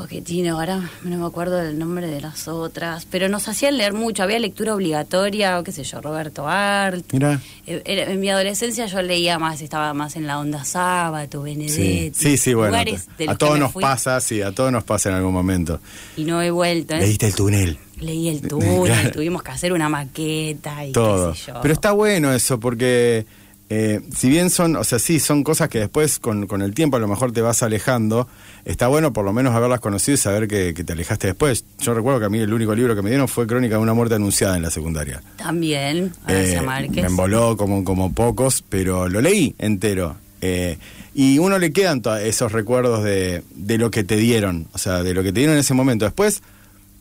Poquetino, 0.02 0.54
ahora 0.58 0.80
no 1.04 1.18
me 1.18 1.26
acuerdo 1.26 1.56
del 1.56 1.78
nombre 1.78 2.06
de 2.06 2.20
las 2.20 2.48
otras, 2.48 3.06
pero 3.10 3.28
nos 3.28 3.48
hacían 3.48 3.76
leer 3.76 3.92
mucho, 3.92 4.22
había 4.22 4.38
lectura 4.38 4.74
obligatoria, 4.74 5.58
o 5.58 5.62
qué 5.64 5.72
sé 5.72 5.84
yo, 5.84 6.00
Roberto 6.00 6.48
Art. 6.48 7.04
Mira. 7.12 7.40
Eh, 7.66 7.82
era- 7.84 8.10
en 8.10 8.18
mi 8.20 8.30
adolescencia 8.30 8.86
yo 8.86 9.02
leía 9.02 9.38
más, 9.38 9.60
estaba 9.60 9.92
más 9.94 10.16
en 10.16 10.26
la 10.26 10.38
onda 10.38 10.64
Sábato, 10.64 11.44
Sí, 11.44 11.50
Benedetti. 11.56 12.12
sí, 12.14 12.36
sí, 12.36 12.54
bueno. 12.54 12.76
A 12.78 12.84
que 12.84 12.98
todos 13.38 13.58
nos 13.58 13.72
fui 13.72 13.82
pasa, 13.82 14.20
sí, 14.20 14.40
a 14.42 14.52
todos 14.52 14.72
nos 14.72 14.84
pasa 14.84 15.10
en 15.10 15.16
algún 15.16 15.32
momento. 15.34 15.80
Y 16.16 16.24
no 16.24 16.40
he 16.40 16.50
vuelto. 16.50 16.94
¿eh? 16.94 17.00
Leíste 17.00 17.26
el 17.26 17.34
túnel. 17.34 17.78
Leí 18.00 18.28
el 18.28 18.40
túnel, 18.48 18.84
Claro. 18.86 19.10
tuvimos 19.12 19.42
que 19.42 19.50
hacer 19.50 19.72
una 19.72 19.88
maqueta 19.90 20.84
y 20.86 20.92
todo. 20.92 21.32
qué 21.32 21.38
sé 21.38 21.46
yo. 21.52 21.60
Pero 21.60 21.74
está 21.74 21.92
bueno 21.92 22.32
eso 22.32 22.58
porque 22.58 23.26
eh, 23.72 24.00
si 24.14 24.28
bien 24.28 24.50
son, 24.50 24.74
o 24.76 24.82
sea, 24.84 24.98
sí, 24.98 25.20
son 25.20 25.44
cosas 25.44 25.68
que 25.68 25.78
después 25.78 26.18
con, 26.18 26.46
con 26.48 26.60
el 26.60 26.74
tiempo 26.74 26.96
a 26.96 27.00
lo 27.00 27.06
mejor 27.08 27.30
te 27.32 27.40
vas 27.40 27.62
alejando, 27.62 28.26
está 28.64 28.88
bueno 28.88 29.12
por 29.12 29.24
lo 29.24 29.32
menos 29.32 29.54
haberlas 29.54 29.78
conocido 29.80 30.14
y 30.14 30.18
saber 30.18 30.48
que, 30.48 30.74
que 30.74 30.82
te 30.84 30.92
alejaste 30.92 31.28
después. 31.28 31.64
Yo 31.78 31.94
recuerdo 31.94 32.18
que 32.20 32.26
a 32.26 32.28
mí 32.28 32.38
el 32.40 32.52
único 32.52 32.74
libro 32.74 32.94
que 32.96 33.02
me 33.02 33.10
dieron 33.10 33.28
fue 33.28 33.46
Crónica 33.46 33.76
de 33.76 33.80
una 33.80 33.94
muerte 33.94 34.16
anunciada 34.16 34.56
en 34.56 34.62
la 34.62 34.70
secundaria. 34.70 35.22
También, 35.36 36.12
García 36.26 36.58
Eh, 36.58 36.62
Márquez. 36.62 36.96
me 37.02 37.06
emboló 37.08 37.56
como, 37.56 37.84
como 37.84 38.12
pocos, 38.12 38.62
pero 38.68 39.08
lo 39.08 39.20
leí 39.20 39.54
entero. 39.58 40.16
Eh, 40.40 40.76
y 41.14 41.38
uno 41.38 41.58
le 41.58 41.72
quedan 41.72 42.02
esos 42.22 42.50
recuerdos 42.52 43.04
de, 43.04 43.42
de 43.54 43.78
lo 43.78 43.90
que 43.90 44.02
te 44.04 44.16
dieron, 44.16 44.66
o 44.72 44.78
sea, 44.78 45.02
de 45.02 45.14
lo 45.14 45.22
que 45.22 45.32
te 45.32 45.40
dieron 45.40 45.54
en 45.54 45.60
ese 45.60 45.74
momento. 45.74 46.04
Después, 46.06 46.42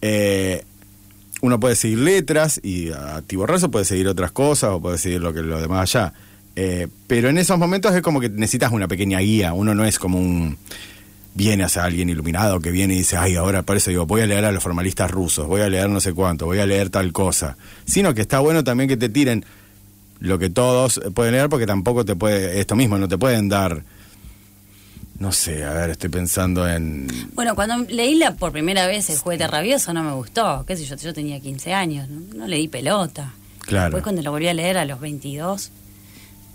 eh, 0.02 0.64
uno 1.42 1.60
puede 1.60 1.76
seguir 1.76 2.00
letras 2.00 2.60
y 2.62 2.92
a 2.92 3.22
Tiborrazo 3.26 3.72
puede 3.72 3.86
seguir 3.86 4.08
otras 4.08 4.32
cosas 4.32 4.72
o 4.72 4.82
puede 4.82 4.98
seguir 4.98 5.22
lo 5.22 5.34
que 5.34 5.42
lo 5.42 5.60
demás 5.62 5.96
allá. 5.96 6.14
Eh, 6.62 6.90
pero 7.08 7.30
en 7.30 7.38
esos 7.38 7.58
momentos 7.58 7.96
es 7.96 8.02
como 8.02 8.20
que 8.20 8.28
necesitas 8.28 8.74
una 8.74 8.90
pequeña 8.90 9.20
guía. 9.20 9.54
Uno 9.54 9.74
no 9.74 9.86
es 9.86 9.98
como 9.98 10.20
un. 10.20 10.58
Viene 11.34 11.64
a 11.64 11.70
ser 11.70 11.84
alguien 11.84 12.10
iluminado 12.10 12.60
que 12.60 12.70
viene 12.70 12.96
y 12.96 12.98
dice, 12.98 13.16
ay, 13.16 13.38
ahora 13.38 13.64
por 13.64 13.78
eso 13.78 13.92
digo, 13.92 14.06
voy 14.06 14.22
a 14.22 14.26
leer 14.26 14.44
a 14.44 14.52
los 14.52 14.62
formalistas 14.62 15.10
rusos, 15.10 15.48
voy 15.48 15.62
a 15.62 15.70
leer 15.70 15.90
no 15.90 16.02
sé 16.02 16.12
cuánto, 16.12 16.48
voy 16.48 16.60
a 16.60 16.66
leer 16.66 16.90
tal 16.90 17.14
cosa. 17.14 17.56
Sino 17.86 18.14
que 18.14 18.20
está 18.20 18.40
bueno 18.40 18.66
también 18.66 18.90
que 18.90 18.98
te 18.98 19.08
tiren 19.08 19.46
lo 20.20 20.38
que 20.38 20.50
todos 20.50 21.00
pueden 21.14 21.32
leer 21.32 21.48
porque 21.48 21.66
tampoco 21.66 22.04
te 22.04 22.18
puede, 22.18 22.60
esto 22.60 22.76
mismo, 22.76 22.98
no 22.98 23.08
te 23.08 23.18
pueden 23.18 23.48
dar 23.48 23.82
No 25.18 25.32
sé, 25.32 25.64
a 25.64 25.72
ver, 25.72 25.92
estoy 25.92 26.10
pensando 26.10 26.68
en... 26.68 27.08
Bueno, 27.36 27.56
cuando 27.56 27.78
leí 27.90 28.16
la 28.16 28.36
por 28.36 28.52
primera 28.52 28.86
vez 28.86 29.10
El 29.10 29.18
juguete 29.18 29.48
rabioso 29.48 29.94
no 29.94 30.04
me 30.04 30.12
gustó, 30.12 30.66
qué 30.68 30.76
sé 30.76 30.84
yo, 30.84 30.98
yo 30.98 31.14
tenía 31.14 31.40
15 31.40 31.74
años, 31.74 32.10
no, 32.10 32.20
no 32.36 32.48
le 32.48 32.58
di 32.58 32.68
pelota. 32.68 33.32
Claro. 33.62 33.86
Después 33.86 34.04
cuando 34.04 34.22
lo 34.24 34.32
volví 34.32 34.50
a 34.50 34.54
leer 34.54 34.78
a 34.78 34.84
los 34.84 35.00
22, 35.00 35.72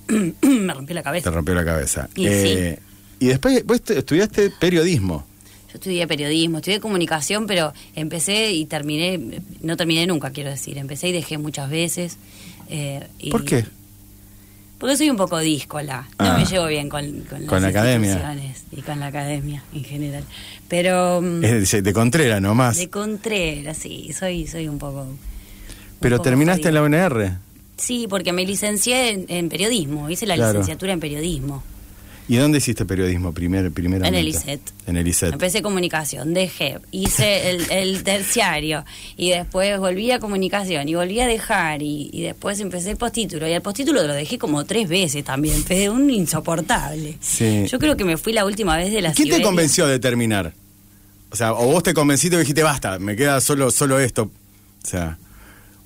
me 0.43 0.75
rompió 0.75 0.95
la 0.95 1.01
Te 1.01 1.05
cabeza. 1.05 1.31
rompió 1.31 1.55
la 1.55 1.65
cabeza. 1.65 2.09
Y 2.15 2.27
Eh, 2.27 2.79
y 3.21 3.27
después 3.29 3.65
vos 3.65 3.81
te- 3.83 3.99
estudiaste 3.99 4.51
periodismo. 4.61 5.25
Yo 5.69 5.75
estudié 5.75 6.07
periodismo, 6.07 6.59
estudié 6.59 6.79
comunicación, 6.81 7.47
pero 7.47 7.73
empecé 7.97 8.53
y 8.53 8.65
terminé, 8.67 9.41
no 9.61 9.77
terminé 9.77 10.07
nunca, 10.07 10.31
quiero 10.31 10.51
decir, 10.51 10.79
empecé 10.79 11.09
y 11.09 11.13
dejé 11.13 11.39
muchas 11.39 11.69
veces. 11.71 12.17
eh, 12.69 13.07
y- 13.19 13.31
¿Por 13.31 13.45
qué? 13.45 13.65
Porque 14.79 14.97
soy 14.97 15.09
un 15.11 15.17
poco 15.17 15.39
díscola, 15.39 16.09
no 16.19 16.33
Ah. 16.33 16.37
me 16.39 16.45
llevo 16.45 16.67
bien 16.67 16.89
con, 16.89 17.05
con, 17.23 17.47
Con 17.47 17.63
la 17.63 17.69
las 17.69 17.77
academia. 17.77 18.37
y 18.73 18.83
con 18.83 19.01
la 19.01 19.07
academia 19.07 19.63
en 19.75 19.85
general. 19.85 20.25
Pero 20.69 21.21
mm, 21.23 21.45
Es 21.45 21.71
de, 21.71 21.83
de 21.83 21.93
Contrera 21.93 22.41
nomás. 22.41 22.77
de 22.77 22.91
Contreras, 22.91 23.79
sí, 23.79 24.11
soy, 24.19 24.47
soy 24.47 24.69
un 24.69 24.79
poco... 24.79 25.03
un 25.03 25.19
Pero 26.01 26.17
poco 26.17 26.25
terminaste 26.25 26.69
en 26.69 26.75
la. 26.75 26.83
UNR. 26.83 27.39
Sí, 27.77 28.07
porque 28.09 28.33
me 28.33 28.47
licencié 28.47 29.11
en, 29.11 29.27
en 29.29 29.49
periodismo, 29.49 30.09
hice 30.11 30.27
la 30.27 30.37
Claro. 30.37 30.53
licenciatura 30.53 30.93
en 30.93 31.01
periodismo. 31.01 31.63
¿Y 32.27 32.37
dónde 32.37 32.57
hiciste 32.57 32.87
periodismo 32.87 33.33
primer, 33.35 33.71
primeramente? 33.71 34.09
En 34.09 34.15
el 34.25 34.29
ISET. 34.29 34.59
En 34.87 34.97
el 34.97 35.07
ISET. 35.07 35.35
Empecé 35.35 35.61
comunicación, 35.61 36.33
dejé, 36.33 36.79
hice 36.91 37.51
el, 37.51 37.71
el 37.71 38.03
terciario 38.03 38.83
y 39.19 39.29
después 39.29 39.79
volví 39.79 40.11
a 40.11 40.19
comunicación 40.21 40.89
y 40.89 40.95
volví 40.95 41.21
a 41.21 41.27
dejar 41.27 41.83
y, 41.83 42.09
y 42.15 42.23
después 42.23 42.59
empecé 42.61 42.93
el 42.93 42.97
postítulo 42.97 43.47
y 43.47 43.53
el 43.53 43.61
postítulo 43.61 44.03
lo 44.07 44.15
dejé 44.15 44.39
como 44.39 44.65
tres 44.65 44.89
veces 44.89 45.23
también, 45.23 45.63
fue 45.67 45.91
un 45.91 46.09
insoportable. 46.09 47.19
Sí. 47.21 47.67
Yo 47.69 47.79
creo 47.79 47.95
que 47.95 48.05
me 48.05 48.17
fui 48.17 48.33
la 48.33 48.47
última 48.47 48.77
vez 48.79 48.91
de 48.91 49.03
la 49.03 49.11
¿Y 49.11 49.13
¿Quién 49.13 49.29
te 49.29 49.35
Siberia. 49.35 49.47
convenció 49.47 49.87
de 49.87 49.99
terminar? 49.99 50.55
O 51.31 51.37
sea, 51.37 51.53
o 51.53 51.67
vos 51.67 51.83
te 51.83 51.93
convenciste 51.93 52.37
y 52.37 52.39
dijiste, 52.39 52.63
basta, 52.63 52.99
me 52.99 53.17
queda 53.17 53.39
solo, 53.43 53.71
solo 53.71 53.99
esto. 54.01 54.31
O 54.83 54.87
sea, 54.87 55.19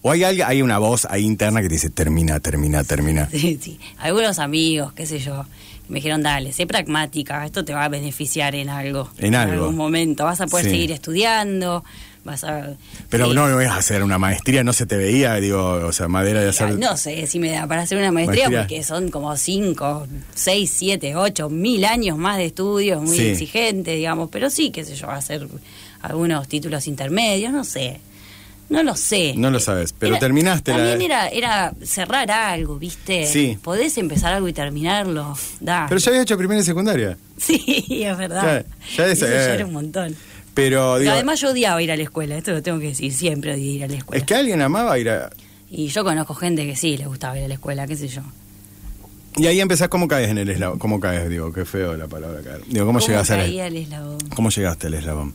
o 0.03 0.11
hay 0.11 0.25
alguien, 0.25 0.47
hay 0.49 0.63
una 0.63 0.79
voz 0.79 1.07
ahí 1.11 1.25
interna 1.25 1.61
que 1.61 1.69
te 1.69 1.75
dice, 1.75 1.91
termina, 1.91 2.41
termina, 2.41 2.85
termina. 2.85 3.29
Sí, 3.31 3.59
sí. 3.61 3.79
Algunos 3.99 4.39
amigos, 4.39 4.93
qué 4.93 5.07
sé 5.07 5.19
yo, 5.19 5.45
me 5.89 5.97
dijeron, 5.97 6.23
dale, 6.23 6.53
sé 6.53 6.67
pragmática, 6.67 7.45
esto 7.47 7.65
te 7.65 7.73
va 7.75 7.85
a 7.85 7.89
beneficiar 7.89 8.55
en 8.55 8.69
algo. 8.69 9.11
En 9.19 9.35
algo. 9.35 9.55
algún 9.65 9.77
momento, 9.77 10.25
vas 10.25 10.41
a 10.41 10.47
poder 10.47 10.67
Sí. 10.67 10.71
seguir 10.73 10.93
estudiando, 10.93 11.83
vas 12.25 12.45
a... 12.45 12.75
Pero 13.09 13.29
sí. 13.29 13.35
no, 13.35 13.49
no 13.49 13.59
a 13.59 13.77
hacer 13.77 14.03
una 14.03 14.19
maestría, 14.19 14.63
no 14.63 14.75
se 14.75 14.85
te 14.85 14.97
veía, 14.99 15.35
digo, 15.37 15.65
o 15.87 15.93
sea, 15.93 16.07
madera 16.09 16.43
de 16.43 16.51
hacer... 16.51 16.79
No 16.79 16.97
sé 16.99 17.27
si 17.27 17.39
me 17.39 17.51
da 17.51 17.67
para 17.67 17.83
hacer 17.83 17.97
una 17.97 18.13
maestría, 18.13 18.51
Maestría. 18.51 18.61
porque 18.61 18.83
son 18.85 19.11
como 19.11 19.35
5, 19.35 20.07
6, 20.35 20.71
7, 20.77 21.17
8, 21.17 21.49
mil 21.49 21.85
años 21.87 22.19
más 22.19 22.37
de 22.37 22.45
estudios, 22.47 23.03
muy 23.03 23.17
Sí. 23.17 23.27
exigente, 23.29 23.93
digamos, 23.97 24.29
pero 24.31 24.51
sí, 24.51 24.71
qué 24.71 24.85
sé 24.85 24.95
yo, 24.95 25.11
hacer 25.11 25.49
algunos 26.03 26.47
títulos 26.49 26.87
intermedios, 26.87 27.51
no 27.53 27.65
sé. 27.65 28.01
No 28.69 28.83
lo 28.83 28.95
sé. 28.97 29.33
No 29.37 29.51
lo 29.51 29.61
sabes, 29.61 29.95
pero 29.99 30.13
Era- 30.13 30.21
terminaste 30.21 30.73
la- 30.73 30.77
También 30.79 31.01
era, 31.03 31.29
era 31.29 31.73
cerrar 31.83 32.31
algo, 32.31 32.79
¿viste? 32.79 33.27
Sí. 33.27 33.57
Podés 33.63 33.97
empezar 33.97 34.35
algo 34.35 34.47
y 34.49 34.53
terminarlo. 34.53 35.37
Da. 35.61 35.87
Pero 35.89 35.99
ya 35.99 36.11
había 36.11 36.23
hecho 36.23 36.37
primaria 36.37 36.61
y 36.61 36.65
secundaria. 36.65 37.17
Sí, 37.39 37.87
es 38.05 38.19
verdad. 38.19 38.67
Ya- 38.91 38.97
ya 38.97 39.07
es- 39.07 39.23
Eso 39.23 39.27
ya 39.27 39.55
era 39.55 39.65
un 39.67 39.73
montón. 39.73 40.15
Pero, 40.53 40.99
digo, 40.99 41.13
además 41.13 41.41
yo 41.41 41.51
odiaba 41.51 41.81
ir 41.81 41.93
a 41.93 41.97
la 41.97 42.03
escuela, 42.03 42.37
esto 42.37 42.51
lo 42.51 42.63
tengo 42.63 42.79
que 42.81 42.89
decir, 42.89 43.13
siempre 43.15 43.55
odié 43.55 43.73
ir 43.73 43.85
a 43.85 43.89
la 43.89 43.97
escuela. 43.97 44.19
es 44.21 44.27
que 44.27 44.35
alguien 44.35 44.61
amaba 44.61 44.99
ir 44.99 45.09
a... 45.09 45.31
Y 45.71 45.89
yo 45.89 46.03
conozco 46.03 46.35
gente 46.35 46.67
que 46.67 46.75
sí 46.77 46.97
le 46.97 47.07
gustaba 47.07 47.39
ir 47.39 47.45
a 47.45 47.49
la 47.49 47.55
escuela, 47.55 47.87
qué 47.87 47.95
sé 47.97 48.09
yo. 48.09 48.23
Y 49.37 49.47
ahí 49.47 49.61
empezás, 49.61 49.89
¿cómo 49.89 50.09
caes 50.09 50.31
en 50.31 50.39
el 50.39 50.51
eslabón? 50.51 50.79
¿Cómo 50.81 50.99
caes? 50.99 51.29
Digo, 51.29 51.53
qué 51.53 51.65
feo 51.65 51.97
la 51.97 52.09
palabra 52.09 52.41
caer. 52.43 52.63
Digo, 52.67 52.87
¿cómo, 52.87 52.99
llegaste 52.99 53.35
al 53.35 53.77
eslabón? 53.77 54.19
¿Cómo 54.35 54.51
llegaste 54.51 54.89
al 54.89 54.95
eslabón? 54.95 55.35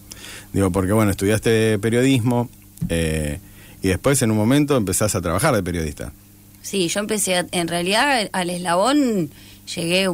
Digo, 0.52 0.72
porque 0.72 0.92
bueno, 0.92 1.12
estudiaste 1.12 1.80
periodismo 1.80 2.50
eh, 2.90 3.40
y 3.82 3.88
después 3.90 4.22
en 4.22 4.32
un 4.32 4.38
momento 4.38 4.76
empezás 4.78 5.16
a 5.16 5.22
trabajar 5.22 5.54
de 5.56 5.64
periodista. 5.64 6.12
Sí, 6.62 6.88
yo 6.88 7.00
empecé, 7.02 7.36
a- 7.36 7.46
en 7.52 7.68
realidad 7.68 8.30
al 8.32 8.50
eslabón 8.50 9.30
llegué 9.76 10.10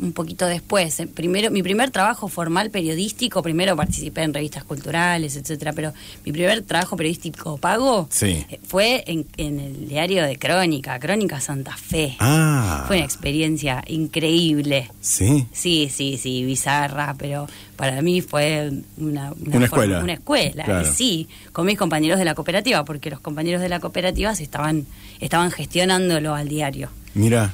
un, 0.00 0.12
poquito 0.12 0.46
después. 0.46 1.00
Eh, 1.00 1.06
Primero, 1.06 1.50
mi 1.50 1.62
primer 1.62 1.90
trabajo 1.90 2.28
formal 2.28 2.70
periodístico, 2.70 3.42
primero 3.42 3.76
participé 3.76 4.22
en 4.22 4.34
revistas 4.34 4.64
culturales, 4.64 5.36
etcétera, 5.36 5.72
pero 5.72 5.92
mi 6.24 6.32
primer 6.32 6.62
trabajo 6.62 6.96
periodístico 6.96 7.56
pago 7.58 8.06
Sí. 8.10 8.44
eh, 8.48 8.60
fue 8.66 9.04
en, 9.06 9.26
en 9.36 9.60
el 9.60 9.88
diario 9.88 10.24
de 10.24 10.38
Crónica, 10.38 10.98
Crónica 10.98 11.40
Santa 11.40 11.76
Fe. 11.76 12.16
Ah. 12.20 12.84
Fue 12.86 12.96
una 12.96 13.04
experiencia 13.04 13.82
increíble. 13.86 14.90
Sí. 15.00 15.46
Sí, 15.52 15.90
sí, 15.92 16.18
sí, 16.20 16.44
bizarra, 16.44 17.14
pero 17.18 17.46
para 17.76 18.02
mí 18.02 18.20
fue 18.20 18.70
una, 18.96 19.32
Una 19.46 19.64
escuela. 19.64 20.00
Una 20.02 20.14
escuela, 20.14 20.64
Claro. 20.64 20.92
sí, 20.92 21.28
con 21.52 21.66
mis 21.66 21.78
compañeros 21.78 22.18
de 22.18 22.24
la 22.24 22.34
cooperativa, 22.34 22.84
porque 22.84 23.10
los 23.10 23.20
compañeros 23.20 23.60
de 23.62 23.68
la 23.68 23.80
cooperativa 23.80 24.34
se 24.34 24.42
estaban, 24.42 24.86
estaban 25.20 25.50
gestionándolo 25.50 26.34
al 26.34 26.48
diario. 26.48 26.90
Mira. 27.14 27.52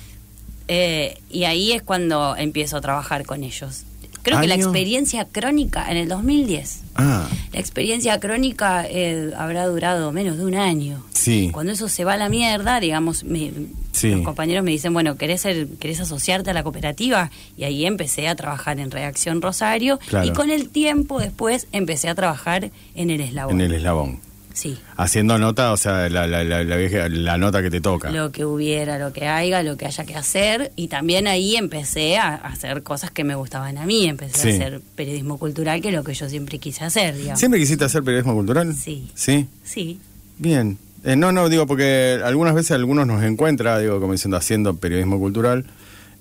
Eh, 0.68 1.18
y 1.30 1.44
ahí 1.44 1.72
es 1.72 1.82
cuando 1.82 2.36
empiezo 2.36 2.76
a 2.76 2.80
trabajar 2.80 3.24
con 3.26 3.42
ellos. 3.44 3.84
Creo 4.22 4.40
que 4.40 4.46
la 4.46 4.54
experiencia 4.54 5.26
crónica 5.26 5.90
en 5.90 5.98
el 5.98 6.08
2010. 6.08 6.80
Ah. 6.94 7.28
La 7.52 7.60
experiencia 7.60 8.18
crónica 8.20 8.86
eh, 8.88 9.32
habrá 9.36 9.66
durado 9.66 10.12
menos 10.12 10.38
de 10.38 10.46
un 10.46 10.54
año. 10.54 11.04
Sí. 11.12 11.50
Cuando 11.52 11.72
eso 11.72 11.88
se 11.90 12.04
va 12.04 12.14
a 12.14 12.16
la 12.16 12.30
mierda, 12.30 12.80
digamos, 12.80 13.22
me- 13.24 13.52
Sí. 13.92 14.10
los 14.12 14.22
compañeros 14.22 14.64
me 14.64 14.70
dicen, 14.70 14.94
bueno, 14.94 15.16
¿querés, 15.16 15.42
ser, 15.42 15.68
¿querés 15.78 16.00
asociarte 16.00 16.50
a 16.50 16.54
la 16.54 16.62
cooperativa? 16.62 17.30
Y 17.58 17.64
ahí 17.64 17.84
empecé 17.84 18.26
a 18.26 18.34
trabajar 18.34 18.80
en 18.80 18.90
Redacción 18.90 19.42
Rosario. 19.42 19.98
Claro. 20.08 20.26
Y 20.26 20.32
con 20.32 20.50
el 20.50 20.70
tiempo 20.70 21.20
después 21.20 21.66
empecé 21.72 22.08
a 22.08 22.14
trabajar 22.14 22.70
en 22.94 23.10
el 23.10 23.20
eslabón. 23.20 23.54
En 23.56 23.60
el 23.60 23.74
eslabón. 23.74 24.20
Sí. 24.54 24.78
Haciendo 24.96 25.36
nota, 25.36 25.72
o 25.72 25.76
sea, 25.76 26.08
la, 26.08 26.26
la, 26.26 26.42
la, 26.44 26.62
la 26.64 26.76
vieja- 26.76 27.08
la 27.10 27.36
nota 27.36 27.60
que 27.60 27.70
te 27.70 27.80
toca. 27.80 28.10
Lo 28.10 28.30
que 28.32 28.44
hubiera, 28.44 28.98
lo 28.98 29.12
que 29.12 29.26
haya, 29.26 29.62
lo 29.62 29.76
que 29.76 29.84
haya 29.86 30.04
que 30.04 30.14
hacer. 30.14 30.70
Y 30.76 30.86
también 30.88 31.26
ahí 31.26 31.56
empecé 31.56 32.16
a 32.18 32.36
hacer 32.36 32.82
cosas 32.84 33.10
que 33.10 33.24
me 33.24 33.34
gustaban 33.34 33.76
a 33.78 33.84
mí. 33.84 34.06
Empecé 34.06 34.38
Sí. 34.40 34.48
a 34.50 34.54
hacer 34.66 34.80
periodismo 34.94 35.38
cultural, 35.38 35.82
que 35.82 35.88
es 35.88 35.94
lo 35.94 36.04
que 36.04 36.14
yo 36.14 36.28
siempre 36.30 36.58
quise 36.60 36.84
hacer, 36.84 37.16
digamos. 37.16 37.38
¿Siempre 37.40 37.58
quisiste 37.60 37.84
hacer 37.84 38.02
periodismo 38.04 38.32
cultural? 38.34 38.74
Sí. 38.74 39.10
Sí. 39.14 39.46
Sí. 39.64 39.98
Bien. 40.38 40.78
Eh, 41.04 41.16
no, 41.16 41.32
no, 41.32 41.48
digo, 41.50 41.66
porque 41.66 42.18
algunas 42.24 42.54
veces 42.54 42.70
algunos 42.70 43.06
nos 43.06 43.22
encuentra, 43.24 43.78
digo, 43.80 44.00
como 44.00 44.12
diciendo, 44.12 44.36
haciendo 44.38 44.76
periodismo 44.76 45.18
cultural, 45.18 45.66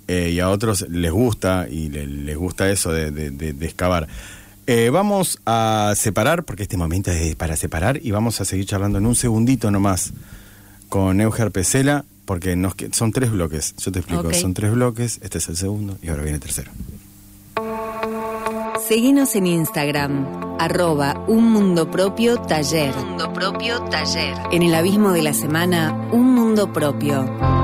eh, 0.07 0.31
y 0.34 0.39
a 0.41 0.49
otros 0.49 0.88
les 0.89 1.11
gusta, 1.11 1.67
y 1.71 1.88
le- 1.89 2.07
les 2.07 2.36
gusta 2.36 2.69
eso 2.69 2.91
de, 2.91 3.09
de- 3.11 3.29
de- 3.29 3.53
de 3.53 3.65
excavar. 3.65 4.07
Eh, 4.66 4.89
vamos 4.91 5.39
a 5.45 5.93
separar, 5.95 6.43
porque 6.43 6.64
este 6.64 6.78
momento 6.78 7.11
es 7.11 7.36
para 7.36 7.55
separar, 7.55 7.99
y 8.01 8.11
vamos 8.11 8.39
a 8.39 8.45
seguir 8.45 8.66
charlando 8.66 8.97
en 8.97 9.05
un 9.05 9.16
segundito 9.16 9.72
nomás 9.72 10.14
con 10.89 11.20
Euger 11.20 11.51
Pesela, 11.51 12.05
porque 12.26 12.55
nos, 12.55 12.74
son 12.91 13.11
tres 13.11 13.32
bloques, 13.32 13.76
yo 13.78 13.91
te 13.91 13.99
explico, 13.99 14.34
son 14.34 14.53
tres 14.53 14.72
bloques, 14.72 15.20
este 15.22 15.39
es 15.39 15.49
el 15.49 15.57
segundo, 15.57 15.97
y 16.01 16.09
ahora 16.09 16.24
viene 16.24 16.36
el 16.36 16.41
tercero. 16.41 16.72
Seguinos 18.88 19.36
en 19.36 19.47
Instagram, 19.47 20.57
arroba 20.59 21.24
un 21.28 21.51
mundo 21.51 21.89
propio 21.89 22.38
taller. 22.38 22.93
Mundo 22.95 23.32
propio 23.32 23.82
taller. 23.84 24.36
En 24.51 24.61
el 24.61 24.76
abismo 24.76 25.11
de 25.11 25.22
la 25.22 25.34
semana, 25.34 26.09
un 26.11 26.34
mundo 26.36 26.74
propio. 26.74 27.62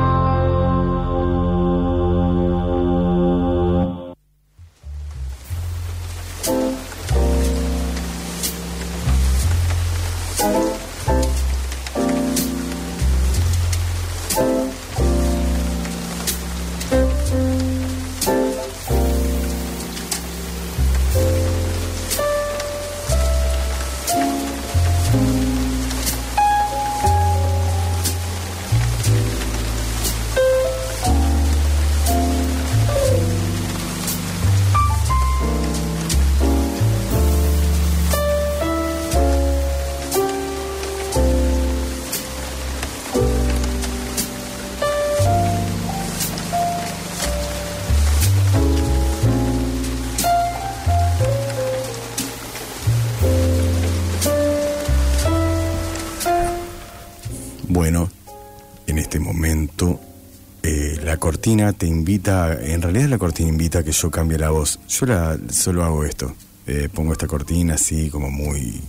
Cortina 61.49 61.73
te 61.73 61.87
invita, 61.87 62.59
en 62.61 62.79
realidad 62.79 63.09
la 63.09 63.17
cortina 63.17 63.49
invita 63.49 63.79
a 63.79 63.83
que 63.83 63.91
yo 63.91 64.11
cambie 64.11 64.37
la 64.37 64.51
voz. 64.51 64.79
Yo 64.87 65.07
la, 65.07 65.35
solo 65.49 65.83
hago 65.83 66.03
esto, 66.03 66.35
eh, 66.67 66.89
pongo 66.93 67.11
esta 67.11 67.25
cortina 67.25 67.73
así 67.73 68.11
como 68.11 68.29
muy 68.29 68.79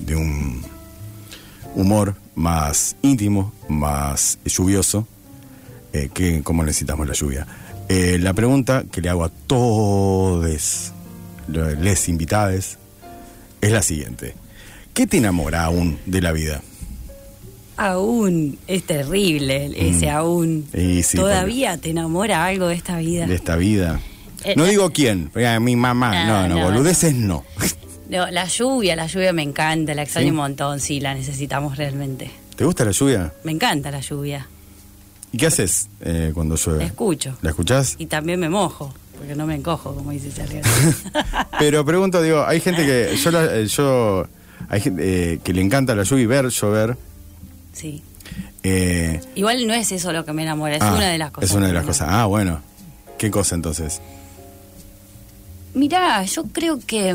de 0.00 0.16
un 0.16 0.62
humor 1.74 2.14
más 2.36 2.96
íntimo, 3.02 3.52
más 3.68 4.38
lluvioso, 4.46 5.06
eh, 5.92 6.08
que 6.14 6.42
como 6.42 6.64
necesitamos 6.64 7.06
la 7.06 7.12
lluvia. 7.12 7.46
Eh, 7.90 8.16
la 8.18 8.32
pregunta 8.32 8.84
que 8.90 9.02
le 9.02 9.10
hago 9.10 9.24
a 9.24 9.28
todos 9.28 10.90
les 11.48 12.08
invitados 12.08 12.78
es 13.60 13.72
la 13.72 13.82
siguiente. 13.82 14.34
¿Qué 14.94 15.06
te 15.06 15.18
enamora 15.18 15.64
aún 15.64 15.98
de 16.06 16.22
la 16.22 16.32
vida? 16.32 16.62
Aún, 17.78 18.58
es 18.66 18.82
terrible 18.82 19.70
ese 19.76 20.06
Mm. 20.06 20.16
aún. 20.16 20.66
Sí, 20.74 21.16
Todavía 21.16 21.78
te 21.78 21.90
enamora 21.90 22.44
algo 22.44 22.66
de 22.66 22.74
esta 22.74 22.98
vida. 22.98 23.26
De 23.26 23.36
esta 23.36 23.54
vida. 23.56 24.00
Eh, 24.44 24.54
No 24.56 24.66
eh, 24.66 24.70
digo 24.70 24.90
quién, 24.90 25.30
mi 25.60 25.76
mamá. 25.76 26.24
No, 26.26 26.42
No, 26.42 26.48
no, 26.48 26.54
no, 26.56 26.64
boludeces 26.66 27.14
no. 27.14 27.44
No, 28.10 28.28
la 28.30 28.46
lluvia, 28.46 28.96
la 28.96 29.06
lluvia 29.06 29.32
me 29.32 29.42
encanta, 29.42 29.94
la 29.94 30.02
extraño 30.02 30.26
¿Sí? 30.26 30.30
un 30.30 30.36
montón, 30.36 30.80
sí, 30.80 30.98
la 30.98 31.14
necesitamos 31.14 31.76
realmente. 31.76 32.30
¿Te 32.56 32.64
gusta 32.64 32.84
la 32.84 32.90
lluvia? 32.90 33.32
Me 33.44 33.52
encanta 33.52 33.90
la 33.90 34.00
lluvia, 34.00 34.48
¿Y 35.30 35.36
qué 35.38 35.46
haces 35.46 35.88
eh, 36.00 36.32
cuando 36.34 36.56
llueve? 36.56 36.80
la 36.80 36.86
escucho. 36.86 37.36
¿La 37.42 37.50
escuchás? 37.50 37.94
Y 37.98 38.06
también 38.06 38.40
me 38.40 38.48
mojo, 38.48 38.92
porque 39.16 39.34
no 39.36 39.46
me 39.46 39.54
encojo, 39.54 39.94
como 39.94 40.10
dice 40.10 40.30
Charlie. 40.34 40.62
Pero 41.60 41.84
pregunto, 41.84 42.20
digo, 42.22 42.44
hay 42.46 42.60
gente 42.60 42.84
que 42.86 43.14
yo, 43.16 43.30
la- 43.30 43.54
eh, 43.56 43.66
yo 43.66 44.26
hay 44.68 44.80
gente 44.80 45.02
eh, 45.34 45.38
que 45.44 45.52
le 45.52 45.60
encanta 45.60 45.94
la 45.94 46.02
lluvia 46.04 46.22
y 46.24 46.26
ver 46.26 46.48
llover. 46.48 46.96
Sí. 47.78 48.02
eh, 48.62 49.20
Igual 49.34 49.66
no 49.66 49.72
es 49.74 49.90
eso 49.92 50.12
lo 50.12 50.24
que 50.24 50.32
me 50.32 50.42
enamora, 50.42 50.76
es 50.76 50.82
ah, 50.82 50.94
una 50.94 51.08
de 51.08 51.18
las 51.18 51.30
cosas. 51.30 51.50
Es 51.50 51.56
una 51.56 51.66
de 51.68 51.72
las 51.72 51.84
cosas. 51.84 52.08
Ah, 52.10 52.26
bueno. 52.26 52.60
¿Qué 53.18 53.30
cosa 53.30 53.54
entonces? 53.54 54.00
Mirá, 55.74 56.24
yo 56.24 56.44
creo 56.44 56.78
que. 56.84 57.14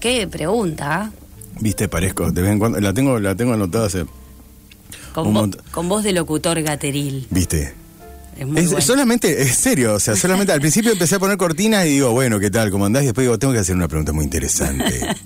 Qué 0.00 0.26
pregunta. 0.26 1.02
¿ah? 1.04 1.10
Viste, 1.60 1.88
parezco, 1.88 2.30
de 2.32 2.42
vez 2.42 2.50
en 2.52 2.58
cuando, 2.58 2.80
la 2.80 2.92
tengo, 2.92 3.18
la 3.20 3.34
tengo 3.36 3.52
anotada 3.52 3.86
hace, 3.86 4.04
Con, 5.12 5.32
vo- 5.34 5.56
con 5.70 5.88
voz 5.88 6.02
de 6.02 6.12
locutor 6.12 6.60
gateril. 6.62 7.26
viste. 7.30 7.74
Es 8.36 8.40
Es, 8.40 8.46
bueno. 8.70 8.80
Solamente, 8.80 9.42
es 9.42 9.54
serio, 9.56 9.94
o 9.94 10.00
sea, 10.00 10.16
solamente 10.16 10.52
al 10.52 10.60
principio 10.60 10.90
empecé 10.92 11.16
a 11.16 11.18
poner 11.18 11.36
cortinas 11.36 11.84
y 11.86 11.90
digo, 11.90 12.10
bueno, 12.12 12.40
¿qué 12.40 12.50
tal? 12.50 12.70
¿Cómo 12.70 12.86
andás? 12.86 13.02
Y 13.02 13.06
después 13.06 13.26
digo, 13.26 13.38
tengo 13.38 13.52
que 13.52 13.60
hacer 13.60 13.76
una 13.76 13.88
pregunta 13.88 14.12
muy 14.12 14.24
interesante. 14.24 14.84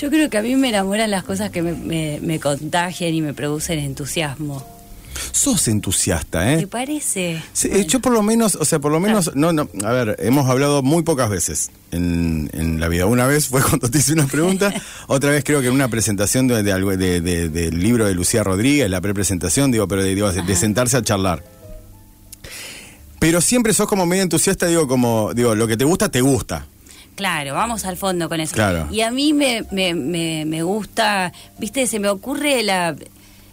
Yo 0.00 0.08
creo 0.10 0.30
que 0.30 0.38
a 0.38 0.42
mí 0.42 0.56
me 0.56 0.68
enamoran 0.70 1.10
las 1.10 1.24
cosas 1.24 1.50
que 1.50 1.62
me, 1.62 1.72
me- 1.72 2.18
me 2.22 2.40
contagian 2.40 3.12
y 3.14 3.20
me 3.20 3.34
producen 3.34 3.78
entusiasmo. 3.80 4.64
Sos 5.32 5.68
entusiasta, 5.68 6.44
¿Te 6.56 6.62
¿eh? 6.62 6.66
parece? 6.66 7.42
Sí, 7.52 7.68
Bueno, 7.68 7.84
Yo 7.84 8.00
por 8.00 8.12
lo 8.12 8.22
menos, 8.22 8.54
o 8.56 8.64
sea, 8.64 8.78
por 8.78 8.90
lo 8.92 9.00
menos, 9.00 9.32
no, 9.34 9.52
no, 9.52 9.68
a 9.84 9.92
ver, 9.92 10.16
hemos 10.20 10.48
hablado 10.48 10.82
muy 10.82 11.02
pocas 11.02 11.28
veces 11.28 11.70
en, 11.90 12.48
en 12.54 12.80
la 12.80 12.88
vida. 12.88 13.04
Una 13.06 13.26
vez 13.26 13.48
fue 13.48 13.60
cuando 13.68 13.90
te 13.90 13.98
hice 13.98 14.14
una 14.14 14.26
pregunta, 14.26 14.72
otra 15.08 15.30
vez 15.30 15.44
creo 15.44 15.60
que 15.60 15.66
en 15.66 15.74
una 15.74 15.88
presentación 15.88 16.46
de, 16.46 16.62
de 16.62 16.72
algo- 16.72 16.96
de- 16.96 17.20
de- 17.20 17.48
del 17.50 17.80
libro 17.80 18.06
de 18.06 18.14
Lucía 18.14 18.42
Rodríguez, 18.42 18.88
la 18.88 19.00
prepresentación, 19.02 19.70
digo, 19.70 19.86
pero 19.88 20.02
de, 20.02 20.14
digo, 20.14 20.32
de 20.32 20.56
sentarse 20.56 20.96
a 20.96 21.02
charlar. 21.02 21.44
Pero 23.18 23.40
siempre 23.42 23.74
sos 23.74 23.86
como 23.86 24.06
medio 24.06 24.22
entusiasta, 24.22 24.66
digo, 24.66 24.88
como, 24.88 25.32
digo, 25.34 25.54
lo 25.54 25.66
que 25.66 25.76
te 25.76 25.84
gusta, 25.84 26.08
te 26.08 26.22
gusta. 26.22 26.66
Claro, 27.20 27.52
vamos 27.54 27.84
al 27.84 27.96
fondo 27.98 28.28
con 28.30 28.40
eso. 28.40 28.54
Claro. 28.54 28.88
Y 28.90 29.02
a 29.02 29.10
mí 29.10 29.34
me, 29.34 29.64
me, 29.70 29.92
me, 29.94 30.44
me 30.46 30.62
gusta, 30.62 31.32
viste, 31.58 31.86
se 31.86 31.98
me 32.00 32.08
ocurre 32.08 32.62
la 32.62 32.96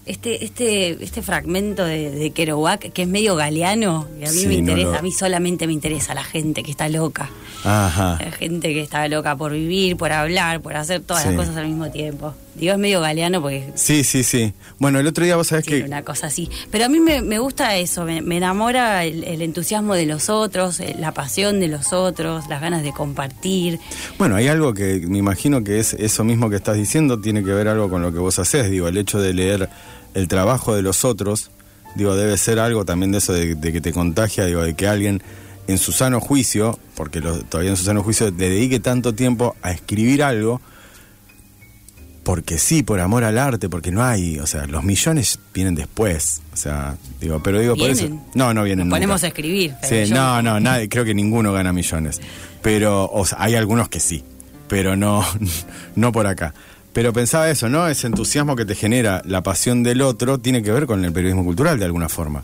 este 0.05 0.45
este 0.45 1.03
este 1.03 1.21
fragmento 1.21 1.83
de, 1.83 2.09
de 2.11 2.31
Kerouac 2.31 2.79
que 2.93 3.01
es 3.01 3.07
medio 3.09 3.35
galeano 3.35 4.07
y 4.21 4.23
a 4.25 4.31
mí 4.31 4.37
Sí, 4.37 4.47
me 4.47 4.53
no 4.53 4.59
interesa, 4.59 4.91
lo- 4.91 4.97
a 4.99 5.01
mí 5.01 5.11
solamente 5.11 5.67
me 5.67 5.73
interesa 5.73 6.13
la 6.13 6.23
gente 6.23 6.63
que 6.63 6.71
está 6.71 6.87
loca. 6.87 7.29
Ajá. 7.65 8.17
La 8.23 8.31
gente 8.31 8.73
que 8.73 8.79
está 8.81 9.05
loca 9.09 9.35
por 9.35 9.51
vivir, 9.51 9.97
por 9.97 10.13
hablar, 10.13 10.61
por 10.61 10.77
hacer 10.77 11.01
todas 11.01 11.23
Sí. 11.23 11.29
las 11.29 11.37
cosas 11.37 11.57
al 11.57 11.67
mismo 11.67 11.91
tiempo. 11.91 12.33
Digo, 12.59 12.73
es 12.73 12.79
medio 12.79 13.01
galeano 13.01 13.41
porque 13.41 13.71
Sí, 13.75 14.03
sí, 14.03 14.23
sí. 14.23 14.53
Bueno, 14.79 14.99
el 14.99 15.07
otro 15.07 15.23
día 15.23 15.35
vos 15.35 15.47
sabés 15.47 15.65
tiene 15.65 15.81
que... 15.81 15.87
una 15.87 16.03
cosa 16.03 16.27
así. 16.27 16.49
Pero 16.71 16.85
a 16.85 16.89
mí 16.89 16.99
me, 16.99 17.21
me 17.21 17.39
gusta 17.39 17.75
eso, 17.77 18.03
me, 18.03 18.21
me 18.21 18.37
enamora 18.37 19.03
el, 19.05 19.23
el 19.23 19.41
entusiasmo 19.41 19.93
de 19.93 20.05
los 20.05 20.29
otros, 20.29 20.79
eh, 20.79 20.95
la 20.99 21.13
pasión 21.13 21.59
de 21.59 21.67
los 21.67 21.93
otros, 21.93 22.47
las 22.49 22.59
ganas 22.61 22.83
de 22.83 22.91
compartir. 22.93 23.79
Bueno, 24.17 24.35
hay 24.35 24.47
algo 24.47 24.73
que 24.73 25.05
me 25.07 25.17
imagino 25.19 25.63
que 25.63 25.79
es 25.79 25.93
eso 25.93 26.23
mismo 26.23 26.49
que 26.49 26.55
estás 26.55 26.77
diciendo, 26.77 27.19
tiene 27.19 27.43
que 27.43 27.51
ver 27.51 27.67
algo 27.67 27.89
con 27.89 28.01
lo 28.01 28.11
que 28.11 28.19
vos 28.19 28.39
haces, 28.39 28.69
digo, 28.71 28.87
el 28.87 28.97
hecho 28.97 29.19
de 29.19 29.33
leer 29.33 29.69
el 30.13 30.27
trabajo 30.27 30.75
de 30.75 30.81
los 30.81 31.05
otros, 31.05 31.51
digo, 31.95 32.15
debe 32.15 32.37
ser 32.37 32.59
algo 32.59 32.85
también 32.85 33.11
de 33.11 33.19
eso 33.19 33.33
de, 33.33 33.53
de 33.55 33.71
que 33.73 33.81
te 33.81 33.93
contagia, 33.93 34.45
digo, 34.45 34.63
de 34.63 34.73
que 34.75 34.87
alguien 34.87 35.21
en 35.67 35.77
su 35.77 35.91
sano 35.91 36.19
juicio, 36.19 36.79
porque 36.95 37.19
lo- 37.19 37.41
todavía 37.43 37.71
en 37.71 37.77
su 37.77 37.83
sano 37.83 38.01
juicio, 38.01 38.31
le 38.31 38.49
dedique 38.49 38.79
tanto 38.79 39.13
tiempo 39.13 39.55
a 39.61 39.71
escribir 39.71 40.23
algo, 40.23 40.61
porque 42.27 42.57
sí, 42.57 42.83
por 42.83 42.99
amor 42.99 43.23
al 43.23 43.37
arte, 43.37 43.69
porque 43.69 43.89
no 43.89 44.03
hay, 44.03 44.37
o 44.39 44.45
sea, 44.45 44.67
los 44.67 44.83
millones 44.83 45.39
vienen 45.53 45.75
después, 45.75 46.41
o 46.51 46.57
sea, 46.57 46.97
digo, 47.21 47.41
pero 47.41 47.61
digo, 47.61 47.77
por 47.77 47.89
eso... 47.89 48.09
No, 48.33 48.53
no 48.53 48.65
vienen 48.65 48.79
Nos 48.79 48.85
nunca. 48.87 48.95
ponemos 48.97 49.23
a 49.23 49.27
escribir. 49.27 49.75
Sí, 49.81 50.11
no, 50.11 50.41
no, 50.41 50.59
nadie, 50.59 50.89
creo 50.89 51.05
que 51.05 51.13
ninguno 51.13 51.53
gana 51.53 51.71
millones. 51.71 52.19
Pero, 52.61 53.09
o 53.09 53.25
sea, 53.25 53.37
hay 53.39 53.55
algunos 53.55 53.87
que 53.87 54.01
sí, 54.01 54.25
pero 54.67 54.97
no, 54.97 55.25
no 55.95 56.11
por 56.11 56.27
acá. 56.27 56.53
Pero 56.91 57.13
pensaba 57.13 57.49
eso, 57.49 57.69
¿no? 57.69 57.87
Ese 57.87 58.07
entusiasmo 58.07 58.57
que 58.57 58.65
te 58.65 58.75
genera 58.75 59.21
la 59.23 59.41
pasión 59.41 59.81
del 59.81 60.01
otro 60.01 60.37
tiene 60.37 60.61
que 60.61 60.73
ver 60.73 60.85
con 60.85 61.05
el 61.05 61.13
periodismo 61.13 61.45
cultural 61.45 61.79
de 61.79 61.85
alguna 61.85 62.09
forma. 62.09 62.43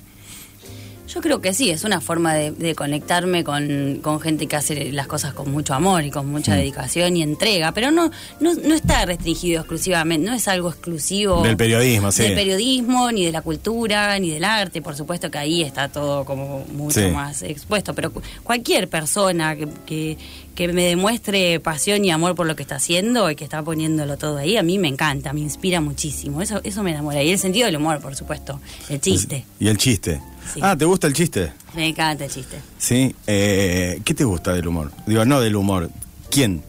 Yo 1.13 1.21
creo 1.21 1.41
que 1.41 1.53
sí, 1.53 1.69
es 1.69 1.83
una 1.83 2.01
forma 2.01 2.33
de, 2.33 2.51
de 2.51 2.73
conectarme 2.75 3.43
con, 3.43 3.99
con 4.01 4.19
gente 4.19 4.47
que 4.47 4.55
hace 4.55 4.91
las 4.91 5.05
cosas 5.07 5.33
con 5.33 5.51
mucho 5.51 5.73
amor 5.75 6.03
y 6.03 6.09
con 6.09 6.27
mucha 6.27 6.55
dedicación 6.55 7.15
y 7.17 7.21
entrega, 7.21 7.71
pero 7.71 7.91
no, 7.91 8.09
no, 8.39 8.53
no 8.55 8.73
está 8.73 9.05
restringido 9.05 9.59
exclusivamente, 9.61 10.27
no 10.27 10.35
es 10.35 10.47
algo 10.47 10.69
exclusivo 10.69 11.43
Del 11.43 11.55
periodismo, 11.57 12.11
sí. 12.11 12.23
del 12.23 12.33
periodismo, 12.33 13.11
ni 13.11 13.25
de 13.25 13.31
la 13.31 13.41
cultura, 13.43 14.17
ni 14.17 14.31
del 14.31 14.43
arte, 14.43 14.81
por 14.81 14.95
supuesto 14.95 15.29
que 15.29 15.37
ahí 15.37 15.61
está 15.61 15.87
todo 15.89 16.25
como 16.25 16.65
mucho 16.73 16.99
Sí. 16.99 17.07
más 17.11 17.43
expuesto, 17.43 17.93
pero 17.93 18.11
cu- 18.11 18.21
cualquier 18.43 18.87
persona 18.89 19.55
que, 19.55 19.67
que, 19.85 20.17
que 20.55 20.67
me 20.73 20.83
demuestre 20.85 21.59
pasión 21.59 22.03
y 22.05 22.11
amor 22.11 22.33
por 22.35 22.47
lo 22.47 22.55
que 22.55 22.63
está 22.63 22.75
haciendo 22.77 23.29
y 23.29 23.35
que 23.35 23.43
está 23.43 23.61
poniéndolo 23.61 24.17
todo 24.17 24.37
ahí, 24.37 24.57
a 24.57 24.63
mí 24.63 24.79
me 24.79 24.87
encanta, 24.87 25.31
me 25.33 25.41
inspira 25.41 25.79
muchísimo, 25.81 26.41
eso, 26.41 26.59
eso 26.63 26.81
me 26.83 26.91
enamora. 26.91 27.21
Y 27.21 27.29
el 27.31 27.37
sentido 27.39 27.67
del 27.67 27.75
humor, 27.75 27.99
por 28.01 28.15
supuesto, 28.15 28.59
el 28.89 28.99
chiste, 28.99 29.45
Y 29.59 29.67
el 29.67 29.77
chiste. 29.77 30.21
Sí. 30.53 30.59
Ah, 30.63 30.75
¿te 30.77 30.85
gusta 30.85 31.07
el 31.07 31.13
chiste? 31.13 31.51
me 31.75 31.87
encanta 31.87 32.25
el 32.25 32.31
chiste. 32.31 32.57
Sí. 32.77 33.15
Eh, 33.27 33.99
¿Qué 34.03 34.13
te 34.13 34.23
gusta 34.23 34.53
del 34.53 34.67
humor? 34.67 34.91
Digo, 35.05 35.25
no 35.25 35.39
del 35.41 35.55
humor. 35.55 35.89
¿Quién? 36.29 36.63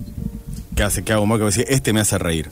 Que 0.77 0.83
hace 0.83 1.03
que 1.05 1.12
haga 1.12 1.20
humor 1.22 1.39
que 1.39 1.45
decís, 1.47 1.64
este 1.68 1.93
me 1.93 2.01
hace 2.01 2.18
reír. 2.18 2.51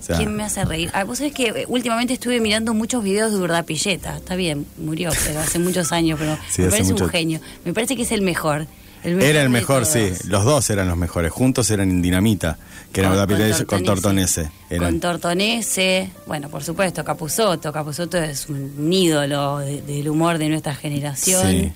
O 0.00 0.02
sea, 0.02 0.16
¿Quién 0.16 0.34
me 0.36 0.44
hace 0.44 0.64
reír? 0.64 0.90
Ah, 0.94 1.04
vos 1.04 1.18
sabés 1.18 1.34
que 1.34 1.48
eh, 1.48 1.64
últimamente 1.68 2.14
estuve 2.14 2.40
mirando 2.40 2.72
muchos 2.72 3.02
videos 3.02 3.32
de 3.32 3.38
Urdapilleta. 3.38 4.16
Está 4.16 4.36
bien, 4.36 4.64
murió, 4.78 5.10
pero 5.26 5.40
hace 5.40 5.58
muchos 5.58 5.90
años, 5.92 6.18
pero 6.18 6.38
Sí, 6.50 6.62
me 6.62 6.70
parece 6.70 6.92
mucho- 6.92 7.04
un 7.04 7.10
genio. 7.10 7.40
Me 7.64 7.72
parece 7.74 7.96
que 7.96 8.02
es 8.02 8.12
el 8.12 8.22
mejor. 8.22 8.66
El 9.04 9.22
Era 9.22 9.42
el 9.42 9.48
mejor, 9.50 9.86
sí. 9.86 10.10
Los 10.26 10.44
dos 10.44 10.68
eran 10.70 10.88
los 10.88 10.96
mejores. 10.96 11.30
Juntos 11.32 11.70
eran 11.70 11.88
en 11.90 12.02
Dinamita, 12.02 12.58
que 12.92 13.00
era 13.00 13.10
Con- 13.10 13.26
con, 13.26 13.36
con 13.38 13.64
con 13.66 13.84
Tortonese. 13.84 14.50
Eran- 14.70 14.90
Con 14.92 15.00
Tortonese, 15.00 16.10
bueno, 16.26 16.48
por 16.48 16.62
supuesto, 16.64 17.04
Capusotto. 17.04 17.72
Capusotto 17.72 18.18
es 18.18 18.48
un 18.48 18.92
ídolo 18.92 19.58
de- 19.58 19.82
del 19.82 20.08
humor 20.08 20.38
de 20.38 20.48
nuestra 20.48 20.74
generación. 20.74 21.42
Sí. 21.50 21.72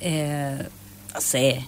Eh, 0.00 0.62
no 1.14 1.20
sé. 1.20 1.64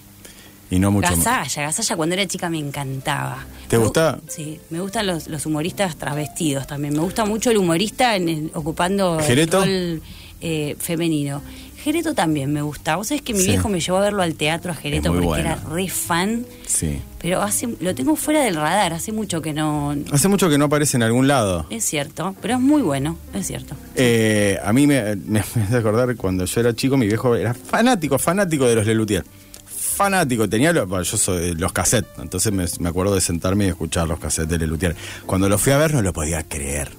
y 0.70 0.78
no 0.78 0.90
mucho 0.90 1.08
más. 1.16 1.24
Gasalla, 1.24 1.62
Gasalla 1.68 1.96
cuando 1.96 2.14
era 2.14 2.26
chica 2.26 2.50
me 2.50 2.58
encantaba. 2.58 3.38
¿Te 3.68 3.78
gusta? 3.78 4.18
Sí, 4.28 4.60
me 4.68 4.80
gustan 4.80 5.06
los, 5.06 5.26
los 5.28 5.46
humoristas 5.46 5.96
travestidos 5.96 6.66
también. 6.66 6.92
Me 6.92 7.00
gusta 7.00 7.24
mucho 7.24 7.50
el 7.50 7.56
humorista 7.56 8.16
en 8.16 8.28
el- 8.28 8.50
ocupando 8.52 9.18
¿Gereto? 9.20 9.62
el 9.62 9.94
rol 10.00 10.02
eh, 10.42 10.76
femenino. 10.78 11.40
Gereto 11.88 12.12
también 12.12 12.52
me 12.52 12.60
gusta. 12.60 12.96
Vos 12.96 13.06
sabés 13.08 13.22
que 13.22 13.32
mi 13.32 13.40
Sí. 13.40 13.46
viejo 13.48 13.70
me 13.70 13.80
llevó 13.80 13.96
a 13.96 14.02
verlo 14.02 14.22
al 14.22 14.34
teatro 14.34 14.72
a 14.72 14.74
Gereto 14.74 15.10
porque 15.10 15.24
bueno. 15.26 15.40
era 15.48 15.54
re 15.70 15.88
fan. 15.88 16.44
Sí. 16.66 17.00
Pero 17.18 17.40
hace, 17.40 17.66
lo 17.80 17.94
tengo 17.94 18.14
fuera 18.14 18.42
del 18.42 18.56
radar, 18.56 18.92
hace 18.92 19.10
mucho 19.10 19.40
que 19.40 19.54
no... 19.54 19.96
Hace 20.12 20.28
mucho 20.28 20.50
que 20.50 20.58
no 20.58 20.66
aparece 20.66 20.98
en 20.98 21.02
algún 21.02 21.26
lado. 21.28 21.64
Es 21.70 21.86
cierto, 21.86 22.36
pero 22.42 22.54
es 22.54 22.60
muy 22.60 22.82
bueno, 22.82 23.16
es 23.32 23.46
cierto. 23.46 23.74
Eh, 23.96 24.58
a 24.62 24.70
mí 24.74 24.86
me, 24.86 25.16
me, 25.16 25.42
me 25.54 25.62
hace 25.62 25.76
acordar 25.78 26.14
cuando 26.16 26.44
yo 26.44 26.60
era 26.60 26.74
chico, 26.74 26.98
mi 26.98 27.06
viejo 27.06 27.34
era 27.34 27.54
fanático, 27.54 28.18
fanático 28.18 28.66
de 28.66 28.74
los 28.74 28.84
Lelutier. 28.86 29.24
Fanático, 29.66 30.46
tenía 30.46 30.72
los, 30.74 30.86
bueno, 30.86 31.04
yo 31.04 31.16
soy 31.16 31.54
los 31.54 31.72
cassettes, 31.72 32.18
entonces 32.18 32.52
me, 32.52 32.66
me 32.80 32.88
acuerdo 32.90 33.14
de 33.14 33.20
sentarme 33.22 33.64
y 33.64 33.68
escuchar 33.68 34.06
los 34.06 34.20
cassettes 34.20 34.50
de 34.50 34.58
Lelutier. 34.58 34.94
Cuando 35.26 35.48
los 35.48 35.60
fui 35.60 35.72
a 35.72 35.78
ver 35.78 35.94
no 35.94 36.02
lo 36.02 36.12
podía 36.12 36.42
creer. 36.44 36.90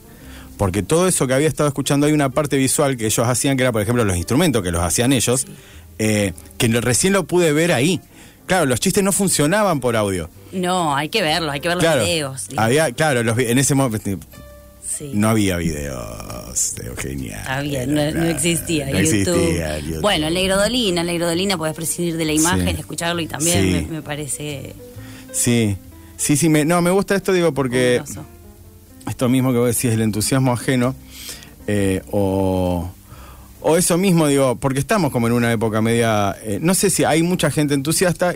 Porque 0.60 0.84
todo 0.84 1.08
eso 1.08 1.26
que 1.26 1.34
había 1.34 1.48
estado 1.48 1.70
escuchando, 1.70 2.06
hay 2.06 2.12
una 2.12 2.30
parte 2.32 2.58
visual 2.58 2.98
que 2.98 3.06
ellos 3.06 3.26
hacían, 3.26 3.56
que 3.56 3.64
era, 3.64 3.72
por 3.72 3.82
ejemplo, 3.82 4.04
los 4.04 4.18
instrumentos 4.18 4.62
que 4.62 4.72
los 4.72 4.82
hacían 4.82 5.14
ellos, 5.14 5.48
eh, 6.00 6.34
que 6.58 6.68
recién 6.68 7.14
lo 7.14 7.24
pude 7.24 7.54
ver 7.54 7.72
ahí. 7.72 8.02
Claro, 8.46 8.66
los 8.66 8.82
chistes 8.82 9.02
no 9.02 9.14
funcionaban 9.14 9.80
por 9.80 9.96
audio. 9.96 10.30
No, 10.52 10.94
hay 10.98 11.08
que 11.08 11.22
verlo, 11.22 11.50
hay 11.50 11.62
que 11.62 11.70
ver 11.70 11.78
los 11.78 11.84
Claro, 11.84 12.04
videos. 12.04 12.48
había, 12.58 12.92
claro, 12.92 13.24
los, 13.24 13.40
en 13.40 13.58
ese 13.58 13.74
momento 13.74 14.10
Sí. 14.86 15.12
No 15.14 15.30
había 15.30 15.56
videos 15.56 16.76
de 16.76 16.88
Eugenia. 16.88 17.42
Había, 17.48 17.86
no, 17.86 18.12
no 18.12 18.26
existía 18.26 18.88
No 18.88 19.00
YouTube. 19.00 19.14
existía 19.38 19.80
YouTube. 19.80 20.02
Bueno, 20.02 20.28
el 20.28 20.34
Negro 20.34 20.58
Dolina, 20.58 21.00
el 21.02 21.08
Negro 21.08 21.26
Dolina 21.28 21.58
podés 21.58 21.74
prescindir 21.74 22.18
de 22.18 22.26
la 22.26 22.34
imagen, 22.34 22.76
Sí. 22.76 22.82
escucharlo 22.82 23.22
y 23.22 23.28
también 23.28 23.62
Sí. 23.62 23.72
me, 23.72 23.82
me 23.98 24.02
parece 24.02 24.74
Sí, 25.32 25.78
sí, 26.18 26.36
sí. 26.36 26.50
Me, 26.50 26.66
no, 26.66 26.82
me 26.82 26.90
gusta 26.92 27.16
esto, 27.16 27.32
digo, 27.32 27.54
porque. 27.54 28.02
Esto 29.10 29.30
mismo 29.30 29.52
que 29.52 29.58
vos 29.60 29.68
decís, 29.76 29.92
el 29.94 30.02
entusiasmo 30.02 30.52
ajeno, 30.54 30.96
eh, 31.68 32.02
o, 32.12 32.90
o 33.62 33.78
eso 33.78 33.98
mismo, 33.98 34.28
digo, 34.28 34.56
porque 34.56 34.80
estamos 34.80 35.12
como 35.12 35.28
en 35.28 35.34
una 35.34 35.52
época 35.52 35.82
media, 35.82 36.36
eh, 36.44 36.60
no 36.62 36.74
sé 36.74 36.90
si 36.90 37.04
hay 37.04 37.22
mucha 37.24 37.52
gente 37.52 37.74
entusiasta, 37.74 38.36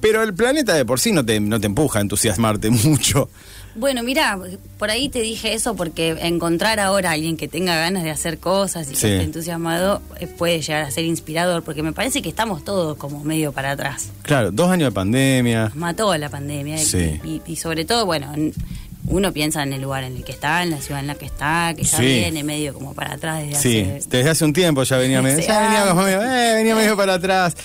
pero 0.00 0.22
el 0.22 0.32
planeta 0.34 0.74
de 0.74 0.84
por 0.84 1.00
sí 1.00 1.12
no 1.12 1.24
te, 1.24 1.40
no 1.40 1.60
te 1.60 1.66
empuja 1.66 1.98
a 1.98 2.02
entusiasmarte 2.02 2.70
mucho. 2.70 3.28
Bueno, 3.74 4.02
mira, 4.02 4.36
por 4.78 4.90
ahí 4.90 5.08
te 5.08 5.20
dije 5.20 5.52
eso 5.54 5.76
porque 5.76 6.16
encontrar 6.22 6.80
ahora 6.80 7.10
a 7.10 7.12
alguien 7.12 7.36
que 7.36 7.46
tenga 7.46 7.76
ganas 7.76 8.02
de 8.02 8.10
hacer 8.10 8.38
cosas 8.38 8.90
y 8.90 8.94
Sí. 8.96 9.02
que 9.02 9.12
esté 9.14 9.22
entusiasmado 9.24 10.02
eh, 10.18 10.26
puede 10.26 10.60
llegar 10.62 10.82
a 10.82 10.90
ser 10.90 11.04
inspirador, 11.04 11.62
porque 11.62 11.82
me 11.84 11.92
parece 11.92 12.20
que 12.20 12.28
estamos 12.28 12.64
todos 12.64 12.96
como 12.96 13.22
medio 13.22 13.52
para 13.52 13.72
atrás. 13.72 14.08
Claro, 14.22 14.50
dos 14.50 14.68
años 14.70 14.88
de 14.88 14.92
pandemia. 14.94 15.64
Nos 15.66 15.76
mató 15.76 16.16
la 16.16 16.28
pandemia 16.28 16.78
Sí. 16.78 17.20
y, 17.22 17.40
y 17.46 17.56
sobre 17.56 17.84
todo, 17.84 18.04
bueno, 18.04 18.32
en- 18.34 18.52
uno 19.10 19.32
piensa 19.32 19.62
en 19.62 19.72
el 19.72 19.82
lugar 19.82 20.04
en 20.04 20.16
el 20.16 20.24
que 20.24 20.32
está, 20.32 20.62
en 20.62 20.70
la 20.70 20.80
ciudad 20.80 21.00
en 21.00 21.06
la 21.08 21.14
que 21.14 21.26
está, 21.26 21.72
que 21.76 21.82
ya 21.84 21.96
Sí. 21.98 22.04
viene 22.04 22.44
medio 22.44 22.74
como 22.74 22.94
para 22.94 23.14
atrás 23.14 23.40
desde 23.46 23.60
Sí, 23.60 23.80
hace... 23.80 24.08
desde 24.08 24.30
hace 24.30 24.44
un 24.44 24.52
tiempo 24.52 24.82
ya 24.82 24.96
venía 24.98 25.22
medio, 25.22 25.38
Sí, 25.40 25.46
ya 25.46 25.60
venía, 25.60 25.90
ah. 25.90 25.94
medio, 25.94 26.22
eh, 26.22 26.54
venía 26.56 26.74
medio 26.74 26.96
para 26.96 27.14
atrás. 27.14 27.56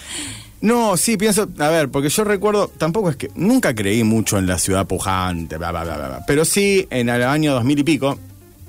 No, 0.61 0.95
sí, 0.95 1.17
pienso, 1.17 1.49
a 1.59 1.67
ver, 1.69 1.89
porque 1.89 2.07
yo 2.07 2.23
recuerdo, 2.23 2.69
tampoco 2.77 3.09
es 3.09 3.17
que, 3.17 3.29
nunca 3.35 3.75
creí 3.75 4.03
mucho 4.05 4.37
en 4.37 4.47
la 4.47 4.57
ciudad 4.57 4.85
pujante, 4.87 5.57
bla, 5.57 5.71
bla, 5.71 5.83
bla, 5.83 5.97
bla, 5.97 6.07
bla. 6.07 6.23
pero 6.25 6.45
sí, 6.45 6.87
en 6.89 7.09
el 7.09 7.21
año 7.23 7.53
2000 7.53 7.79
y 7.79 7.83
pico, 7.83 8.17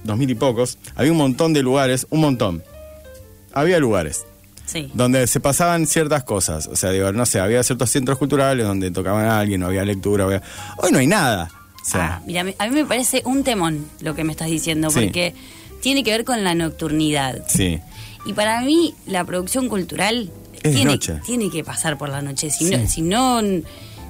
2000 0.03 0.31
y 0.31 0.35
pocos, 0.35 0.77
había 0.97 1.13
un 1.13 1.19
montón 1.19 1.53
de 1.53 1.63
lugares, 1.63 2.07
un 2.11 2.21
montón. 2.21 2.65
Había 3.53 3.79
lugares 3.79 4.25
Sí. 4.67 4.91
donde 4.95 5.27
se 5.29 5.39
pasaban 5.39 5.87
ciertas 5.87 6.25
cosas, 6.25 6.67
o 6.67 6.75
sea, 6.75 6.91
digo, 6.91 7.13
no 7.13 7.27
sé, 7.27 7.39
había 7.39 7.63
ciertos 7.63 7.91
centros 7.91 8.19
culturales 8.19 8.67
donde 8.67 8.91
tocaban 8.91 9.27
a 9.27 9.39
alguien, 9.39 9.61
no 9.61 9.67
había 9.67 9.85
lectura, 9.85 10.25
había... 10.25 10.43
hoy 10.79 10.91
no 10.91 10.99
hay 10.99 11.07
nada. 11.07 11.49
Ah, 11.93 12.23
mira, 12.27 12.41
a 12.59 12.67
mí 12.67 12.71
me 12.75 12.85
parece 12.87 13.23
un 13.25 13.45
temón 13.45 13.87
lo 14.01 14.15
que 14.15 14.25
me 14.25 14.33
estás 14.33 14.49
diciendo, 14.49 14.91
Sí. 14.91 15.01
porque 15.01 15.35
tiene 15.83 16.03
que 16.03 16.11
ver 16.13 16.25
con 16.25 16.43
la 16.45 16.55
nocturnidad. 16.55 17.45
sí, 17.49 17.79
Y 18.27 18.33
para 18.33 18.63
mí, 18.63 18.95
la 19.07 19.23
producción 19.25 19.69
cultural 19.69 20.31
Es 20.63 20.75
tiene, 20.75 20.93
noche. 20.93 21.21
tiene 21.27 21.51
que 21.51 21.63
pasar 21.63 21.99
por 21.99 22.09
la 22.09 22.23
noche. 22.23 22.49
Si, 22.51 22.65
Sí. 22.67 22.75
no, 22.75 22.87
si 22.89 23.03
no, 23.03 23.41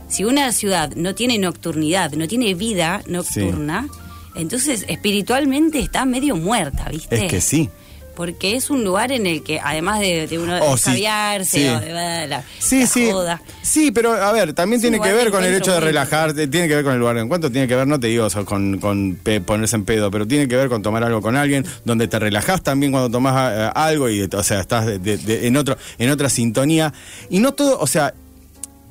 si 0.09 0.25
una 0.25 0.53
ciudad 0.53 0.95
no 0.95 1.17
tiene 1.17 1.37
nocturnidad, 1.39 2.13
no 2.13 2.29
tiene 2.29 2.55
vida 2.55 3.03
nocturna, 3.09 3.89
entonces 4.37 4.85
espiritualmente 4.89 5.81
está 5.81 6.05
medio 6.05 6.37
muerta, 6.37 6.89
¿viste? 6.91 7.25
es 7.27 7.31
que 7.31 7.41
sí. 7.41 7.71
Porque 8.17 8.55
es 8.55 8.71
un 8.71 8.85
lugar 8.85 9.11
en 9.13 9.27
el 9.27 9.43
que, 9.43 9.59
además 9.59 9.99
de, 10.01 10.27
de 10.29 10.39
uno 10.39 10.57
Oh, 10.63 10.77
sí. 10.77 11.05
Sí. 11.45 11.67
o 11.67 11.81
de 11.81 11.93
la, 11.93 12.27
la 12.27 12.45
Sí, 12.61 12.87
sí. 12.87 13.11
joda, 13.11 13.43
Sí, 13.63 13.91
pero 13.91 14.13
a 14.13 14.31
ver, 14.33 14.53
también 14.53 14.81
tiene 14.81 15.01
que 15.01 15.13
ver 15.13 15.31
con 15.31 15.43
el 15.45 15.55
hecho 15.55 15.73
de 15.73 15.81
relajarte, 15.81 16.47
tiene 16.47 16.69
que 16.69 16.77
ver 16.77 16.85
con 16.85 16.93
el 16.93 17.01
lugar 17.01 17.17
de 17.17 17.23
encuentro, 17.23 17.51
tiene 17.51 17.67
que 17.67 17.75
ver, 17.75 17.87
no 17.87 17.99
te 17.99 18.07
digo 18.07 18.29
con, 18.45 18.79
con 18.79 19.17
pe- 19.23 19.41
ponerse 19.41 19.77
en 19.77 19.85
pedo, 19.85 20.11
pero 20.11 20.27
tiene 20.27 20.47
que 20.47 20.57
ver 20.57 20.69
con 20.69 20.83
tomar 20.83 21.03
algo 21.03 21.21
con 21.21 21.35
alguien, 21.37 21.67
donde 21.85 22.07
te 22.09 22.19
relajás 22.19 22.63
también 22.63 22.93
cuando 22.93 23.11
tomás 23.11 23.53
eh, 23.53 23.71
algo 23.75 24.09
y, 24.09 24.23
o 24.23 24.43
sea, 24.43 24.61
estás 24.61 24.87
de- 24.87 25.47
en, 25.47 25.57
otro, 25.57 25.77
en 25.99 26.11
otra 26.11 26.29
sintonía. 26.29 26.93
Y 27.31 27.41
no 27.41 27.53
todo, 27.53 27.79
o 27.81 27.87
sea, 27.87 28.15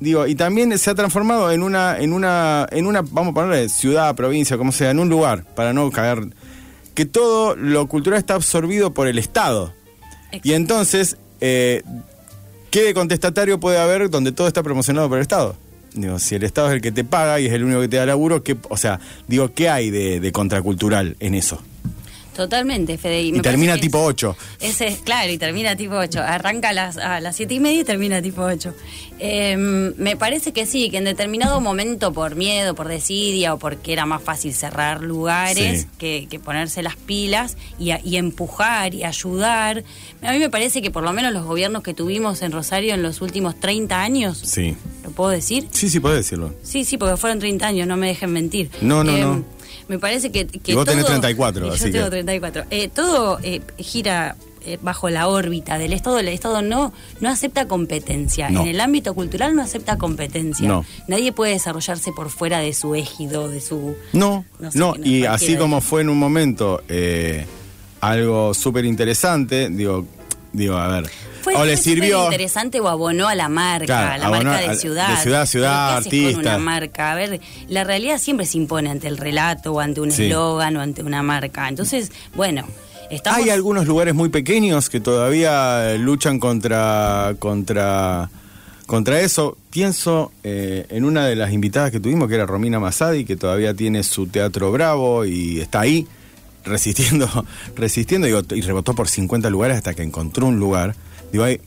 digo, 0.00 0.26
y 0.26 0.34
también 0.34 0.76
se 0.78 0.90
ha 0.90 0.94
transformado 0.94 1.50
en 1.50 1.62
una, 1.62 1.96
en 1.98 2.12
una, 2.12 2.66
en 2.70 2.86
una, 2.86 3.00
vamos 3.02 3.30
a 3.30 3.34
ponerle 3.34 3.68
ciudad, 3.70 4.14
provincia, 4.14 4.58
como 4.58 4.70
sea, 4.72 4.90
en 4.90 4.98
un 4.98 5.08
lugar, 5.08 5.44
para 5.54 5.72
no 5.72 5.90
caer, 5.90 6.18
que 6.94 7.04
todo 7.04 7.56
lo 7.56 7.86
cultural 7.86 8.18
está 8.18 8.34
absorbido 8.34 8.94
por 8.94 9.08
el 9.08 9.18
Estado. 9.18 9.72
Y 10.42 10.52
entonces, 10.52 11.16
eh, 11.40 11.82
¿qué 12.70 12.82
de 12.82 12.94
contestatario 12.94 13.60
puede 13.60 13.78
haber 13.78 14.10
donde 14.10 14.32
todo 14.32 14.48
está 14.48 14.62
promocionado 14.62 15.08
por 15.08 15.18
el 15.18 15.22
Estado? 15.22 15.56
Digo, 15.94 16.18
si 16.18 16.34
el 16.34 16.42
Estado 16.42 16.68
es 16.68 16.74
el 16.74 16.80
que 16.80 16.90
te 16.90 17.04
paga 17.04 17.38
y 17.38 17.46
es 17.46 17.52
el 17.52 17.64
único 17.64 17.80
que 17.80 17.88
te 17.88 17.96
da 17.96 18.06
laburo, 18.06 18.42
¿qué, 18.42 18.56
o 18.68 18.76
sea, 18.76 18.98
digo, 19.28 19.52
¿qué 19.54 19.68
hay 19.68 19.90
de, 19.90 20.18
de 20.18 20.32
contracultural 20.32 21.16
en 21.20 21.34
eso? 21.34 21.62
Totalmente, 22.34 22.98
Fede. 22.98 23.22
Y 23.22 23.32
me 23.32 23.40
termina 23.40 23.76
tipo 23.78 23.98
es- 23.98 24.04
8. 24.08 24.36
Ese 24.60 24.88
es 24.88 24.98
claro, 24.98 25.30
y 25.32 25.38
termina 25.38 25.76
tipo 25.76 25.94
8. 25.94 26.20
Arranca 26.20 26.70
a 26.70 26.72
las, 26.72 26.96
a 26.96 27.20
las 27.20 27.36
7 27.36 27.54
y 27.54 27.60
media 27.60 27.80
y 27.80 27.84
termina 27.84 28.20
tipo 28.20 28.42
8. 28.42 28.74
Eh, 29.20 29.56
me 29.56 30.16
parece 30.16 30.52
que 30.52 30.66
sí, 30.66 30.90
que 30.90 30.98
en 30.98 31.04
determinado 31.04 31.60
momento, 31.60 32.12
por 32.12 32.34
miedo, 32.34 32.74
por 32.74 32.88
desidia 32.88 33.54
o 33.54 33.58
porque 33.58 33.92
era 33.92 34.04
más 34.06 34.22
fácil 34.22 34.52
cerrar 34.52 35.02
lugares 35.02 35.82
Sí. 35.82 35.86
que, 35.98 36.26
que 36.28 36.38
ponerse 36.40 36.82
las 36.82 36.96
pilas 36.96 37.56
y, 37.78 37.90
a- 37.92 38.00
y 38.04 38.16
empujar 38.16 38.94
y 38.94 39.04
ayudar. 39.04 39.84
A 40.22 40.32
mí 40.32 40.38
me 40.38 40.50
parece 40.50 40.82
que 40.82 40.90
por 40.90 41.04
lo 41.04 41.12
menos 41.12 41.32
los 41.32 41.44
gobiernos 41.44 41.82
que 41.82 41.94
tuvimos 41.94 42.42
en 42.42 42.50
Rosario 42.52 42.94
en 42.94 43.02
los 43.02 43.20
últimos 43.20 43.58
30 43.60 44.02
años, 44.02 44.38
Sí. 44.44 44.76
¿lo 45.04 45.10
puedo 45.10 45.30
decir? 45.30 45.68
Sí, 45.70 45.88
sí, 45.88 46.00
podés 46.00 46.18
decirlo. 46.18 46.52
Sí, 46.62 46.84
sí, 46.84 46.98
porque 46.98 47.16
fueron 47.16 47.38
30 47.38 47.68
años, 47.68 47.86
no 47.86 47.96
me 47.96 48.08
dejen 48.08 48.32
mentir. 48.32 48.70
No, 48.80 49.04
no, 49.04 49.16
no. 49.16 49.44
Me 49.88 49.98
parece 49.98 50.30
que, 50.32 50.46
que 50.46 50.72
Y 50.72 50.74
vos 50.74 50.84
tenés 50.84 51.04
todo- 51.04 51.12
34, 51.20 51.66
y 51.66 51.68
yo 51.68 51.74
así 51.74 51.90
tengo 51.92 52.04
que- 52.06 52.10
34. 52.10 52.64
Eh, 52.70 52.88
todo 52.88 53.38
eh, 53.42 53.60
gira 53.78 54.36
eh, 54.66 54.78
bajo 54.80 55.10
la 55.10 55.28
órbita 55.28 55.76
del 55.76 55.92
Estado. 55.92 56.18
El 56.18 56.28
Estado 56.28 56.62
no, 56.62 56.92
no 57.20 57.28
acepta 57.28 57.68
competencia. 57.68 58.48
No. 58.48 58.62
En 58.62 58.68
el 58.68 58.80
ámbito 58.80 59.12
cultural 59.14 59.54
no 59.54 59.60
acepta 59.62 59.98
competencia. 59.98 60.66
No. 60.66 60.86
Nadie 61.06 61.32
puede 61.32 61.52
desarrollarse 61.52 62.12
por 62.12 62.30
fuera 62.30 62.60
de 62.60 62.72
su 62.72 62.94
égido, 62.94 63.48
de 63.50 63.60
su... 63.60 63.94
No, 64.14 64.44
No 64.58 64.94
sé, 64.94 65.00
y 65.06 65.24
así 65.26 65.56
como 65.56 65.82
fue 65.82 66.00
en 66.00 66.08
un 66.08 66.18
momento 66.18 66.82
eh, 66.88 67.44
algo 68.00 68.54
súper 68.54 68.86
interesante, 68.86 69.68
digo, 69.68 70.06
digo, 70.54 70.76
a 70.76 70.88
ver, 70.88 71.10
O 71.56 71.64
le 71.64 71.76
sirvió... 71.76 72.24
interesante 72.24 72.80
o 72.80 72.88
abonó 72.88 73.28
a 73.28 73.34
la 73.34 73.48
marca, 73.48 73.86
Claro, 73.86 74.12
a 74.14 74.18
la 74.18 74.30
marca 74.30 74.58
de 74.60 74.68
de 74.70 74.76
ciudad. 74.76 75.22
ciudad 75.22 75.42
a 75.42 75.46
ciudad, 75.46 75.88
Pero 76.02 76.10
¿qué 76.10 76.16
haces 76.18 76.20
con 76.20 76.26
artista. 76.26 76.56
una 76.56 76.58
marca? 76.58 77.12
A 77.12 77.14
ver, 77.14 77.40
la 77.68 77.84
realidad 77.84 78.18
siempre 78.18 78.46
se 78.46 78.58
impone 78.58 78.90
ante 78.90 79.08
el 79.08 79.16
relato 79.18 79.72
o 79.72 79.80
ante 79.80 80.00
un 80.00 80.10
Sí. 80.12 80.24
eslogan 80.24 80.76
o 80.76 80.80
ante 80.80 81.02
una 81.02 81.22
marca. 81.22 81.68
Entonces, 81.68 82.10
bueno, 82.34 82.64
estamos... 83.10 83.40
Hay 83.40 83.50
algunos 83.50 83.86
lugares 83.86 84.14
muy 84.14 84.28
pequeños 84.30 84.90
que 84.90 85.00
todavía 85.00 85.94
luchan 85.98 86.38
contra, 86.40 87.34
contra, 87.38 88.30
contra 88.86 89.20
eso. 89.20 89.56
Pienso 89.70 90.32
eh, 90.42 90.86
en 90.90 91.04
una 91.04 91.26
de 91.26 91.36
las 91.36 91.52
invitadas 91.52 91.90
que 91.90 92.00
tuvimos, 92.00 92.28
que 92.28 92.34
era 92.36 92.46
Romina 92.46 92.80
Masadi, 92.80 93.24
que 93.24 93.36
todavía 93.36 93.74
tiene 93.74 94.02
su 94.02 94.26
teatro 94.26 94.70
bravo 94.72 95.24
y 95.24 95.60
está 95.60 95.80
ahí 95.80 96.06
resistiendo, 96.64 97.28
resistiendo 97.76 98.26
y 98.26 98.60
rebotó 98.62 98.94
por 98.94 99.08
50 99.08 99.50
lugares 99.50 99.76
hasta 99.76 99.94
que 99.94 100.02
encontró 100.02 100.46
un 100.46 100.58
lugar. 100.58 100.94
Digo, 101.34 101.42
hay, 101.42 101.60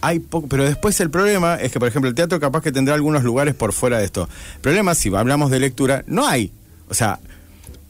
hay 0.00 0.18
pero 0.48 0.64
después 0.64 0.98
el 0.98 1.08
problema 1.08 1.54
es 1.54 1.70
que, 1.70 1.78
por 1.78 1.86
ejemplo, 1.86 2.08
el 2.08 2.16
teatro 2.16 2.40
capaz 2.40 2.62
que 2.62 2.72
tendrá 2.72 2.96
algunos 2.96 3.22
lugares 3.22 3.54
por 3.54 3.72
fuera 3.72 3.98
de 3.98 4.06
esto. 4.06 4.28
El 4.56 4.60
problema, 4.60 4.96
si 4.96 5.14
hablamos 5.14 5.52
de 5.52 5.60
lectura, 5.60 6.02
no 6.08 6.26
hay. 6.26 6.50
O 6.88 6.94
sea, 6.94 7.20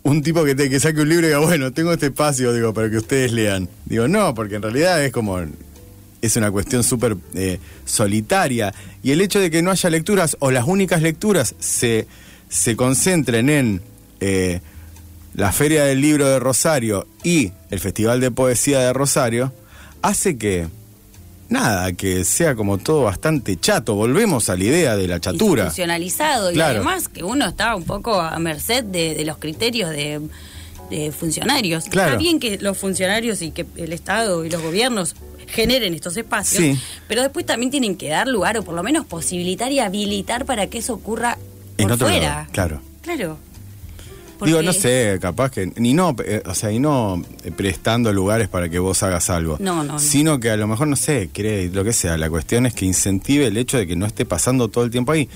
un 0.03 0.23
tipo 0.23 0.45
que 0.45 0.55
te 0.55 0.69
que 0.69 0.79
saque 0.79 1.01
un 1.01 1.09
libro 1.09 1.25
y 1.25 1.29
diga, 1.29 1.39
bueno, 1.39 1.73
tengo 1.73 1.95
este 1.95 2.09
espacio, 2.09 2.53
digo, 2.53 2.75
para 2.75 2.91
que 2.91 2.99
ustedes 2.99 3.33
lean. 3.33 3.71
Digo, 3.87 4.07
no, 4.07 4.35
porque 4.35 4.57
en 4.57 4.63
realidad 4.63 5.03
es 5.03 5.13
como 5.13 5.39
es 6.21 6.37
una 6.37 6.51
cuestión 6.51 6.85
súper 6.85 7.17
eh, 7.33 7.59
solitaria. 7.87 8.75
Y 9.03 9.13
el 9.13 9.23
hecho 9.23 9.41
de 9.41 9.51
que 9.51 9.63
no 9.63 9.71
haya 9.71 9.89
lecturas 9.89 10.37
o 10.41 10.51
las 10.51 10.67
únicas 10.67 11.01
lecturas 11.01 11.55
se, 11.59 12.07
se 12.51 12.77
concentren 12.77 13.49
en 13.49 13.81
eh, 14.21 14.61
la 15.33 15.53
Feria 15.53 15.85
del 15.85 16.03
Libro 16.03 16.29
de 16.29 16.39
Rosario 16.39 17.07
y 17.23 17.53
el 17.71 17.81
Festival 17.81 18.21
de 18.21 18.31
Poesía 18.31 18.81
de 18.81 18.93
Rosario, 18.93 19.55
hace 20.05 20.37
que, 20.37 20.69
nada, 21.49 21.93
que 21.93 22.25
sea 22.25 22.55
como 22.55 22.79
todo 22.79 23.03
bastante 23.03 23.57
chato. 23.59 23.95
Volvemos 23.95 24.49
a 24.51 24.57
la 24.57 24.65
idea 24.65 24.97
de 24.97 25.07
la 25.09 25.21
chatura. 25.21 25.65
institucionalizado 25.65 26.51
y 26.51 26.55
Claro. 26.55 26.77
además 26.77 27.09
que 27.09 27.23
uno 27.23 27.47
está 27.47 27.75
un 27.77 27.85
poco 27.85 28.21
a 28.21 28.39
merced 28.39 28.85
de, 28.85 29.15
de 29.15 29.25
los 29.25 29.39
criterios 29.39 29.91
de, 29.91 30.21
de 30.91 31.13
funcionarios. 31.13 31.85
Claro. 31.85 32.11
Está 32.13 32.19
bien 32.23 32.41
que 32.41 32.59
los 32.59 32.77
funcionarios 32.79 33.43
y 33.43 33.51
que 33.51 33.67
el 33.77 33.93
Estado 33.93 34.45
y 34.45 34.51
los 34.51 34.63
gobiernos 34.63 35.15
generen 35.47 35.95
estos 35.95 36.17
espacios, 36.17 36.63
Sí. 36.63 36.79
pero 37.07 37.23
después 37.23 37.45
también 37.47 37.71
tienen 37.71 37.97
que 37.97 38.09
dar 38.09 38.27
lugar 38.27 38.57
o 38.59 38.63
por 38.65 38.75
lo 38.75 38.83
menos 38.83 39.05
posibilitar 39.07 39.71
y 39.71 39.79
habilitar 39.79 40.47
para 40.47 40.67
que 40.69 40.79
eso 40.79 40.95
ocurra 40.95 41.39
En 41.77 41.85
por 41.85 41.93
otro 41.93 42.09
fuera. 42.09 42.29
lado, 42.29 42.47
claro. 42.53 42.81
Claro. 43.03 43.39
Digo, 44.45 44.63
no 44.63 44.73
sé, 44.73 45.19
capaz 45.21 45.51
que 45.51 45.73
ni 45.77 45.95
no, 45.95 46.15
eh, 46.25 46.43
o 46.47 46.55
sea, 46.55 46.71
y 46.71 46.79
no 46.79 47.23
eh, 47.45 47.51
prestando 47.51 48.13
lugares 48.13 48.49
para 48.49 48.69
que 48.69 48.79
vos 48.79 49.03
hagas 49.03 49.31
algo. 49.31 49.57
No, 49.61 49.77
no, 49.85 49.95
no. 49.95 49.99
Sino 49.99 50.39
que 50.41 50.51
a 50.51 50.57
lo 50.57 50.67
mejor, 50.67 50.89
no 50.89 50.97
sé, 50.97 51.31
cree, 51.33 51.69
lo 51.71 51.85
que 51.85 51.93
sea, 51.93 52.17
la 52.17 52.31
cuestión 52.31 52.67
es 52.67 52.75
que 52.75 52.85
incentive 52.85 53.47
el 53.47 53.57
hecho 53.57 53.79
de 53.79 53.87
que 53.87 53.97
no 53.97 54.07
esté 54.07 54.25
pasando 54.25 54.69
todo 54.69 54.85
el 54.85 54.91
tiempo 54.91 55.13
ahí. 55.13 55.29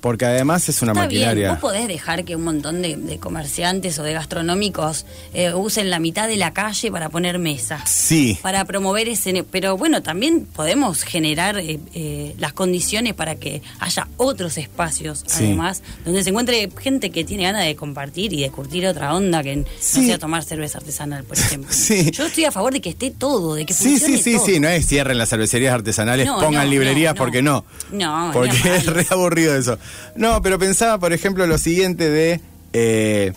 Porque 0.00 0.26
además 0.26 0.68
es 0.68 0.80
una 0.82 0.92
Está 0.92 1.02
maquinaria. 1.04 1.34
bien, 1.34 1.50
vos 1.50 1.58
podés 1.58 1.88
dejar 1.88 2.24
que 2.24 2.36
un 2.36 2.44
montón 2.44 2.82
de, 2.82 2.96
de 2.96 3.18
comerciantes 3.18 3.98
o 3.98 4.02
de 4.02 4.12
gastronómicos 4.12 5.06
eh, 5.34 5.52
usen 5.54 5.90
la 5.90 5.98
mitad 5.98 6.28
de 6.28 6.36
la 6.36 6.52
calle 6.52 6.90
para 6.92 7.08
poner 7.08 7.38
mesas. 7.38 7.88
Sí. 7.90 8.38
Para 8.42 8.64
promover 8.64 9.08
ese... 9.08 9.44
Pero 9.50 9.76
bueno, 9.76 10.02
también 10.02 10.46
podemos 10.46 11.02
generar 11.02 11.58
eh, 11.58 11.80
eh, 11.94 12.34
las 12.38 12.52
condiciones 12.52 13.14
para 13.14 13.34
que 13.36 13.62
haya 13.80 14.08
otros 14.16 14.56
espacios, 14.58 15.24
Sí. 15.26 15.44
además, 15.46 15.82
donde 16.04 16.22
se 16.22 16.30
encuentre 16.30 16.68
gente 16.80 17.10
que 17.10 17.24
tiene 17.24 17.44
ganas 17.44 17.64
de 17.64 17.74
compartir 17.76 18.32
y 18.32 18.42
de 18.42 18.50
curtir 18.50 18.86
otra 18.86 19.14
onda, 19.14 19.42
que 19.42 19.64
Sí. 19.80 20.00
no 20.00 20.06
sea 20.06 20.18
tomar 20.18 20.44
cerveza 20.44 20.78
artesanal, 20.78 21.24
por 21.24 21.36
ejemplo. 21.38 21.72
Sí. 21.72 22.10
Yo 22.12 22.26
estoy 22.26 22.44
a 22.44 22.52
favor 22.52 22.72
de 22.72 22.80
que 22.80 22.90
esté 22.90 23.10
todo, 23.10 23.54
de 23.54 23.66
que 23.66 23.74
Sí, 23.74 23.98
sí, 23.98 24.18
sí, 24.18 24.34
todo. 24.34 24.46
sí, 24.46 24.60
no 24.60 24.68
es 24.68 24.86
cierren 24.86 25.18
las 25.18 25.28
cervecerías 25.28 25.74
artesanales, 25.74 26.26
No, 26.26 26.38
pongan 26.38 26.64
no, 26.66 26.70
librerías, 26.70 27.14
no, 27.14 27.18
porque 27.18 27.42
no. 27.42 27.64
No, 27.92 28.30
Porque 28.32 28.56
es 28.76 28.86
re 28.86 29.06
aburrido 29.10 29.56
eso. 29.56 29.78
No, 30.14 30.42
pero 30.42 30.58
pensaba, 30.58 30.98
por 30.98 31.12
ejemplo, 31.12 31.46
lo 31.46 31.58
siguiente 31.58 32.10
de... 32.10 32.40
eh, 32.72 33.32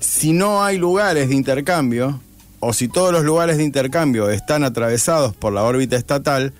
si 0.00 0.32
no 0.32 0.64
hay 0.64 0.78
lugares 0.78 1.28
de 1.28 1.34
intercambio, 1.34 2.20
o 2.60 2.72
si 2.72 2.88
todos 2.88 3.12
los 3.12 3.24
lugares 3.24 3.56
de 3.56 3.64
intercambio 3.64 4.30
están 4.30 4.64
atravesados 4.64 5.34
por 5.34 5.52
la 5.52 5.62
órbita 5.62 5.96
estatal, 5.96 6.52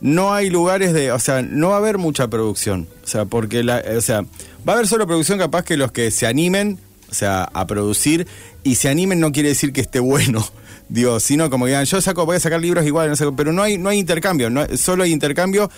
no 0.00 0.32
hay 0.32 0.50
lugares 0.50 0.92
de, 0.92 1.12
o 1.12 1.18
sea, 1.18 1.42
no 1.42 1.70
va 1.70 1.74
a 1.74 1.78
haber 1.78 1.98
mucha 1.98 2.28
producción, 2.28 2.88
o 3.04 3.06
sea, 3.06 3.24
porque 3.24 3.62
la, 3.62 3.82
o 3.96 4.00
sea, 4.00 4.22
va 4.68 4.72
a 4.72 4.76
haber 4.76 4.88
solo 4.88 5.06
producción 5.06 5.38
capaz 5.38 5.64
que 5.64 5.76
los 5.76 5.92
que 5.92 6.10
se 6.10 6.26
animen, 6.26 6.78
o 7.10 7.14
sea, 7.14 7.44
a 7.52 7.66
producir 7.66 8.26
y 8.62 8.76
se 8.76 8.88
animen 8.88 9.20
no 9.20 9.32
quiere 9.32 9.50
decir 9.50 9.72
que 9.72 9.80
esté 9.80 10.00
bueno, 10.00 10.46
digo, 10.88 11.20
sino 11.20 11.50
como 11.50 11.66
digan, 11.66 11.84
yo 11.84 12.00
saco, 12.00 12.26
voy 12.26 12.36
a 12.36 12.40
sacar 12.40 12.60
libros 12.60 12.86
igual, 12.86 13.10
no 13.10 13.36
pero 13.36 13.52
no 13.52 13.62
hay, 13.62 13.76
no 13.76 13.88
hay 13.88 13.98
intercambio, 13.98 14.50
no, 14.50 14.64
solo 14.76 15.02
hay 15.02 15.12
intercambio 15.12 15.70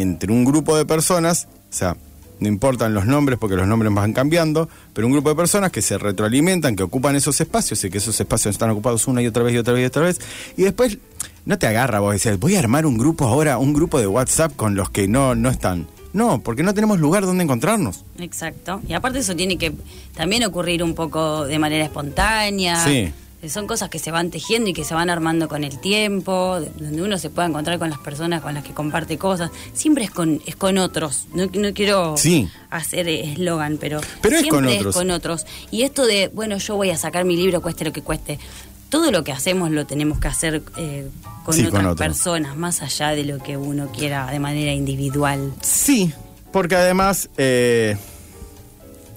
entre 0.00 0.32
un 0.32 0.44
grupo 0.44 0.76
de 0.76 0.84
personas, 0.84 1.48
o 1.70 1.74
sea, 1.74 1.96
no 2.40 2.48
importan 2.48 2.94
los 2.94 3.06
nombres 3.06 3.38
porque 3.38 3.56
los 3.56 3.66
nombres 3.66 3.92
van 3.92 4.12
cambiando, 4.12 4.68
pero 4.92 5.06
un 5.06 5.12
grupo 5.12 5.30
de 5.30 5.34
personas 5.34 5.72
que 5.72 5.82
se 5.82 5.98
retroalimentan, 5.98 6.76
que 6.76 6.82
ocupan 6.82 7.16
esos 7.16 7.40
espacios 7.40 7.82
y 7.84 7.90
que 7.90 7.98
esos 7.98 8.18
espacios 8.20 8.54
están 8.54 8.70
ocupados 8.70 9.06
una 9.08 9.22
y 9.22 9.26
otra 9.26 9.42
vez 9.42 9.54
y 9.54 9.58
otra 9.58 9.74
vez 9.74 9.82
y 9.82 9.86
otra 9.86 10.02
vez, 10.02 10.20
y 10.56 10.62
después 10.62 10.98
no 11.44 11.58
te 11.58 11.66
agarra 11.66 12.00
vos 12.00 12.12
decís, 12.12 12.38
voy 12.38 12.56
a 12.56 12.60
armar 12.60 12.86
un 12.86 12.98
grupo 12.98 13.26
ahora, 13.26 13.58
un 13.58 13.72
grupo 13.72 13.98
de 13.98 14.06
WhatsApp 14.06 14.54
con 14.54 14.74
los 14.74 14.90
que 14.90 15.08
no, 15.08 15.34
no 15.34 15.50
están. 15.50 15.86
No, 16.12 16.40
porque 16.40 16.62
no 16.62 16.72
tenemos 16.74 16.98
lugar 16.98 17.26
donde 17.26 17.44
encontrarnos. 17.44 18.04
Exacto. 18.18 18.80
Y 18.88 18.94
aparte 18.94 19.18
eso 19.18 19.36
tiene 19.36 19.58
que 19.58 19.74
también 20.14 20.42
ocurrir 20.44 20.82
un 20.82 20.94
poco 20.94 21.44
de 21.44 21.58
manera 21.58 21.84
espontánea. 21.84 22.82
Sí. 22.82 23.12
Son 23.46 23.68
cosas 23.68 23.88
que 23.88 24.00
se 24.00 24.10
van 24.10 24.30
tejiendo 24.30 24.68
y 24.70 24.72
que 24.72 24.84
se 24.84 24.94
van 24.94 25.10
armando 25.10 25.46
con 25.48 25.62
el 25.62 25.78
tiempo, 25.78 26.58
de- 26.60 26.70
donde 26.70 27.02
uno 27.02 27.18
se 27.18 27.30
pueda 27.30 27.46
encontrar 27.46 27.78
con 27.78 27.88
las 27.88 28.00
personas 28.00 28.42
con 28.42 28.52
las 28.54 28.64
que 28.64 28.72
comparte 28.74 29.16
cosas. 29.16 29.50
Siempre 29.74 30.02
es 30.04 30.10
con, 30.10 30.42
es 30.44 30.56
con 30.56 30.76
otros. 30.78 31.28
No, 31.34 31.46
no 31.46 31.72
quiero 31.72 32.16
Sí. 32.16 32.48
hacer 32.70 33.08
eslogan, 33.08 33.76
pero, 33.78 34.00
Pero 34.22 34.34
es 34.36 34.42
siempre 34.42 34.66
con 34.66 34.76
otros. 34.76 34.94
es 34.94 35.00
con 35.00 35.10
otros. 35.12 35.46
Y 35.70 35.82
esto 35.82 36.04
de, 36.04 36.28
bueno, 36.34 36.58
yo 36.58 36.74
voy 36.74 36.90
a 36.90 36.96
sacar 36.98 37.24
mi 37.24 37.36
libro, 37.36 37.62
cueste 37.62 37.84
lo 37.84 37.92
que 37.92 38.02
cueste. 38.02 38.40
Todo 38.88 39.12
lo 39.12 39.22
que 39.22 39.30
hacemos 39.32 39.70
lo 39.70 39.86
tenemos 39.86 40.18
que 40.18 40.26
hacer 40.28 40.62
eh, 40.76 41.08
con 41.44 41.54
Sí, 41.54 41.64
otras 41.66 41.94
personas, 41.94 42.56
más 42.56 42.82
allá 42.82 43.10
de 43.10 43.22
lo 43.24 43.38
que 43.38 43.56
uno 43.56 43.92
quiera 43.92 44.28
de 44.32 44.40
manera 44.40 44.72
individual. 44.72 45.52
Sí, 45.62 46.12
porque 46.50 46.74
además, 46.74 47.28
eh, 47.36 47.96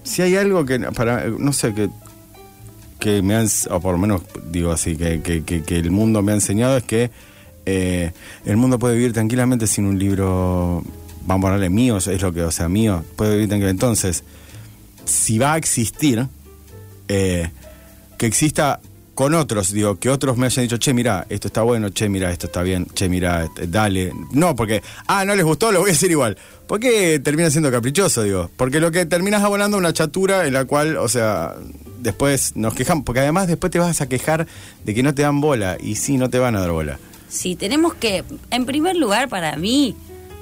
si 0.04 0.22
hay 0.22 0.36
algo 0.36 0.66
que, 0.66 0.78
para, 0.80 1.26
no 1.28 1.54
sé, 1.54 1.74
que, 1.74 1.90
que 3.02 3.22
me 3.24 3.36
han, 3.36 3.48
o 3.72 3.80
por 3.82 3.94
lo 3.94 3.98
menos 3.98 4.22
digo 4.52 4.72
así, 4.72 4.96
que, 4.96 5.22
que, 5.22 5.44
que- 5.44 5.78
el 5.78 5.90
mundo 5.92 6.22
me 6.22 6.32
ha 6.32 6.36
enseñado 6.36 6.78
es 6.78 6.84
que 6.84 7.10
eh, 7.66 8.12
el 8.46 8.58
mundo 8.58 8.78
puede 8.80 8.96
vivir 8.96 9.12
tranquilamente 9.12 9.66
sin 9.66 9.86
un 9.86 9.98
libro, 10.00 10.84
vamos 11.26 11.44
a 11.44 11.48
ponerle 11.50 11.70
mío, 11.70 11.98
es 11.98 12.22
lo 12.22 12.32
que, 12.32 12.44
o 12.44 12.52
sea, 12.52 12.70
mío, 12.70 13.04
puede 13.16 13.34
vivir 13.34 13.50
tranquilamente. 13.50 13.84
Entonces, 13.86 14.24
si 15.06 15.40
va 15.40 15.54
a 15.54 15.58
existir, 15.58 16.28
eh, 17.08 17.50
que 18.20 18.28
exista 18.28 18.80
con 19.14 19.34
otros, 19.36 19.72
digo, 19.74 20.00
que 20.00 20.10
otros 20.10 20.38
me 20.38 20.46
hayan 20.48 20.64
dicho, 20.66 20.78
che, 20.78 20.94
mira, 20.94 21.26
esto 21.30 21.48
está 21.48 21.62
bueno, 21.64 21.90
che, 21.90 22.08
mira, 22.10 22.32
esto 22.32 22.48
está 22.48 22.64
bien, 22.64 22.86
che, 22.94 23.10
mira, 23.10 23.44
este, 23.44 23.68
dale. 23.68 24.14
No, 24.32 24.56
porque, 24.56 24.82
ah, 25.08 25.26
no 25.26 25.36
les 25.36 25.44
gustó, 25.46 25.72
lo 25.72 25.80
voy 25.82 25.90
a 25.90 25.94
decir 25.94 26.10
igual. 26.12 26.38
Porque 26.68 27.20
termina 27.20 27.50
siendo 27.52 27.70
caprichoso, 27.72 28.24
digo. 28.24 28.50
Porque 28.56 28.80
lo 28.80 28.90
que 28.92 29.06
terminas 29.06 29.44
abonando 29.44 29.78
una 29.78 29.92
chatura 29.94 30.48
en 30.48 30.54
la 30.54 30.64
cual, 30.66 30.96
o 30.98 31.10
sea, 31.10 31.54
después 32.00 32.56
nos 32.56 32.74
quejamos, 32.74 33.04
porque 33.04 33.20
además 33.20 33.48
después 33.48 33.72
te 33.72 33.80
vas 33.80 34.00
a 34.02 34.08
quejar 34.08 34.48
de 34.86 34.94
que 34.96 35.04
no 35.04 35.14
te 35.14 35.24
dan 35.24 35.42
bola, 35.42 35.78
y 35.80 35.96
sí, 35.96 36.18
no 36.18 36.30
te 36.30 36.40
van 36.40 36.56
a 36.56 36.62
dar 36.62 36.72
bola. 36.72 36.98
Sí, 37.28 37.56
tenemos 37.56 37.94
que, 37.94 38.24
en 38.50 38.66
primer 38.66 38.96
lugar, 38.96 39.28
para 39.30 39.56
mí, 39.58 39.96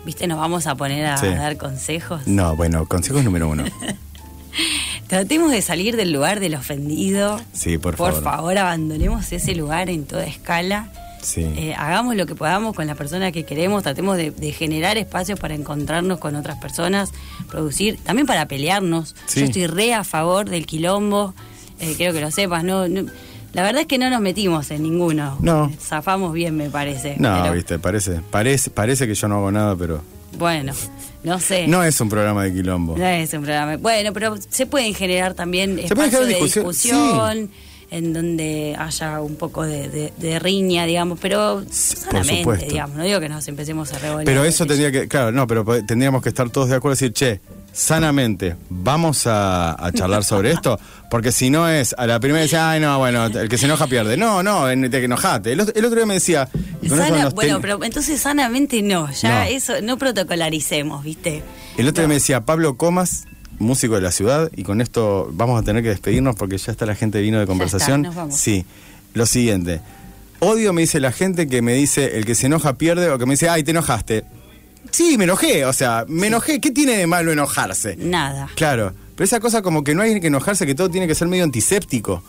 viste, 0.06 0.28
nos 0.28 0.38
vamos 0.38 0.68
a 0.68 0.76
poner 0.76 1.06
a 1.08 1.18
Sí. 1.18 1.26
dar 1.28 1.58
consejos. 1.58 2.22
No, 2.28 2.56
bueno, 2.56 2.86
consejos 2.86 3.24
número 3.24 3.50
uno. 3.50 3.64
Tratemos 5.10 5.52
de 5.52 5.62
salir 5.64 5.96
del 5.98 6.12
lugar 6.14 6.40
del 6.40 6.54
ofendido. 6.56 7.42
Sí, 7.52 7.78
por 7.80 7.96
Por 7.96 8.12
favor. 8.14 8.24
favor, 8.24 8.58
abandonemos 8.60 9.32
ese 9.32 9.56
lugar 9.56 9.90
en 9.90 10.06
toda 10.06 10.26
escala. 10.26 10.92
Sí. 11.22 11.42
Eh, 11.58 11.74
hagamos 11.76 12.16
lo 12.16 12.26
que 12.26 12.36
podamos 12.36 12.76
con 12.76 12.88
la 12.88 12.96
persona 12.96 13.32
que 13.34 13.44
queremos, 13.44 13.84
tratemos 13.84 14.16
de, 14.18 14.32
de 14.32 14.52
generar 14.54 14.98
espacios 14.98 15.38
para 15.40 15.54
encontrarnos 15.56 16.20
con 16.20 16.36
otras 16.36 16.58
personas, 16.60 17.12
producir, 17.50 17.98
también 18.04 18.26
para 18.28 18.48
pelearnos. 18.48 19.16
Sí. 19.26 19.40
Yo 19.42 19.46
estoy 19.48 19.68
re 19.68 19.94
a 19.94 20.04
favor 20.06 20.50
del 20.50 20.66
quilombo, 20.66 21.34
eh, 21.80 21.96
quiero 21.98 22.14
que 22.14 22.22
lo 22.22 22.32
sepas, 22.32 22.64
no, 22.64 22.88
no- 22.88 23.06
la 23.52 23.64
verdad 23.64 23.82
es 23.82 23.88
que 23.88 23.98
no 23.98 24.10
nos 24.12 24.22
metimos 24.22 24.70
en 24.70 24.84
ninguno. 24.84 25.38
No. 25.42 25.66
Eh, 25.66 25.78
Zafamos 25.82 26.32
bien, 26.34 26.56
me 26.56 26.70
parece. 26.70 27.16
No, 27.18 27.40
pero, 27.42 27.54
viste, 27.56 27.80
parece, 27.80 28.22
parece, 28.30 28.70
parece 28.70 29.08
que 29.08 29.16
yo 29.16 29.28
no 29.28 29.38
hago 29.38 29.52
nada, 29.52 29.76
pero 29.76 30.02
Bueno, 30.38 30.72
no 31.24 31.40
sé. 31.40 31.68
no 31.68 31.84
es 31.84 32.00
un 32.02 32.10
programa 32.10 32.44
de 32.44 32.54
quilombo. 32.54 32.98
No 32.98 33.06
es 33.06 33.34
un 33.34 33.42
programa. 33.44 33.78
Bueno, 33.78 34.14
pero 34.14 34.36
se 34.50 34.66
pueden 34.66 34.94
generar 34.94 35.34
también 35.34 35.76
Se 35.78 35.84
espacios 35.86 36.12
generar 36.22 36.28
de 36.28 36.44
discusión, 36.46 36.66
discusión, 36.68 37.52
en 37.92 38.14
donde 38.14 38.76
haya 38.78 39.20
un 39.22 39.36
poco 39.36 39.64
de, 39.64 39.90
de- 39.90 40.14
de 40.18 40.40
riña, 40.40 40.86
digamos, 40.86 41.18
pero 41.20 41.62
Sí, 41.70 41.96
por 41.96 42.04
sanamente, 42.04 42.38
supuesto. 42.44 42.66
digamos. 42.70 42.98
No 42.98 43.04
digo 43.04 43.20
que 43.20 43.30
nos 43.30 43.48
empecemos 43.48 43.92
a 43.94 44.00
revolver. 44.00 44.26
Pero 44.26 44.44
eso 44.46 44.66
tendría 44.68 44.92
que, 44.92 45.08
claro, 45.08 45.32
no, 45.32 45.48
pero 45.48 45.66
tendríamos 45.86 46.22
que 46.22 46.30
estar 46.30 46.50
todos 46.52 46.70
de 46.70 46.76
acuerdo 46.76 46.94
y 46.94 46.98
decir, 47.10 47.14
che, 47.14 47.42
sanamente, 47.72 48.56
vamos 48.70 49.26
a, 49.28 49.84
a 49.86 49.92
charlar 49.92 50.24
sobre 50.24 50.52
esto, 50.52 50.80
porque 51.10 51.32
si 51.32 51.50
no 51.50 51.68
es 51.70 51.96
a 51.98 52.06
la 52.08 52.20
primera 52.20 52.44
dice, 52.44 52.58
ay, 52.58 52.80
no, 52.80 52.98
bueno, 53.00 53.26
el 53.28 53.50
que 53.50 53.58
se 53.58 53.66
enoja 53.66 53.88
pierde. 53.88 54.18
No, 54.18 54.44
no, 54.44 54.66
te 54.90 55.04
enojate. 55.04 55.54
El, 55.54 55.62
otro- 55.62 55.76
el 55.76 55.86
otro 55.86 55.98
día 55.98 56.06
me 56.06 56.16
decía, 56.16 56.50
Sana- 56.88 57.30
bueno, 57.30 57.56
ten- 57.56 57.62
pero 57.62 57.84
entonces 57.84 58.20
sanamente 58.20 58.82
no, 58.82 59.12
ya 59.12 59.40
No. 59.46 59.50
eso, 59.50 59.74
no 59.82 59.98
protocolaricemos, 59.98 61.04
¿viste? 61.04 61.44
el 61.78 61.88
otro 61.88 62.02
día 62.04 62.08
me 62.10 62.16
decía, 62.16 62.42
Pablo 62.42 62.76
Comas, 62.76 63.26
músico 63.60 63.96
de 63.96 64.02
la 64.02 64.12
ciudad, 64.12 64.50
y 64.56 64.64
con 64.64 64.82
esto 64.82 65.30
vamos 65.34 65.60
a 65.62 65.64
tener 65.64 65.82
que 65.84 65.90
despedirnos 65.90 66.36
porque 66.36 66.58
ya 66.58 66.72
está 66.72 66.86
la 66.86 66.96
gente 66.96 67.22
vino 67.22 67.40
de 67.40 67.46
conversación. 67.48 68.02
nos 68.02 68.16
vamos. 68.16 68.36
Sí, 68.36 68.66
lo 69.14 69.26
siguiente. 69.26 69.82
Odio 70.42 70.72
me 70.72 70.82
dice 70.82 71.00
la 71.02 71.12
gente 71.12 71.48
que 71.48 71.62
me 71.62 71.74
dice 71.74 72.18
el 72.18 72.26
que 72.26 72.36
se 72.36 72.46
enoja 72.48 72.78
pierde 72.78 73.10
o 73.10 73.18
que 73.18 73.26
me 73.26 73.34
dice, 73.34 73.50
ay, 73.50 73.64
te 73.64 73.72
enojaste. 73.72 74.24
Sí, 74.92 75.18
me 75.18 75.26
enojé, 75.26 75.66
o 75.66 75.74
sea, 75.74 76.06
me 76.08 76.28
enojé. 76.28 76.60
¿Qué 76.60 76.72
tiene 76.72 76.98
de 76.98 77.06
malo 77.08 77.32
enojarse? 77.32 77.96
Nada. 77.98 78.50
Claro, 78.56 78.94
pero 79.16 79.26
esa 79.26 79.40
cosa 79.40 79.62
como 79.62 79.84
que 79.84 79.94
no 79.94 80.02
hay 80.02 80.20
que 80.20 80.28
enojarse, 80.28 80.66
que 80.66 80.76
todo 80.76 80.90
tiene 80.90 81.08
que 81.08 81.16
ser 81.16 81.28
medio 81.28 81.44
antiséptico. 81.44 82.24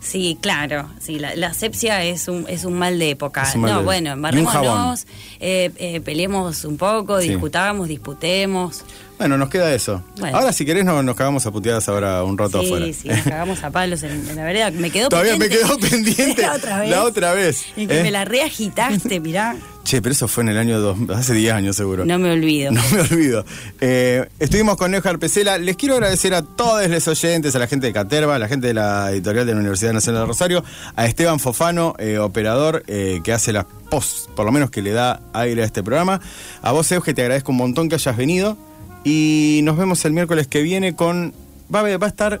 Sí, 0.00 0.38
claro. 0.40 0.88
Sí, 0.98 1.18
la, 1.18 1.34
la 1.36 1.48
asepsia 1.48 2.02
es 2.04 2.26
un, 2.26 2.46
es 2.48 2.64
un 2.64 2.72
mal 2.78 2.98
de 2.98 3.10
época. 3.10 3.42
Mal 3.56 3.70
no, 3.72 3.78
de- 3.80 3.84
bueno, 3.84 4.10
embarrémonos, 4.12 5.06
eh, 5.40 5.70
eh, 5.76 6.00
peleemos 6.00 6.64
un 6.64 6.78
poco, 6.78 7.20
Sí. 7.20 7.28
discutamos, 7.28 7.86
disputemos. 7.86 8.82
Bueno, 9.20 9.36
nos 9.36 9.50
queda 9.50 9.72
eso. 9.74 10.02
Bueno. 10.18 10.38
Ahora, 10.38 10.50
si 10.52 10.64
querés, 10.64 10.82
no, 10.84 11.02
nos 11.02 11.14
cagamos 11.14 11.44
a 11.44 11.50
puteadas 11.50 11.86
ahora 11.90 12.24
un 12.24 12.38
rato 12.38 12.58
Sí, 12.60 12.66
afuera. 12.66 12.86
sí, 12.94 13.08
nos 13.08 13.20
cagamos 13.20 13.62
a 13.62 13.70
palos 13.70 14.02
en, 14.02 14.12
en 14.12 14.34
la 14.34 14.44
vereda. 14.44 14.70
Me 14.70 14.90
quedó 14.90 15.10
Todavía 15.10 15.36
me 15.36 15.40
pendiente. 15.46 15.66
quedó 15.66 15.78
pendiente 15.78 16.42
la 16.46 16.54
otra 16.54 16.78
vez. 16.80 16.90
la 16.90 17.04
otra 17.04 17.32
vez, 17.34 17.64
Y 17.76 17.86
que 17.86 18.00
¿eh? 18.00 18.02
me 18.02 18.10
la 18.10 18.24
reagitaste, 18.24 19.20
mirá. 19.20 19.56
Che, 19.84 20.00
pero 20.00 20.12
eso 20.12 20.26
fue 20.26 20.42
en 20.44 20.48
el 20.50 20.58
año 20.58 20.78
dos, 20.80 20.96
hace 21.14 21.34
10 21.34 21.52
años 21.52 21.76
seguro. 21.76 22.04
No 22.06 22.18
me 22.18 22.30
olvido. 22.32 22.70
No 22.72 22.80
me 22.92 23.00
olvido. 23.02 23.44
Eh, 23.80 24.26
estuvimos 24.38 24.76
con 24.78 24.90
Nejar 24.90 25.18
Pesela. 25.18 25.58
Les 25.58 25.76
quiero 25.76 25.94
agradecer 25.96 26.32
a 26.32 26.40
todos 26.42 26.88
los 26.88 27.06
oyentes, 27.08 27.54
a 27.54 27.58
la 27.58 27.66
gente 27.66 27.88
de 27.88 27.92
Caterva, 27.92 28.36
a 28.36 28.38
la 28.38 28.48
gente 28.48 28.68
de 28.68 28.74
la 28.74 29.10
editorial 29.10 29.44
de 29.46 29.52
la 29.52 29.60
Universidad 29.60 29.92
Nacional 29.92 30.22
de 30.22 30.26
Rosario, 30.28 30.64
a 30.96 31.04
Esteban 31.06 31.40
Fofano, 31.40 31.94
eh, 31.98 32.16
operador, 32.18 32.84
eh, 32.86 33.20
que 33.22 33.32
hace 33.34 33.52
las 33.52 33.66
post, 33.90 34.30
por 34.30 34.46
lo 34.46 34.52
menos 34.52 34.70
que 34.70 34.80
le 34.80 34.92
da 34.92 35.20
aire 35.34 35.62
a 35.62 35.66
este 35.66 35.82
programa. 35.82 36.20
A 36.62 36.72
vos, 36.72 36.90
Euge, 36.92 37.12
te 37.12 37.20
agradezco 37.22 37.52
un 37.52 37.58
montón 37.58 37.88
que 37.90 37.96
hayas 37.96 38.16
venido. 38.16 38.56
Y 39.04 39.60
nos 39.64 39.76
vemos 39.76 40.04
el 40.04 40.12
miércoles 40.12 40.46
que 40.46 40.62
viene 40.62 40.94
con. 40.94 41.32
Va, 41.74 41.80
a- 41.80 41.98
va 41.98 42.06
a 42.06 42.10
estar 42.10 42.40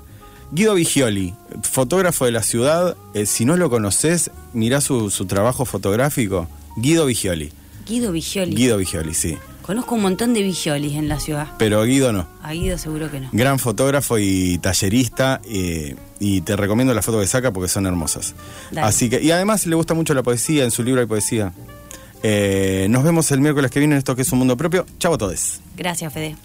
Guido 0.52 0.74
Vigioli, 0.74 1.34
fotógrafo 1.62 2.24
de 2.24 2.32
la 2.32 2.42
ciudad. 2.42 2.96
Eh, 3.14 3.26
si 3.26 3.44
no 3.44 3.56
lo 3.56 3.70
conoces, 3.70 4.30
mirá 4.52 4.80
su, 4.80 5.10
su 5.10 5.26
trabajo 5.26 5.64
fotográfico. 5.64 6.48
Guido 6.76 7.06
Vigioli. 7.06 7.52
Guido 7.86 8.12
Vigioli. 8.12 8.54
Guido 8.54 8.76
Vigioli, 8.76 9.14
sí. 9.14 9.36
Conozco 9.62 9.94
un 9.94 10.02
montón 10.02 10.34
de 10.34 10.42
Vigiolis 10.42 10.94
en 10.94 11.08
la 11.08 11.20
ciudad. 11.20 11.48
Pero 11.58 11.84
Guido 11.84 12.12
no. 12.12 12.26
A 12.42 12.52
Guido 12.52 12.76
seguro 12.78 13.08
que 13.10 13.20
no. 13.20 13.28
Gran 13.32 13.58
fotógrafo 13.60 14.18
y 14.18 14.58
tallerista. 14.58 15.40
eh, 15.48 15.94
y 16.18 16.40
te 16.42 16.54
recomiendo 16.56 16.92
las 16.92 17.04
fotos 17.06 17.22
que 17.22 17.26
saca 17.28 17.52
porque 17.52 17.68
son 17.68 17.86
hermosas. 17.86 18.34
Dale. 18.72 18.86
Así 18.86 19.08
que, 19.08 19.22
y 19.22 19.30
además 19.30 19.66
le 19.66 19.74
gusta 19.76 19.94
mucho 19.94 20.12
la 20.12 20.22
poesía, 20.22 20.64
en 20.64 20.70
su 20.70 20.82
libro 20.82 21.00
hay 21.00 21.06
poesía. 21.06 21.52
Eh, 22.22 22.86
nos 22.90 23.02
vemos 23.02 23.30
el 23.30 23.40
miércoles 23.40 23.70
que 23.70 23.78
viene 23.78 23.94
en 23.94 23.98
esto 23.98 24.14
que 24.14 24.22
es 24.22 24.32
un 24.32 24.38
mundo 24.38 24.56
propio. 24.56 24.86
Chau 24.98 25.14
a 25.14 25.18
todos. 25.18 25.60
Gracias, 25.76 26.12
Fede. 26.12 26.36